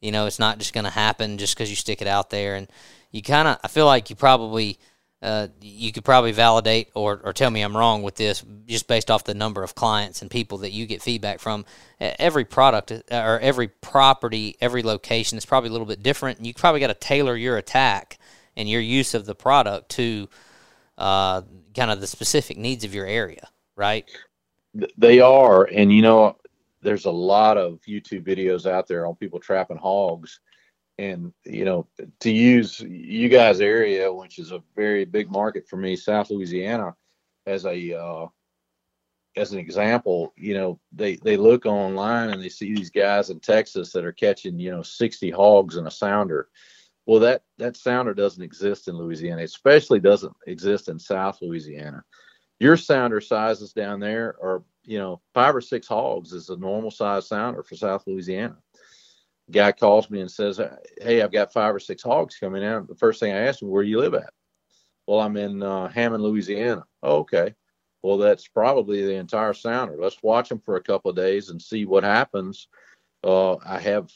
[0.00, 2.56] You know, it's not just going to happen just because you stick it out there.
[2.56, 2.68] And
[3.10, 4.78] you kind of, I feel like you probably,
[5.22, 9.10] uh, you could probably validate or, or tell me I'm wrong with this just based
[9.10, 11.64] off the number of clients and people that you get feedback from.
[12.00, 16.38] Every product uh, or every property, every location is probably a little bit different.
[16.38, 18.18] And you probably got to tailor your attack
[18.56, 20.28] and your use of the product to
[20.98, 21.42] uh,
[21.74, 24.04] kind of the specific needs of your area, right?
[24.96, 25.64] They are.
[25.64, 26.36] And, you know,
[26.82, 30.40] there's a lot of YouTube videos out there on people trapping hogs.
[30.98, 31.88] And, you know,
[32.20, 36.94] to use you guys' area, which is a very big market for me, South Louisiana,
[37.46, 38.26] as a, uh,
[39.36, 43.40] as an example, you know, they, they look online and they see these guys in
[43.40, 46.48] Texas that are catching, you know, 60 hogs in a sounder.
[47.06, 52.04] Well, that, that sounder doesn't exist in Louisiana, it especially doesn't exist in South Louisiana.
[52.60, 56.90] Your sounder sizes down there are you know, five or six hogs is a normal
[56.90, 58.56] size sounder for South Louisiana.
[59.50, 60.60] Guy calls me and says,
[61.00, 62.88] Hey, I've got five or six hogs coming out.
[62.88, 64.32] The first thing I ask him, Where do you live at?
[65.06, 66.84] Well, I'm in uh, Hammond, Louisiana.
[67.02, 67.54] Oh, okay.
[68.02, 69.96] Well, that's probably the entire sounder.
[69.98, 72.68] Let's watch them for a couple of days and see what happens.
[73.22, 74.10] Uh, I have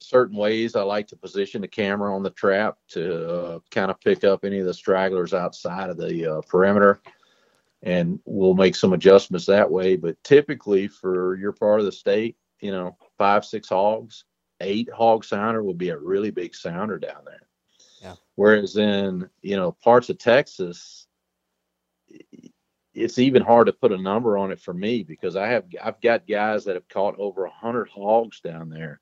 [0.00, 4.00] certain ways I like to position the camera on the trap to uh, kind of
[4.00, 7.00] pick up any of the stragglers outside of the uh, perimeter
[7.86, 9.96] and we'll make some adjustments that way.
[9.96, 14.24] But typically for your part of the state, you know, five, six hogs,
[14.60, 17.46] eight hog sounder would be a really big sounder down there.
[18.02, 18.14] Yeah.
[18.34, 21.06] Whereas in, you know, parts of Texas,
[22.92, 26.00] it's even hard to put a number on it for me because I have I've
[26.00, 29.00] got guys that have caught over a hundred hogs down there,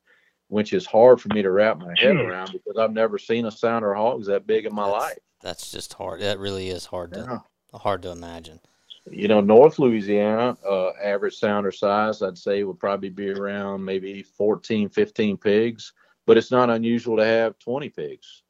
[0.48, 3.50] which is hard for me to wrap my head around because I've never seen a
[3.50, 5.18] sounder hogs that big in my that's, life.
[5.40, 6.20] That's just hard.
[6.20, 7.42] That really is hard to
[7.72, 8.60] hard to imagine.
[9.10, 14.22] You know, North Louisiana, uh, average sounder size, I'd say would probably be around maybe
[14.22, 15.92] 14, 15 pigs,
[16.26, 18.42] but it's not unusual to have 20 pigs.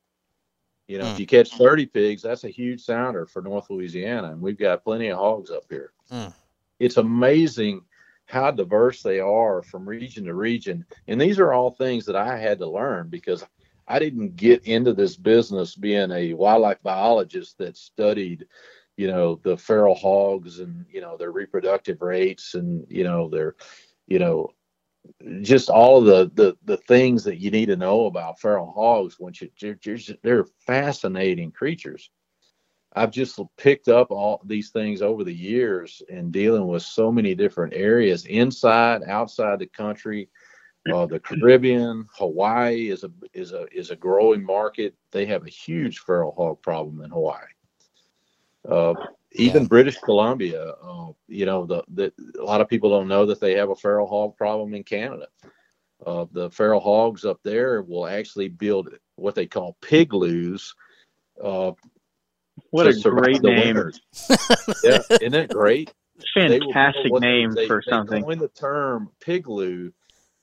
[0.86, 1.12] You know, mm.
[1.12, 4.84] if you catch 30 pigs, that's a huge sounder for North Louisiana, and we've got
[4.84, 5.92] plenty of hogs up here.
[6.12, 6.32] Mm.
[6.78, 7.82] It's amazing
[8.26, 10.84] how diverse they are from region to region.
[11.08, 13.44] And these are all things that I had to learn because
[13.86, 18.46] I didn't get into this business being a wildlife biologist that studied
[18.96, 23.56] you know the feral hogs and you know their reproductive rates and you know their
[24.06, 24.50] you know
[25.42, 29.18] just all of the the, the things that you need to know about feral hogs
[29.18, 29.78] once you they're,
[30.22, 32.10] they're fascinating creatures
[32.94, 37.34] i've just picked up all these things over the years and dealing with so many
[37.34, 40.28] different areas inside outside the country
[40.92, 44.94] uh, the Caribbean, Hawaii is a is a is a growing market.
[45.12, 47.53] They have a huge feral hog problem in Hawaii.
[48.68, 48.94] Uh,
[49.32, 49.68] even Yeah.
[49.68, 53.54] British Columbia, uh, you know, the, the a lot of people don't know that they
[53.56, 55.26] have a feral hog problem in Canada.
[56.04, 60.74] Uh, the feral hogs up there will actually build what they call pigloos.
[61.42, 61.72] Uh,
[62.70, 63.90] What a great name.
[64.82, 65.92] yeah, isn't it great?
[66.34, 68.22] Fantastic build name they- for they something.
[68.22, 69.90] coined the term pigloo.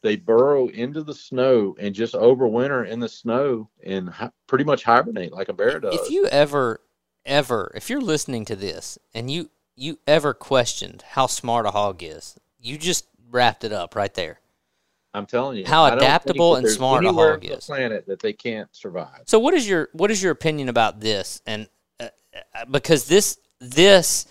[0.04, 4.84] They burrow into the snow and just overwinter in the snow and hi- pretty much
[4.84, 5.94] hibernate like a bear does.
[5.94, 6.82] If you ever,
[7.26, 12.04] ever, if you're listening to this and you you ever questioned how smart a hog
[12.04, 14.40] is, you just wrapped it up right there.
[15.14, 17.66] I'm telling you, How I don't think adaptable and smart a hog on the is.
[17.66, 19.24] planet that they can't survive.
[19.26, 21.42] So what is your what is your opinion about this?
[21.46, 21.68] And
[22.00, 22.10] uh,
[22.56, 24.26] uh, because this this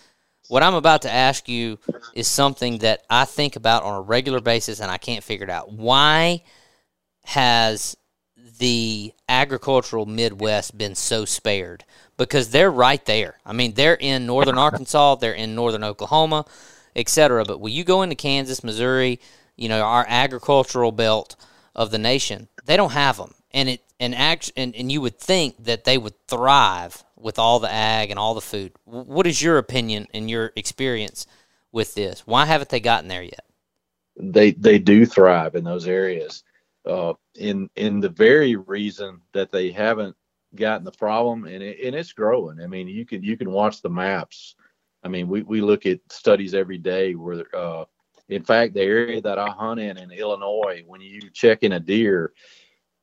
[0.49, 1.79] what I'm about to ask you
[2.15, 5.51] is something that I think about on a regular basis and I can't figure it
[5.51, 5.73] out.
[5.73, 6.43] Why
[7.25, 7.97] has
[8.59, 11.85] the agricultural Midwest been so spared?
[12.21, 13.39] Because they're right there.
[13.47, 16.45] I mean, they're in northern Arkansas, they're in northern Oklahoma,
[16.95, 17.45] etc.
[17.45, 19.21] But when you go into Kansas, Missouri,
[19.57, 21.37] you know our agricultural belt
[21.75, 25.19] of the nation, they don't have them, and it and act and, and you would
[25.19, 28.73] think that they would thrive with all the ag and all the food.
[28.85, 31.27] What is your opinion and your experience
[31.71, 32.27] with this?
[32.27, 33.45] Why haven't they gotten there yet?
[34.17, 36.43] They they do thrive in those areas.
[36.87, 40.17] Uh, in in the very reason that they haven't
[40.55, 42.61] gotten the problem, and it, and it's growing.
[42.61, 44.57] I mean, you can you can watch the maps.
[45.03, 47.85] I mean, we, we look at studies every day where, uh,
[48.29, 51.81] in fact, the area that I hunt in in Illinois, when you check in a
[51.81, 52.33] deer,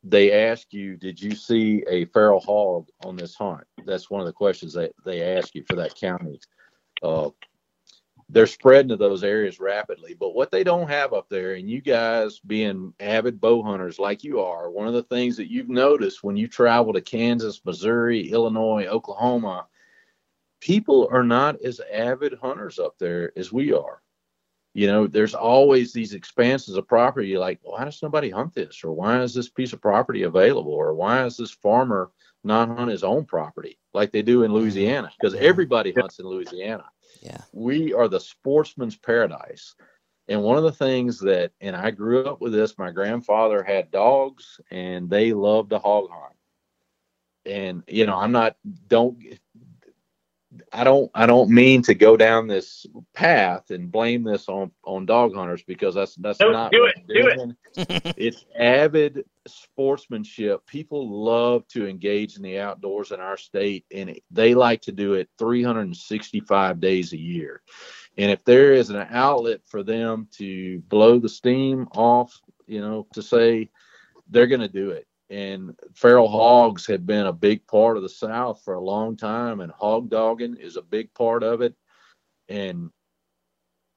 [0.03, 3.63] they ask you, did you see a feral hog on this hunt?
[3.85, 6.39] That's one of the questions that they ask you for that county.
[7.01, 7.29] Uh,
[8.29, 11.81] they're spreading to those areas rapidly, but what they don't have up there, and you
[11.81, 16.23] guys being avid bow hunters like you are, one of the things that you've noticed
[16.23, 19.67] when you travel to Kansas, Missouri, Illinois, Oklahoma,
[20.59, 24.01] people are not as avid hunters up there as we are.
[24.73, 27.37] You know, there's always these expanses of property.
[27.37, 28.83] Like, why does nobody hunt this?
[28.83, 30.73] Or why is this piece of property available?
[30.73, 32.11] Or why is this farmer
[32.47, 35.11] not hunt his own property like they do in Louisiana?
[35.19, 36.85] Because everybody hunts in Louisiana.
[37.21, 37.41] Yeah.
[37.51, 39.75] We are the sportsman's paradise.
[40.27, 43.91] And one of the things that, and I grew up with this, my grandfather had
[43.91, 46.33] dogs and they loved to hog hunt.
[47.45, 48.57] And, you know, I'm not,
[48.87, 49.17] don't,
[50.71, 55.05] I don't I don't mean to go down this path and blame this on on
[55.05, 58.13] dog hunters because that's that's No, not do it, do it.
[58.17, 60.65] it's avid sportsmanship.
[60.65, 65.13] People love to engage in the outdoors in our state and they like to do
[65.13, 67.61] it 365 days a year.
[68.17, 73.07] And if there is an outlet for them to blow the steam off, you know,
[73.13, 73.69] to say
[74.29, 78.09] they're going to do it and feral hogs have been a big part of the
[78.09, 81.75] South for a long time, and hog dogging is a big part of it.
[82.49, 82.91] And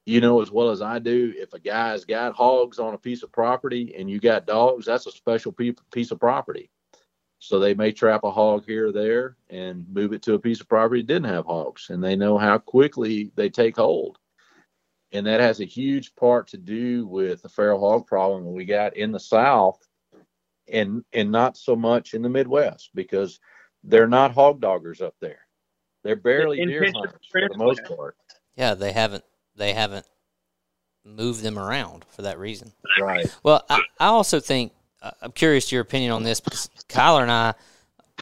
[0.07, 3.23] you know as well as I do, if a guy's got hogs on a piece
[3.23, 6.71] of property and you got dogs, that's a special piece of property.
[7.39, 10.61] So they may trap a hog here or there and move it to a piece
[10.61, 14.19] of property that didn't have hogs, and they know how quickly they take hold.
[15.13, 18.97] And that has a huge part to do with the feral hog problem we got
[18.97, 19.79] in the South
[20.73, 23.41] and and not so much in the Midwest because
[23.85, 25.41] they're not hog doggers up there.
[26.03, 28.17] They're barely deer hunters for the most part.
[28.57, 29.25] Yeah, they haven't
[29.57, 30.07] they haven't
[31.05, 32.73] moved them around for that reason.
[32.99, 33.35] Right.
[33.43, 34.73] Well, I, I also think
[35.03, 37.55] uh, I'm curious to your opinion on this because Kyler and I,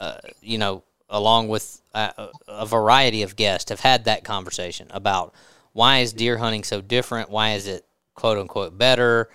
[0.00, 5.34] uh, you know, along with uh, a variety of guests, have had that conversation about
[5.72, 7.30] why is deer hunting so different?
[7.30, 7.84] Why is it
[8.14, 9.28] quote unquote better?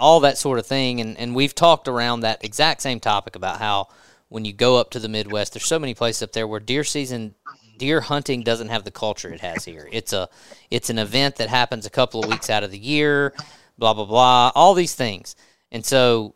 [0.00, 3.58] All that sort of thing, and and we've talked around that exact same topic about
[3.58, 3.88] how
[4.28, 6.84] when you go up to the Midwest, there's so many places up there where deer
[6.84, 7.34] season.
[7.78, 9.88] Deer hunting doesn't have the culture it has here.
[9.90, 10.28] It's a,
[10.70, 13.32] it's an event that happens a couple of weeks out of the year
[13.80, 15.34] blah blah blah all these things
[15.72, 16.34] and so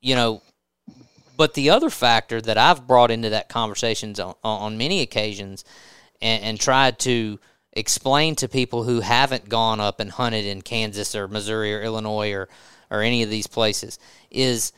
[0.00, 0.42] you know
[1.36, 5.64] but the other factor that i've brought into that conversations on, on many occasions
[6.22, 7.38] and, and tried to
[7.74, 12.32] explain to people who haven't gone up and hunted in kansas or missouri or illinois
[12.32, 12.48] or
[12.90, 13.98] or any of these places
[14.30, 14.72] is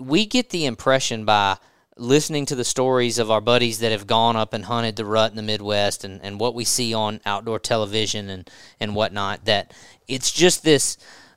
[0.00, 1.56] we get the impression by
[1.96, 5.30] listening to the stories of our buddies that have gone up and hunted the rut
[5.30, 8.48] in the Midwest and, and what we see on outdoor television and,
[8.78, 9.74] and whatnot, that
[10.06, 10.96] it's just this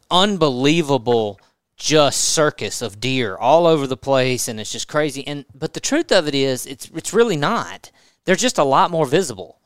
[0.10, 1.40] unbelievable
[1.78, 5.26] just circus of deer all over the place and it's just crazy.
[5.26, 7.90] And but the truth of it is it's it's really not.
[8.26, 9.60] They're just a lot more visible.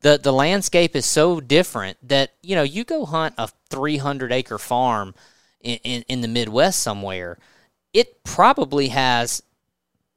[0.00, 4.32] The the landscape is so different that, you know, you go hunt a three hundred
[4.32, 5.14] acre farm
[5.74, 7.38] in, in, the Midwest somewhere,
[7.92, 9.42] it probably has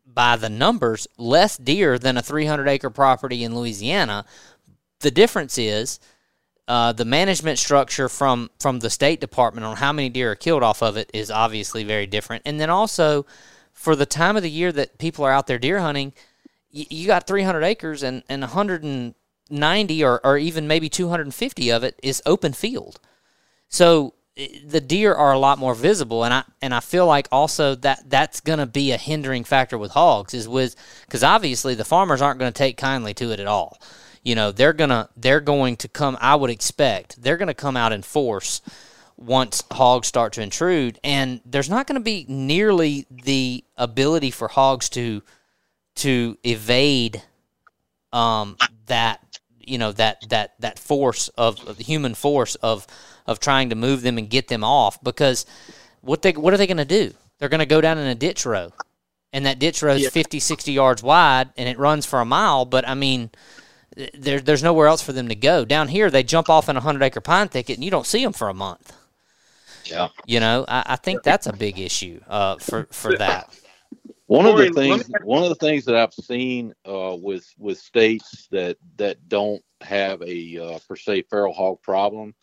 [0.06, 4.26] by the numbers less deer than a 300 acre property in Louisiana.
[5.00, 6.00] The difference is
[6.68, 10.62] uh, the management structure from from the State Department on how many deer are killed
[10.62, 13.26] off of it is obviously very different, and then also
[13.74, 16.14] for the time of the year that people are out there deer hunting,
[16.70, 22.00] you, you got 300 acres and and 190 or or even maybe 250 of it
[22.04, 23.00] is open field.
[23.68, 24.14] So
[24.64, 28.10] the deer are a lot more visible and I and I feel like also that
[28.10, 30.76] that's going to be a hindering factor with hogs is with
[31.10, 33.82] cuz obviously the farmers aren't going to take kindly to it at all.
[34.24, 37.54] You know, they're going to they're going to come I would expect they're going to
[37.54, 38.62] come out in force
[39.18, 44.48] once hogs start to intrude and there's not going to be nearly the ability for
[44.48, 45.22] hogs to
[45.96, 47.22] to evade
[48.14, 48.56] um
[48.86, 52.88] that you know that that that force of, of the human force of
[53.30, 55.46] of trying to move them and get them off because
[56.02, 57.14] what they what are they going to do?
[57.38, 58.74] They're going to go down in a ditch row.
[59.32, 60.10] And that ditch row is yeah.
[60.10, 63.30] 50, 60 yards wide and it runs for a mile, but I mean
[64.14, 65.66] there, there's nowhere else for them to go.
[65.66, 68.24] Down here, they jump off in a 100 acre pine thicket and you don't see
[68.24, 68.96] them for a month.
[69.86, 70.10] Yeah.
[70.26, 73.56] You know, I, I think that's a big issue uh, for, for that.
[74.26, 78.48] One of the things, one of the things that I've seen uh, with with states
[78.52, 82.36] that that don't have a uh, per se feral hog problem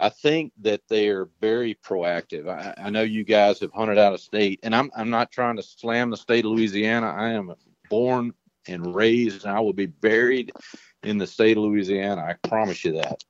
[0.00, 2.48] I think that they're very proactive.
[2.48, 5.56] I, I, know you guys have hunted out of state, and I'm I'm not trying
[5.56, 7.08] to slam the state of Louisiana.
[7.08, 7.52] I am
[7.90, 8.32] born
[8.68, 10.52] and raised, and I will be buried
[11.02, 12.22] in the state of Louisiana.
[12.22, 13.24] I promise you that.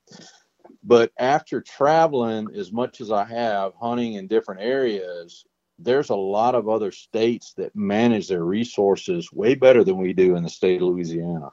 [0.82, 5.45] But after traveling as much as I have, hunting in different areas,
[5.78, 10.36] there's a lot of other states that manage their resources way better than we do
[10.36, 11.51] in the state of Louisiana.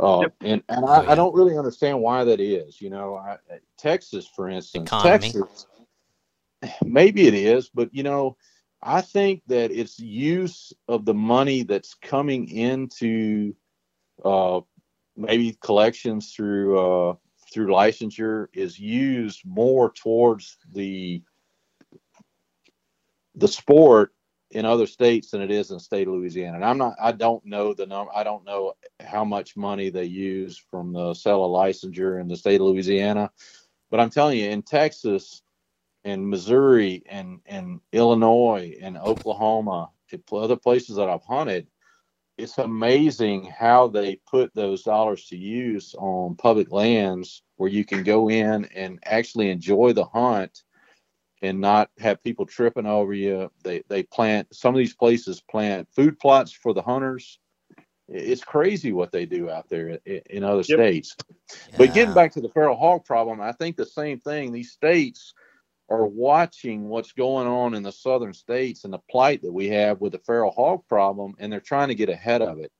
[0.00, 0.34] Uh, yep.
[0.40, 1.10] And and I, oh, yeah.
[1.10, 2.80] I, don't really understand why that is.
[2.80, 3.36] You know, I,
[3.76, 5.32] Texas, for instance, Economy.
[5.32, 5.66] Texas,
[6.84, 8.36] maybe it is, but you know,
[8.82, 13.54] I think that its use of the money that's coming into
[14.24, 14.60] uh,
[15.16, 17.14] maybe collections through uh,
[17.52, 21.22] through licensure is used more towards the
[23.34, 24.14] the sport
[24.50, 26.56] in other states than it is in the state of Louisiana.
[26.56, 30.04] And I'm not, I don't know the number, I don't know how much money they
[30.04, 33.30] use from the sale of licensure in the state of Louisiana.
[33.90, 35.42] But I'm telling you, in Texas
[36.04, 41.68] and Missouri and, and Illinois and Oklahoma, and other places that I've hunted,
[42.36, 48.02] it's amazing how they put those dollars to use on public lands where you can
[48.02, 50.62] go in and actually enjoy the hunt
[51.42, 53.50] and not have people tripping over you.
[53.62, 57.38] They they plant some of these places plant food plots for the hunters.
[58.08, 60.78] It's crazy what they do out there in, in other yep.
[60.78, 61.16] states.
[61.70, 61.76] Yeah.
[61.78, 64.52] But getting back to the feral hog problem, I think the same thing.
[64.52, 65.32] These states
[65.88, 70.00] are watching what's going on in the southern states and the plight that we have
[70.00, 72.72] with the feral hog problem, and they're trying to get ahead of it.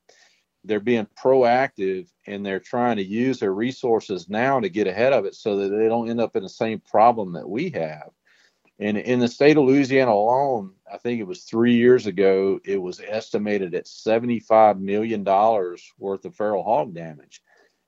[0.64, 5.24] They're being proactive and they're trying to use their resources now to get ahead of
[5.24, 8.10] it so that they don't end up in the same problem that we have
[8.80, 12.80] and in the state of Louisiana alone, I think it was three years ago, it
[12.80, 15.22] was estimated at $75 million
[15.98, 17.42] worth of feral hog damage.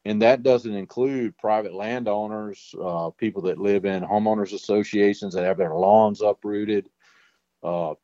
[0.05, 5.57] And that doesn't include private landowners, uh, people that live in homeowners associations that have
[5.57, 6.91] their lawns uprooted,
[7.63, 7.95] uh,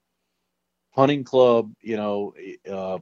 [0.92, 2.32] hunting club, you know,
[2.70, 2.98] uh,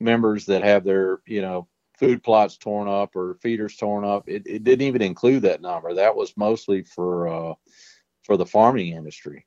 [0.00, 1.68] members that have their, you know,
[1.98, 4.28] food plots torn up or feeders torn up.
[4.28, 5.92] It, it didn't even include that number.
[5.92, 7.54] That was mostly for uh,
[8.26, 9.46] for the farming industry.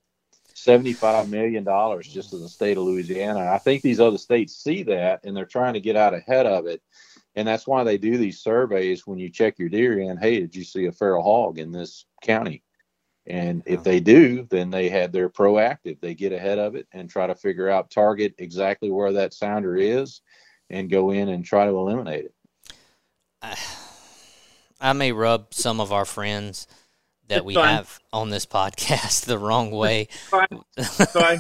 [0.56, 1.64] $75 million
[2.02, 3.52] just in the state of Louisiana.
[3.52, 6.66] I think these other states see that and they're trying to get out ahead of
[6.66, 6.82] it.
[7.36, 10.18] And that's why they do these surveys when you check your deer in.
[10.18, 12.64] Hey, did you see a feral hog in this county?
[13.28, 16.00] And if they do, then they have their proactive.
[16.00, 19.76] They get ahead of it and try to figure out, target exactly where that sounder
[19.76, 20.22] is
[20.70, 22.34] and go in and try to eliminate it.
[24.82, 26.66] I may rub some of our friends
[27.30, 30.08] that we have on this podcast the wrong way.
[30.30, 30.64] Fine.
[30.78, 31.40] Fine.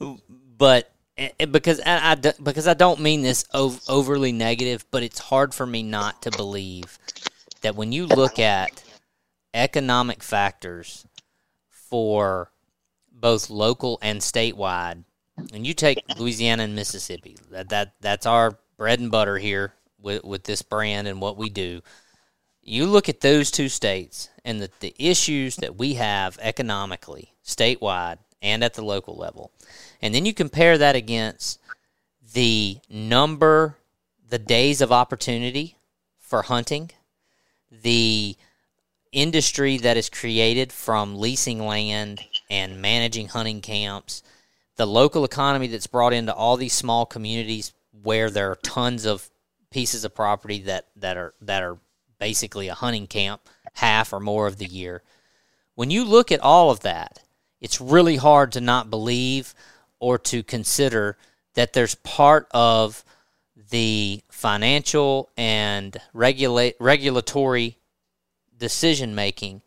[0.58, 5.54] but eh, because I, I, because I don't mean this overly negative, but it's hard
[5.54, 6.98] for me not to believe
[7.62, 8.82] that when you look at
[9.52, 11.06] economic factors
[11.68, 12.52] for
[13.10, 15.04] both local and statewide,
[15.52, 20.24] and you take Louisiana and Mississippi, that, that that's our bread and butter here with
[20.24, 21.80] with this brand and what we do
[22.62, 28.18] you look at those two states and the, the issues that we have economically, statewide
[28.40, 29.50] and at the local level,
[30.02, 31.60] and then you compare that against
[32.34, 33.76] the number,
[34.28, 35.78] the days of opportunity
[36.18, 36.90] for hunting,
[37.70, 38.36] the
[39.12, 44.22] industry that is created from leasing land and managing hunting camps,
[44.76, 47.72] the local economy that's brought into all these small communities
[48.02, 49.30] where there are tons of
[49.70, 51.78] pieces of property that, that are that are
[52.18, 53.42] basically a hunting camp
[53.74, 55.02] half or more of the year.
[55.74, 57.20] When you look at all of that,
[57.60, 59.54] it's really hard to not believe
[60.00, 61.16] or to consider
[61.54, 63.04] that there's part of
[63.70, 67.78] the financial and regulate regulatory
[68.56, 69.62] decision making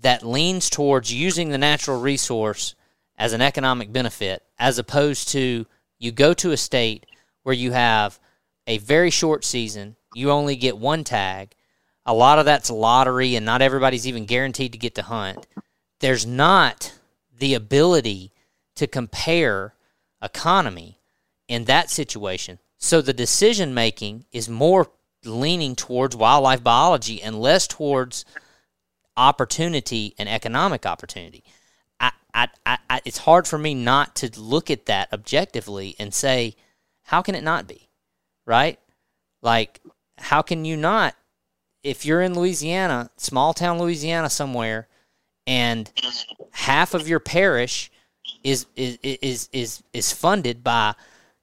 [0.00, 2.74] that leans towards using the natural resource
[3.16, 5.66] as an economic benefit as opposed to
[5.98, 7.06] you go to a state
[7.42, 8.18] where you have
[8.66, 11.54] a very short season, you only get one tag.
[12.08, 15.46] A lot of that's lottery and not everybody's even guaranteed to get to hunt.
[16.00, 16.94] There's not
[17.38, 18.32] the ability
[18.76, 19.74] to compare
[20.22, 21.00] economy
[21.48, 22.60] in that situation.
[22.78, 24.90] So the decision making is more
[25.22, 28.24] leaning towards wildlife biology and less towards
[29.14, 31.44] opportunity and economic opportunity.
[32.00, 36.56] I, I, I, it's hard for me not to look at that objectively and say,
[37.02, 37.90] how can it not be?
[38.46, 38.78] Right?
[39.42, 39.80] Like,
[40.16, 41.14] how can you not,
[41.88, 44.88] if you're in Louisiana, small town Louisiana somewhere,
[45.46, 45.90] and
[46.52, 47.90] half of your parish
[48.44, 50.94] is is is is is funded by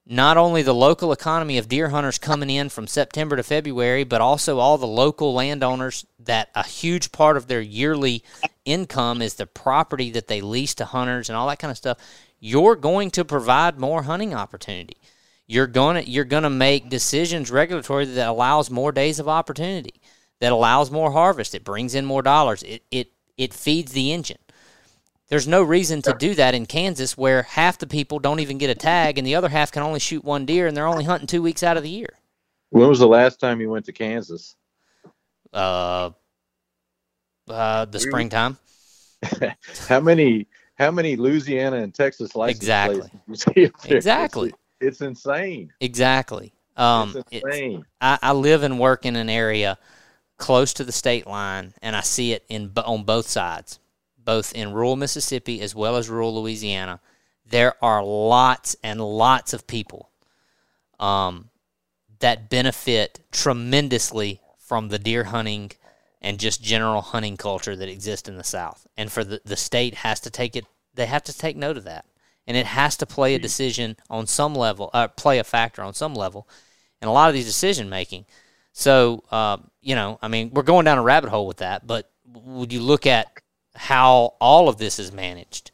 [0.08, 4.22] not only the local economy of deer hunters coming in from September to February, but
[4.22, 8.24] also all the local landowners that a huge part of their yearly
[8.66, 11.98] income is the property that they lease to hunters and all that kind of stuff.
[12.40, 14.98] You're going to provide more hunting opportunity.
[15.48, 20.02] You're to you're to make decisions regulatory that allows more days of opportunity,
[20.40, 21.56] that allows more harvest.
[21.56, 22.64] It brings in more dollars.
[22.64, 24.38] It it it feeds the engine.
[25.28, 28.70] There's no reason to do that in Kansas where half the people don't even get
[28.70, 31.26] a tag and the other half can only shoot one deer and they're only hunting
[31.26, 32.14] two weeks out of the year.
[32.70, 34.56] When was the last time you went to Kansas?
[35.52, 36.12] Uh,
[37.50, 38.58] uh the springtime.
[39.88, 43.10] how many how many Louisiana and Texas license exactly.
[43.86, 44.50] Exactly.
[44.50, 45.74] It's, it's, insane.
[45.80, 46.54] Exactly.
[46.78, 47.80] Um, it's insane.
[47.80, 49.78] It's, I, I live and work in an area
[50.38, 53.80] close to the state line, and I see it in on both sides
[54.26, 57.00] both in rural Mississippi as well as rural Louisiana,
[57.46, 60.10] there are lots and lots of people
[61.00, 61.50] um,
[62.20, 65.72] that benefit tremendously from the deer hunting
[66.22, 68.88] and just general hunting culture that exists in the South.
[68.98, 71.84] And for the, the state has to take it, they have to take note of
[71.84, 72.06] that.
[72.48, 75.94] And it has to play a decision on some level, uh, play a factor on
[75.94, 76.48] some level
[77.02, 78.26] in a lot of these decision making.
[78.78, 82.12] So, uh, you know, I mean, we're going down a rabbit hole with that, but
[82.28, 83.42] would you look at
[83.74, 85.72] how all of this is managed.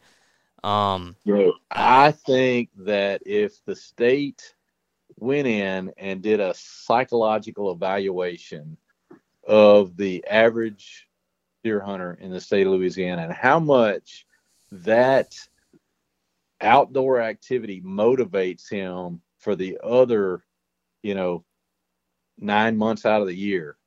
[0.63, 1.15] Um,
[1.71, 4.53] I think that if the state
[5.17, 8.77] went in and did a psychological evaluation
[9.47, 11.07] of the average
[11.63, 14.27] deer hunter in the state of Louisiana and how much
[14.71, 15.33] that
[16.61, 20.43] outdoor activity motivates him for the other,
[21.01, 21.43] you know,
[22.39, 23.77] nine months out of the year,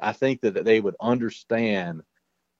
[0.00, 2.02] I think that they would understand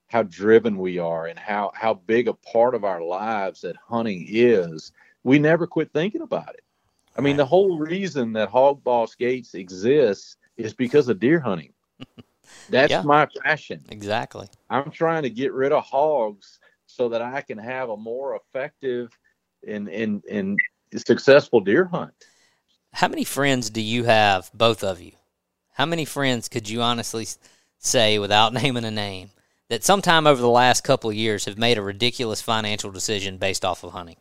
[0.09, 4.27] how driven we are and how how big a part of our lives that hunting
[4.29, 4.93] is,
[5.25, 6.63] we never quit thinking about it.
[7.17, 11.73] I mean, the whole reason that Hogg Boss Gates exists is because of deer hunting.
[12.69, 13.85] That's yeah, my passion.
[13.91, 14.49] Exactly.
[14.71, 19.11] I'm trying to get rid of hogs so that I can have a more effective
[19.67, 20.59] and and and
[20.97, 22.13] successful deer hunt.
[22.93, 25.13] How many friends do you have, both of you?
[25.73, 27.27] How many friends could you honestly
[27.79, 29.31] say, without naming a name,
[29.69, 33.65] that sometime over the last couple of years have made a ridiculous financial decision based
[33.65, 34.19] off of hunting?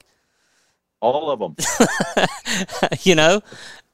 [1.01, 1.55] All of them.
[3.01, 3.41] you know,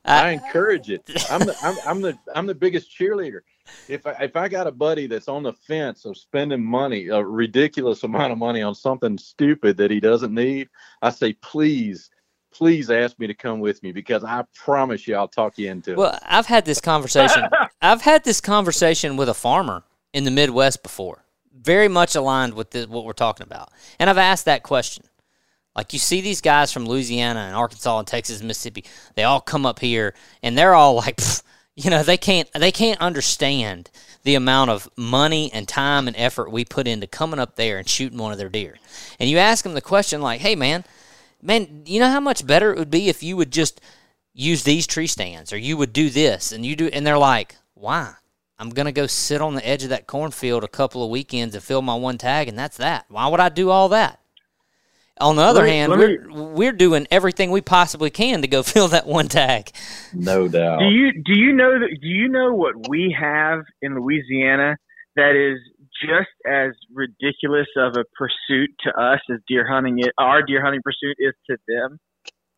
[0.06, 1.02] I, I, encourage it.
[1.32, 3.42] I'm the I'm, I'm the I'm the biggest cheerleader.
[3.88, 7.24] If I if I got a buddy that's on the fence of spending money, a
[7.24, 10.70] ridiculous amount of money on something stupid that he doesn't need,
[11.02, 12.10] I say please
[12.54, 15.92] please ask me to come with me because I promise you I'll talk you into
[15.92, 15.98] it.
[15.98, 17.44] Well, I've had this conversation.
[17.82, 19.84] I've had this conversation with a farmer
[20.14, 21.24] in the Midwest before
[21.62, 23.70] very much aligned with the, what we're talking about.
[24.00, 25.06] And I've asked that question.
[25.76, 29.42] Like you see these guys from Louisiana and Arkansas and Texas and Mississippi, they all
[29.42, 31.20] come up here and they're all like,
[31.76, 33.92] you know, they can't they can't understand
[34.24, 37.88] the amount of money and time and effort we put into coming up there and
[37.88, 38.78] shooting one of their deer.
[39.20, 40.84] And you ask them the question like, "Hey man,
[41.42, 43.82] man, you know how much better it would be if you would just
[44.34, 47.56] use these tree stands or you would do this and you do and they're like,
[47.74, 48.16] "Why?"
[48.60, 51.54] I'm going to go sit on the edge of that cornfield a couple of weekends
[51.54, 53.06] and fill my one tag, and that's that.
[53.08, 54.20] Why would I do all that?
[55.20, 58.64] On the other me, hand, we're me, we're doing everything we possibly can to go
[58.64, 59.72] fill that one tag.
[60.14, 60.80] No doubt.
[60.80, 64.78] Do you do you know that, do you know what we have in Louisiana
[65.16, 65.60] that is
[66.02, 70.82] just as ridiculous of a pursuit to us as deer hunting it our deer hunting
[70.84, 71.98] pursuit is to them?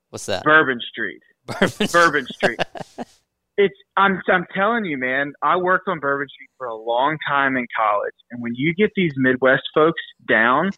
[0.10, 0.44] What's that?
[0.44, 1.22] Bourbon Street.
[1.46, 2.60] Bourbon, Bourbon Street.
[3.58, 5.34] it's I'm I'm telling you, man.
[5.44, 8.92] I worked on Bourbon Street for a long time in college, and when you get
[8.96, 10.72] these Midwest folks down,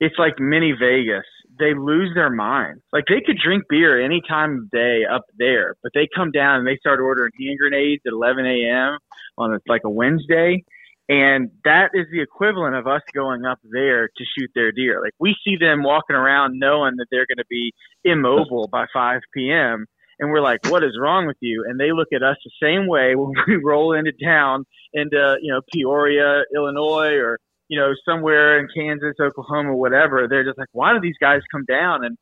[0.00, 1.26] it's like mini Vegas.
[1.58, 2.80] They lose their mind.
[2.92, 6.58] Like they could drink beer any time of day up there, but they come down
[6.58, 8.98] and they start ordering hand grenades at 11 a.m.
[9.36, 10.64] on a, like a Wednesday,
[11.10, 15.00] and that is the equivalent of us going up there to shoot their deer.
[15.02, 17.72] Like we see them walking around knowing that they're going to be
[18.04, 19.86] immobile by 5 p.m.
[20.20, 21.64] And we're like, what is wrong with you?
[21.68, 25.52] And they look at us the same way when we roll into town into, you
[25.52, 30.28] know, Peoria, Illinois, or, you know, somewhere in Kansas, Oklahoma, whatever.
[30.30, 32.04] They're just like, why do these guys come down?
[32.04, 32.16] And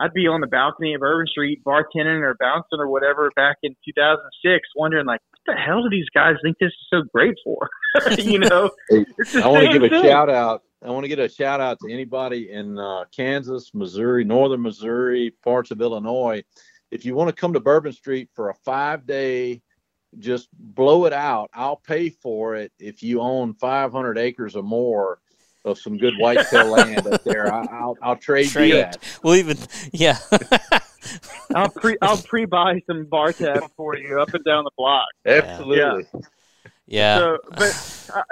[0.00, 3.76] I'd be on the balcony of Bourbon Street bartending or bouncing or whatever back in
[3.84, 7.68] 2006, wondering like, the hell do these guys think this is so great for?
[8.18, 10.02] you know, I want to give a thing.
[10.02, 10.62] shout out.
[10.84, 15.32] I want to give a shout out to anybody in uh, Kansas, Missouri, northern Missouri,
[15.44, 16.42] parts of Illinois.
[16.90, 19.62] If you want to come to Bourbon Street for a five day,
[20.18, 21.50] just blow it out.
[21.54, 25.20] I'll pay for it if you own 500 acres or more
[25.64, 27.52] of some good whitetail land up there.
[27.52, 28.98] I, will I'll trade, trade you that.
[29.22, 29.58] We'll even
[29.92, 30.18] yeah.
[31.54, 35.06] I'll pre I'll pre buy some bar tab for you up and down the block.
[35.26, 36.06] Absolutely.
[36.12, 36.20] Yeah.
[36.86, 37.18] yeah.
[37.18, 38.22] So, but uh,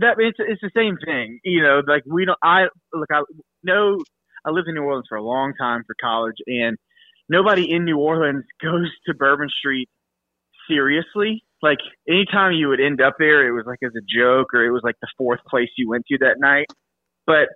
[0.00, 1.82] that it's it's the same thing, you know.
[1.86, 2.38] Like we don't.
[2.42, 3.08] I look.
[3.12, 3.22] I
[3.62, 3.98] know.
[4.44, 6.76] I lived in New Orleans for a long time for college, and
[7.28, 9.88] nobody in New Orleans goes to Bourbon Street
[10.68, 11.44] seriously.
[11.60, 11.78] Like
[12.08, 14.82] anytime you would end up there, it was like as a joke, or it was
[14.84, 16.66] like the fourth place you went to that night.
[17.26, 17.48] But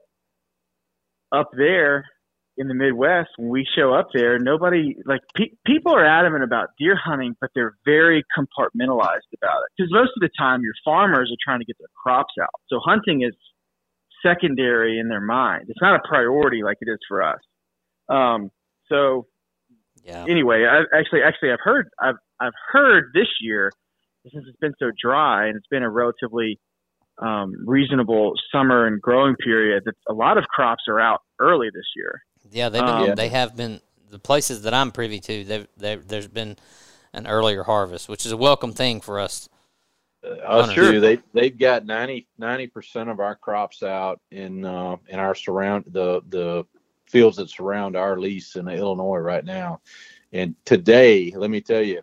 [1.33, 2.05] up there,
[2.63, 6.69] in the Midwest, when we show up there, nobody like pe- people are adamant about
[6.79, 11.31] deer hunting, but they're very compartmentalized about it because most of the time your farmers
[11.33, 12.55] are trying to get their crops out.
[12.69, 13.35] So hunting is
[14.25, 15.65] secondary in their mind.
[15.69, 17.41] It's not a priority like it is for us.
[18.09, 18.51] Um,
[18.89, 19.27] so
[20.05, 20.25] yeah.
[20.29, 23.73] Anyway, I actually actually I've heard I've I've heard this year
[24.31, 26.61] since it's been so dry and it's been a relatively
[27.21, 31.87] um, reasonable summer and growing period that a lot of crops are out early this
[31.97, 32.23] year.
[32.53, 33.81] Yeah, they've been, um, they have been
[34.11, 35.45] the places that I'm privy to.
[35.45, 36.57] They've, they've, there's been
[37.13, 39.49] an earlier harvest, which is a welcome thing for us.
[40.25, 41.01] Uh, us too.
[41.01, 42.27] They they've got 90
[42.69, 46.65] percent of our crops out in uh, in our surround the the
[47.07, 49.81] fields that surround our lease in Illinois right now.
[50.33, 52.03] And today, let me tell you,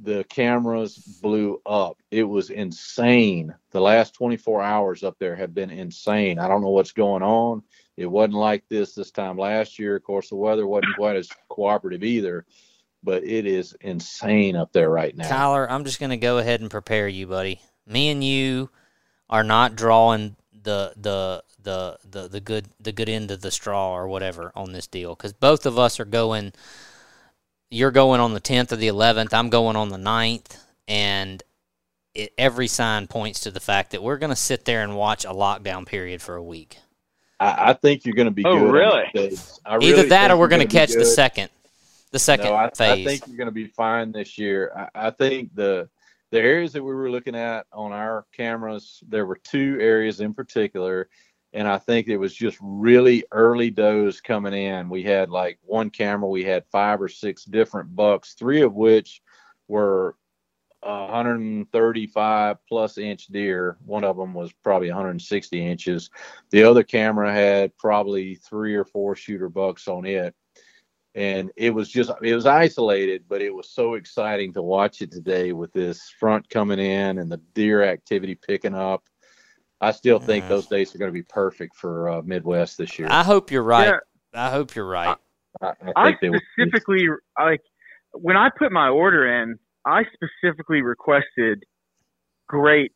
[0.00, 1.98] the cameras blew up.
[2.10, 3.54] It was insane.
[3.70, 6.40] The last 24 hours up there have been insane.
[6.40, 7.62] I don't know what's going on.
[7.96, 9.96] It wasn't like this this time last year.
[9.96, 12.46] Of course, the weather wasn't quite as cooperative either,
[13.02, 15.28] but it is insane up there right now.
[15.28, 17.60] Tyler, I'm just going to go ahead and prepare you, buddy.
[17.86, 18.70] Me and you
[19.28, 23.96] are not drawing the the the the the good the good end of the straw
[23.96, 26.52] or whatever on this deal because both of us are going.
[27.74, 29.32] You're going on the 10th or the 11th.
[29.32, 31.42] I'm going on the 9th, and
[32.14, 35.24] it, every sign points to the fact that we're going to sit there and watch
[35.24, 36.76] a lockdown period for a week.
[37.42, 38.44] I, I think you're going to be.
[38.44, 39.04] Oh, good really?
[39.14, 39.36] really?
[39.66, 41.50] Either that, or we're going to catch the second,
[42.12, 42.80] the second no, I, phase.
[42.80, 44.72] I think you're going to be fine this year.
[44.94, 45.88] I, I think the
[46.30, 50.32] the areas that we were looking at on our cameras, there were two areas in
[50.32, 51.08] particular,
[51.52, 54.88] and I think it was just really early does coming in.
[54.88, 59.20] We had like one camera, we had five or six different bucks, three of which
[59.68, 60.14] were
[60.82, 63.76] 135 plus inch deer.
[63.84, 66.10] One of them was probably 160 inches.
[66.50, 70.34] The other camera had probably three or four shooter bucks on it.
[71.14, 75.12] And it was just, it was isolated, but it was so exciting to watch it
[75.12, 79.04] today with this front coming in and the deer activity picking up.
[79.80, 83.08] I still think those days are going to be perfect for uh, Midwest this year.
[83.10, 83.88] I hope you're right.
[83.88, 83.98] Yeah.
[84.32, 85.18] I hope you're right.
[85.60, 87.60] I, I, I specifically like
[88.12, 91.64] when I put my order in, I specifically requested
[92.48, 92.92] great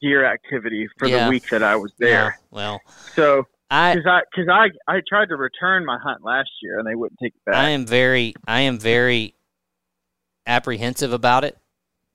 [0.00, 1.24] deer activity for yeah.
[1.24, 2.10] the week that I was there.
[2.10, 2.32] Yeah.
[2.50, 2.80] Well,
[3.14, 6.88] so because I because I, I, I tried to return my hunt last year and
[6.88, 7.56] they wouldn't take it back.
[7.56, 9.34] I am very I am very
[10.46, 11.58] apprehensive about it.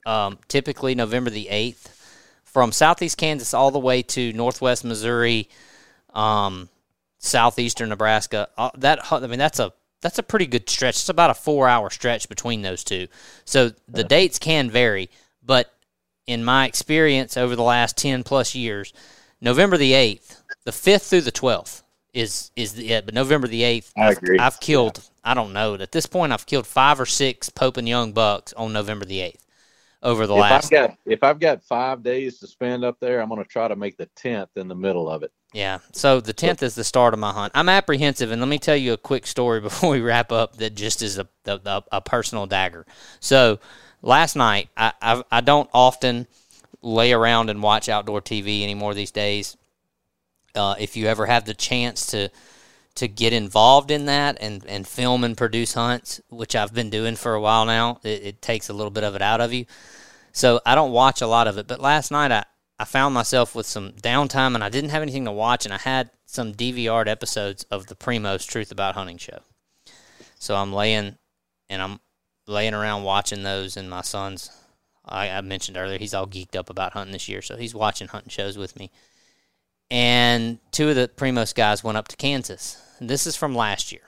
[0.06, 5.48] Um, typically November the eighth, from southeast Kansas all the way to northwest Missouri,
[6.14, 6.70] um,
[7.20, 8.50] southeastern Nebraska.
[8.58, 10.96] Uh, that I mean that's a that's a pretty good stretch.
[10.96, 13.08] It's about a four hour stretch between those two.
[13.46, 15.10] So the dates can vary,
[15.44, 15.74] but
[16.28, 18.94] in my experience over the last 10 plus years,
[19.40, 21.84] November the 8th, the 5th through the 12th
[22.14, 24.38] is is the yeah, but November the 8th, I agree.
[24.38, 25.32] I've, I've killed, yeah.
[25.32, 28.54] I don't know, at this point, I've killed five or six Pope and Young bucks
[28.54, 29.42] on November the 8th
[30.04, 30.66] over the if last.
[30.66, 33.68] I've got, if I've got five days to spend up there, I'm going to try
[33.68, 35.32] to make the 10th in the middle of it.
[35.54, 35.80] Yeah.
[35.92, 37.52] So the tenth is the start of my hunt.
[37.56, 40.58] I'm apprehensive, and let me tell you a quick story before we wrap up.
[40.58, 42.86] That just is a a, a personal dagger.
[43.20, 43.60] So
[44.02, 46.28] last night, I, I I don't often
[46.82, 49.58] lay around and watch outdoor TV anymore these days.
[50.56, 52.30] Uh, if you ever have the chance to
[52.96, 57.16] to get involved in that and, and film and produce hunts, which I've been doing
[57.16, 59.66] for a while now, it, it takes a little bit of it out of you.
[60.34, 61.68] So I don't watch a lot of it.
[61.68, 62.44] But last night I,
[62.82, 65.78] I found myself with some downtime and I didn't have anything to watch, and I
[65.78, 69.42] had some DVR'd episodes of the Primos Truth About Hunting show.
[70.40, 71.16] So I'm laying
[71.70, 72.00] and I'm
[72.48, 74.50] laying around watching those, and my son's,
[75.06, 78.08] I, I mentioned earlier, he's all geeked up about hunting this year, so he's watching
[78.08, 78.90] hunting shows with me.
[79.92, 82.82] And two of the Primos guys went up to Kansas.
[83.00, 84.02] This is from last year.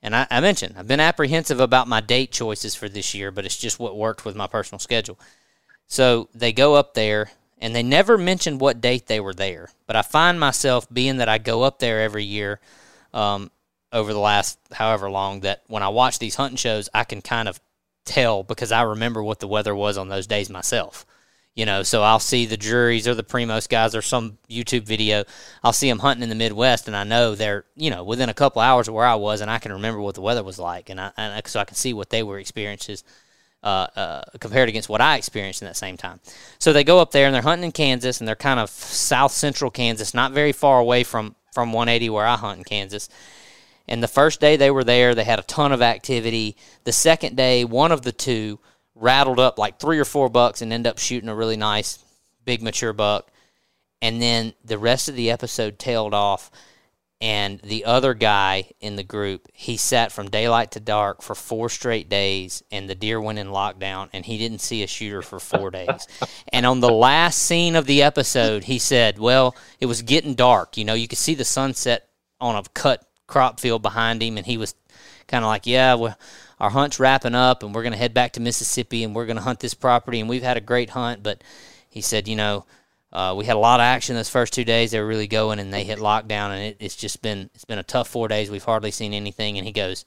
[0.00, 3.44] And I, I mentioned I've been apprehensive about my date choices for this year, but
[3.44, 5.18] it's just what worked with my personal schedule.
[5.88, 9.68] So they go up there, and they never mentioned what date they were there.
[9.86, 12.58] But I find myself, being that I go up there every year
[13.12, 13.50] um,
[13.92, 17.48] over the last however long, that when I watch these hunting shows, I can kind
[17.48, 17.60] of
[18.04, 21.04] tell because I remember what the weather was on those days myself.
[21.54, 25.24] You know, so I'll see the Drurys or the Primos guys or some YouTube video.
[25.62, 28.34] I'll see them hunting in the Midwest, and I know they're you know within a
[28.34, 30.88] couple hours of where I was, and I can remember what the weather was like,
[30.88, 33.04] and I and so I can see what they were experiences
[33.62, 36.20] uh, uh, compared against what I experienced in that same time.
[36.58, 39.32] So they go up there and they're hunting in Kansas, and they're kind of south
[39.32, 43.08] central Kansas, not very far away from from 180 where I hunt in Kansas.
[43.88, 46.56] And the first day they were there, they had a ton of activity.
[46.84, 48.60] The second day, one of the two
[48.94, 51.98] rattled up like three or four bucks and end up shooting a really nice
[52.44, 53.30] big mature buck.
[54.00, 56.50] And then the rest of the episode tailed off
[57.20, 61.68] and the other guy in the group, he sat from daylight to dark for four
[61.68, 65.38] straight days and the deer went in lockdown and he didn't see a shooter for
[65.38, 66.06] 4 days.
[66.52, 70.76] and on the last scene of the episode, he said, "Well, it was getting dark.
[70.76, 72.08] You know, you could see the sunset
[72.40, 74.74] on a cut crop field behind him and he was
[75.26, 76.16] kind of like, "Yeah, well,
[76.60, 79.36] our hunt's wrapping up and we're going to head back to Mississippi and we're going
[79.36, 81.22] to hunt this property and we've had a great hunt.
[81.22, 81.42] But
[81.88, 82.66] he said, you know,
[83.12, 84.90] uh, we had a lot of action those first two days.
[84.92, 87.78] They were really going and they hit lockdown and it, it's just been it's been
[87.78, 88.50] a tough four days.
[88.50, 89.58] We've hardly seen anything.
[89.58, 90.04] And he goes,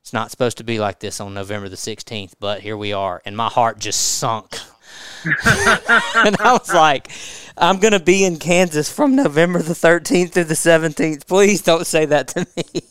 [0.00, 3.20] it's not supposed to be like this on November the 16th, but here we are.
[3.24, 4.58] And my heart just sunk.
[5.24, 7.08] and I was like,
[7.56, 11.26] I'm going to be in Kansas from November the 13th through the 17th.
[11.26, 12.82] Please don't say that to me.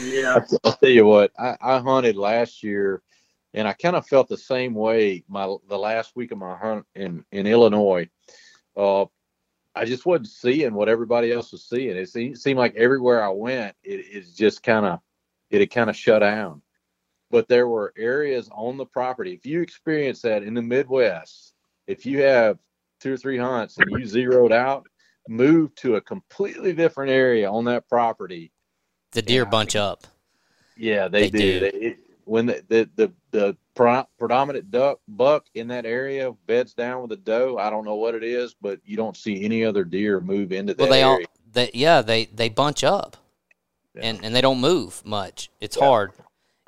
[0.00, 0.44] Yeah.
[0.64, 3.02] I'll tell you what, I, I hunted last year,
[3.52, 5.24] and I kind of felt the same way.
[5.28, 8.08] My the last week of my hunt in in Illinois,
[8.76, 9.06] uh,
[9.74, 11.96] I just wasn't seeing what everybody else was seeing.
[11.96, 15.00] It seemed, seemed like everywhere I went, it is just kind of
[15.50, 16.62] it had kind of shut down.
[17.30, 19.32] But there were areas on the property.
[19.32, 21.54] If you experience that in the Midwest,
[21.86, 22.58] if you have
[23.00, 24.86] two or three hunts and you zeroed out,
[25.28, 28.52] move to a completely different area on that property
[29.16, 30.06] the deer bunch up.
[30.76, 31.38] Yeah, they, They do.
[31.38, 31.60] do.
[31.60, 36.74] They, it, when the the the, the pro- predominant duck buck in that area beds
[36.74, 39.64] down with a doe, I don't know what it is, but you don't see any
[39.64, 41.26] other deer move into that Well, they all, area.
[41.52, 43.16] they yeah, they they bunch up,
[43.94, 44.02] Yeah.
[44.08, 45.50] and and they don't move much.
[45.60, 45.84] It's Yeah.
[45.86, 46.12] hard.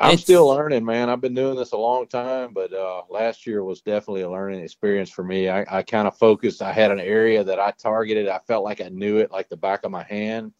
[0.00, 1.10] I'm it's- still learning, man.
[1.10, 4.60] I've been doing this a long time, but uh, last year was definitely a learning
[4.60, 5.48] experience for me.
[5.48, 6.62] I, I kind of focused.
[6.62, 8.28] I had an area that I targeted.
[8.28, 10.52] I felt like I knew it like the back of my hand,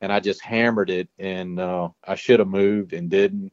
[0.00, 1.08] and I just hammered it.
[1.18, 3.52] And uh, I should have moved and didn't.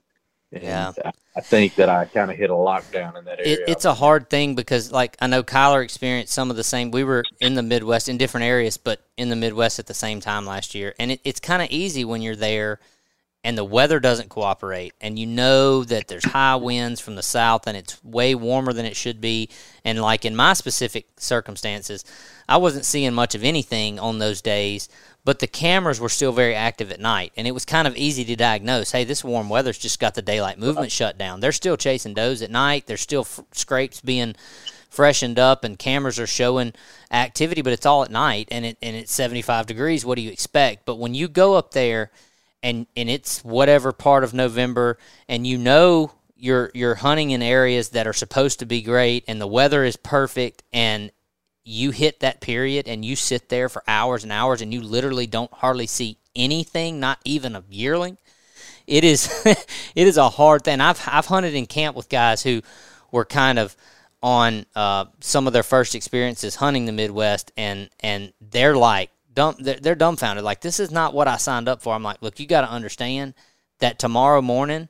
[0.51, 0.91] And Yeah.
[1.05, 3.53] I, I think that I kind of hit a lockdown in that area.
[3.53, 6.91] It, it's a hard thing because, like, I know Kyler experienced some of the same.
[6.91, 10.19] We were in the Midwest in different areas, but in the Midwest at the same
[10.19, 10.93] time last year.
[10.99, 12.79] And it, it's kind of easy when you're there
[13.43, 17.67] and the weather doesn't cooperate and you know that there's high winds from the south
[17.67, 19.49] and it's way warmer than it should be
[19.83, 22.05] and like in my specific circumstances
[22.47, 24.89] i wasn't seeing much of anything on those days
[25.23, 28.25] but the cameras were still very active at night and it was kind of easy
[28.25, 31.39] to diagnose hey this warm weather's just got the daylight movement shut down.
[31.39, 32.87] They're still chasing does at night.
[32.87, 34.35] There's still f- scrapes being
[34.89, 36.73] freshened up and cameras are showing
[37.11, 40.05] activity but it's all at night and it and it's 75 degrees.
[40.05, 40.85] What do you expect?
[40.85, 42.11] But when you go up there
[42.63, 47.89] and and it's whatever part of November and you know you're you're hunting in areas
[47.89, 51.11] that are supposed to be great and the weather is perfect and
[51.63, 55.27] you hit that period and you sit there for hours and hours and you literally
[55.27, 58.17] don't hardly see anything not even a yearling
[58.87, 60.81] it is it is a hard thing.
[60.81, 62.61] I've i've hunted in camp with guys who
[63.11, 63.75] were kind of
[64.23, 69.55] on uh, some of their first experiences hunting the midwest and and they're like dumb
[69.59, 70.43] they're, they're dumbfounded.
[70.43, 71.93] Like this is not what i signed up for.
[71.93, 73.33] I'm like look you got to understand
[73.79, 74.89] that tomorrow morning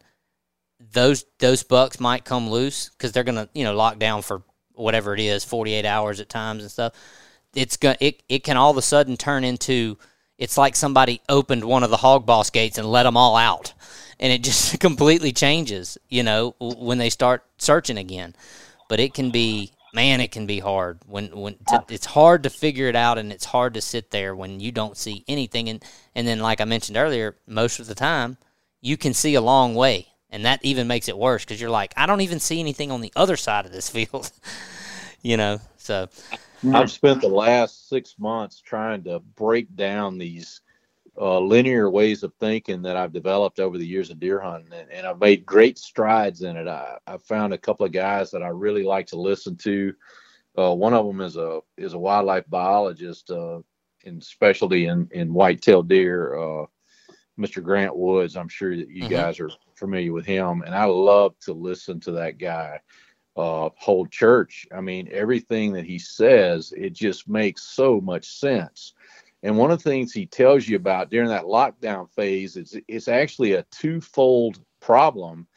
[0.93, 4.41] those those bucks might come loose because they're gonna you know lock down for
[4.81, 6.93] whatever it is 48 hours at times and stuff
[7.53, 9.97] it's going it it can all of a sudden turn into
[10.41, 13.73] it's like somebody opened one of the Hogg Boss gates and let them all out.
[14.19, 18.35] And it just completely changes you know when they start searching again.
[18.89, 22.49] But it can be man it can be hard when when to, it's hard to
[22.49, 25.69] figure it out and it's hard to sit there when you don't see anything.
[25.69, 25.83] And
[26.15, 28.37] and then like i mentioned earlier most of the time
[28.81, 31.93] you can see a long way and that even makes it worse because you're like
[31.97, 34.31] i don't even see anything on the other side of this field
[35.21, 36.07] you know so
[36.73, 40.61] I've spent the last six months trying to break down these
[41.19, 44.89] uh, linear ways of thinking that I've developed over the years of deer hunting, and,
[44.91, 46.67] and I've made great strides in it.
[46.67, 49.93] I, I found a couple of guys that I really like to listen to.
[50.57, 53.59] Uh, one of them is a is a wildlife biologist uh,
[54.03, 56.65] in specialty in in white-tailed deer, uh,
[57.39, 57.63] Mr.
[57.63, 58.37] Grant Woods.
[58.37, 59.13] I'm sure that you mm-hmm.
[59.13, 59.49] guys are
[59.81, 62.79] familiar with him, and I love to listen to that guy
[63.35, 64.67] uh, hold church.
[64.75, 68.93] I mean, everything that he says, it just makes so much sense.
[69.43, 73.07] And one of the things he tells you about during that lockdown phase is it's
[73.07, 75.47] actually a twofold problem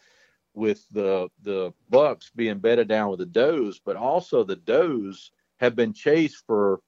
[0.55, 5.77] with the the bucks being bedded down with the does, but also the does have
[5.77, 6.81] been chased for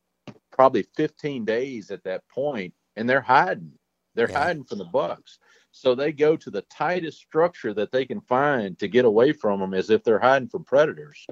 [0.53, 3.73] probably 15 days at that point, and they're hiding.
[4.15, 4.45] They're yeah.
[4.45, 5.39] hiding from the bucks.
[5.79, 9.61] So they go to the tightest structure that they can find to get away from
[9.61, 11.27] them as if they're hiding from predators.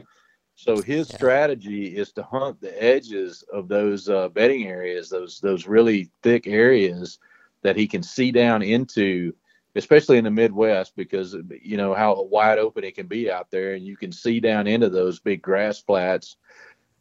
[0.55, 1.17] So his yeah.
[1.17, 6.47] strategy is to hunt the edges of those uh, bedding areas, those those really thick
[6.47, 7.19] areas
[7.63, 9.35] that he can see down into,
[9.77, 13.73] especially in the Midwest, because you know how wide open it can be out there,
[13.73, 16.37] and you can see down into those big grass flats,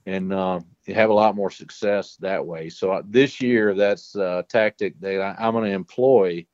[0.06, 2.70] and uh, have a lot more success that way.
[2.70, 6.45] So uh, this year, that's a tactic that I, I'm going to employ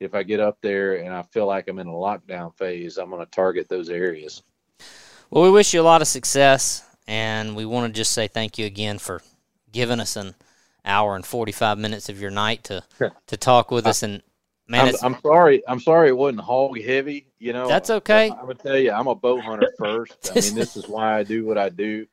[0.00, 3.10] if I get up there and I feel like I'm in a lockdown phase, I'm
[3.10, 4.42] going to target those areas.
[5.30, 8.58] Well, we wish you a lot of success, and we want to just say thank
[8.58, 9.20] you again for
[9.72, 10.34] giving us an
[10.84, 12.82] hour and 45 minutes of your night to
[13.26, 14.02] to talk with us.
[14.02, 14.22] And
[14.68, 17.26] man, I'm, I'm, sorry, I'm sorry it wasn't hog heavy.
[17.38, 18.30] You know, that's okay.
[18.30, 20.30] I, I would tell you, I'm a bow hunter first.
[20.30, 22.06] I mean, this is why I do what I do.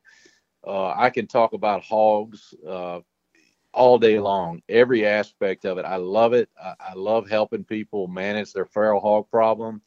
[0.66, 2.52] Uh, I can talk about hogs.
[2.66, 3.00] Uh,
[3.76, 5.84] all day long, every aspect of it.
[5.84, 6.48] I love it.
[6.60, 9.82] I, I, love helping people manage their feral hog problem.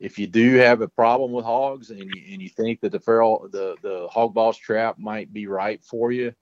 [0.00, 3.00] If you do have a problem with hogs and you, and you think that the
[3.00, 6.34] feral the the Hogg Boss trap might be right for you,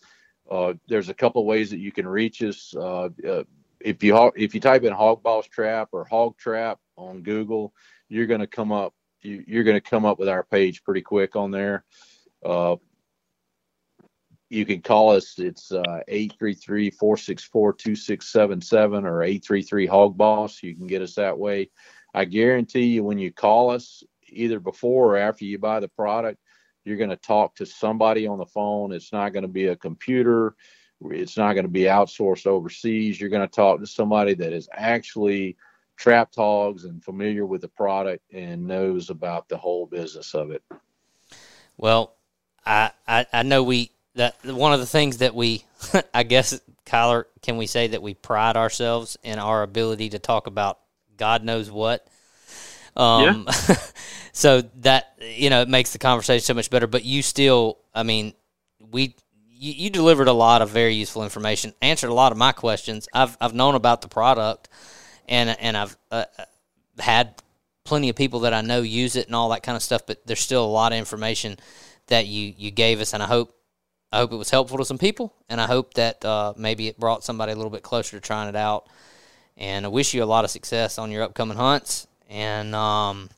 [0.51, 2.74] uh, there's a couple ways that you can reach us.
[2.74, 3.44] Uh, uh,
[3.81, 7.73] if you if you type in Hogg Boss trap or hog trap on Google,
[8.09, 11.02] you're going to come up you, are going to come up with our page pretty
[11.02, 11.85] quick on there.
[12.44, 12.77] Uh,
[14.48, 15.39] you can call us.
[15.39, 20.62] It's uh, 833 464 2677 or 833 Hog Boss.
[20.62, 21.70] You can get us that way.
[22.14, 26.40] I guarantee you, when you call us, either before or after you buy the product,
[26.85, 28.93] you're going to talk to somebody on the phone.
[28.93, 30.55] It's not going to be a computer.
[31.10, 33.20] It's not going to be outsourced overseas.
[33.20, 35.56] You're going to talk to somebody that is actually
[35.97, 40.62] trapped hogs and familiar with the product and knows about the whole business of it.
[41.77, 42.14] Well,
[42.64, 45.64] I, I, I know we that one of the things that we,
[46.14, 50.47] I guess, Kyler, can we say that we pride ourselves in our ability to talk
[50.47, 50.80] about
[51.16, 52.06] God knows what?
[52.97, 53.76] Um, yeah.
[54.32, 56.86] so that you know it makes the conversation so much better.
[56.86, 58.32] But you still, I mean,
[58.90, 59.14] we
[59.51, 63.09] you, you, delivered a lot of very useful information, answered a lot of my questions.
[63.12, 64.68] I've I've known about the product,
[65.28, 66.24] and and I've uh,
[66.98, 67.34] had
[67.84, 70.06] plenty of people that I know use it and all that kind of stuff.
[70.06, 71.59] But there's still a lot of information
[72.06, 73.56] that you you gave us, and I hope
[74.12, 76.99] I hope it was helpful to some people, and I hope that uh, maybe it
[76.99, 78.87] brought somebody a little bit closer to trying it out.
[79.57, 82.07] And I wish you a lot of success on your upcoming hunts.
[82.28, 83.31] And um,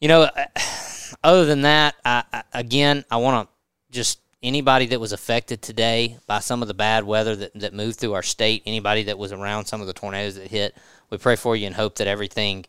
[0.00, 0.28] you know,
[1.24, 3.54] other than that, I, I, again, I want to
[3.92, 7.98] just anybody that was affected today by some of the bad weather that, that moved
[7.98, 10.76] through our state, anybody that was around some of the tornadoes that hit,
[11.10, 12.66] we pray for you and hope that everything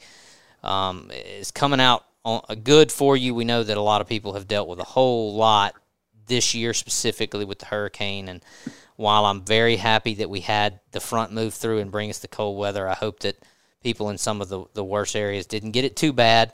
[0.64, 3.36] um, is coming out on, good for you.
[3.36, 5.76] We know that a lot of people have dealt with a whole lot
[6.28, 8.28] this year specifically with the hurricane.
[8.28, 8.44] And
[8.96, 12.28] while I'm very happy that we had the front move through and bring us the
[12.28, 13.38] cold weather, I hope that
[13.82, 16.54] people in some of the, the worst areas didn't get it too bad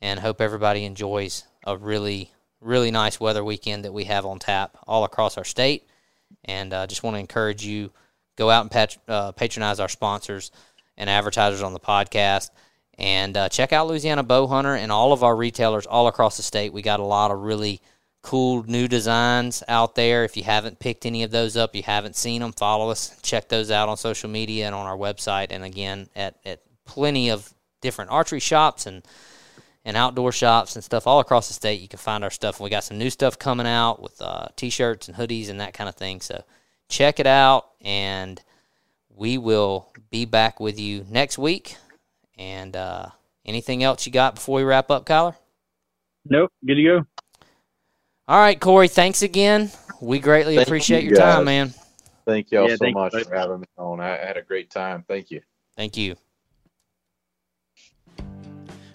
[0.00, 4.76] and hope everybody enjoys a really, really nice weather weekend that we have on tap
[4.86, 5.86] all across our state.
[6.44, 7.92] And I uh, just want to encourage you
[8.36, 10.50] go out and pat, uh, patronize our sponsors
[10.96, 12.50] and advertisers on the podcast.
[12.98, 16.72] And uh, check out Louisiana Bowhunter and all of our retailers all across the state.
[16.72, 17.80] We got a lot of really
[18.22, 20.24] cool new designs out there.
[20.24, 23.16] If you haven't picked any of those up, you haven't seen them, follow us.
[23.22, 25.48] Check those out on social media and on our website.
[25.50, 29.02] And again, at, at plenty of different archery shops and
[29.84, 31.80] and outdoor shops and stuff all across the state.
[31.80, 32.58] You can find our stuff.
[32.58, 35.74] And we got some new stuff coming out with uh, t-shirts and hoodies and that
[35.74, 36.20] kind of thing.
[36.20, 36.44] So
[36.88, 38.40] check it out, and
[39.10, 41.76] we will be back with you next week.
[42.38, 43.06] And uh,
[43.44, 45.34] anything else you got before we wrap up, Kyler?
[46.24, 47.06] Nope, good to go.
[48.32, 48.88] All right, Kory.
[48.88, 49.70] Thanks again.
[50.00, 51.74] We greatly Thank appreciate you, your time, man.
[52.24, 54.00] Thank y'all Yeah, so thank you, much for having me on.
[54.00, 55.04] I had a great time.
[55.06, 55.42] Thank you.
[55.76, 56.16] Thank you.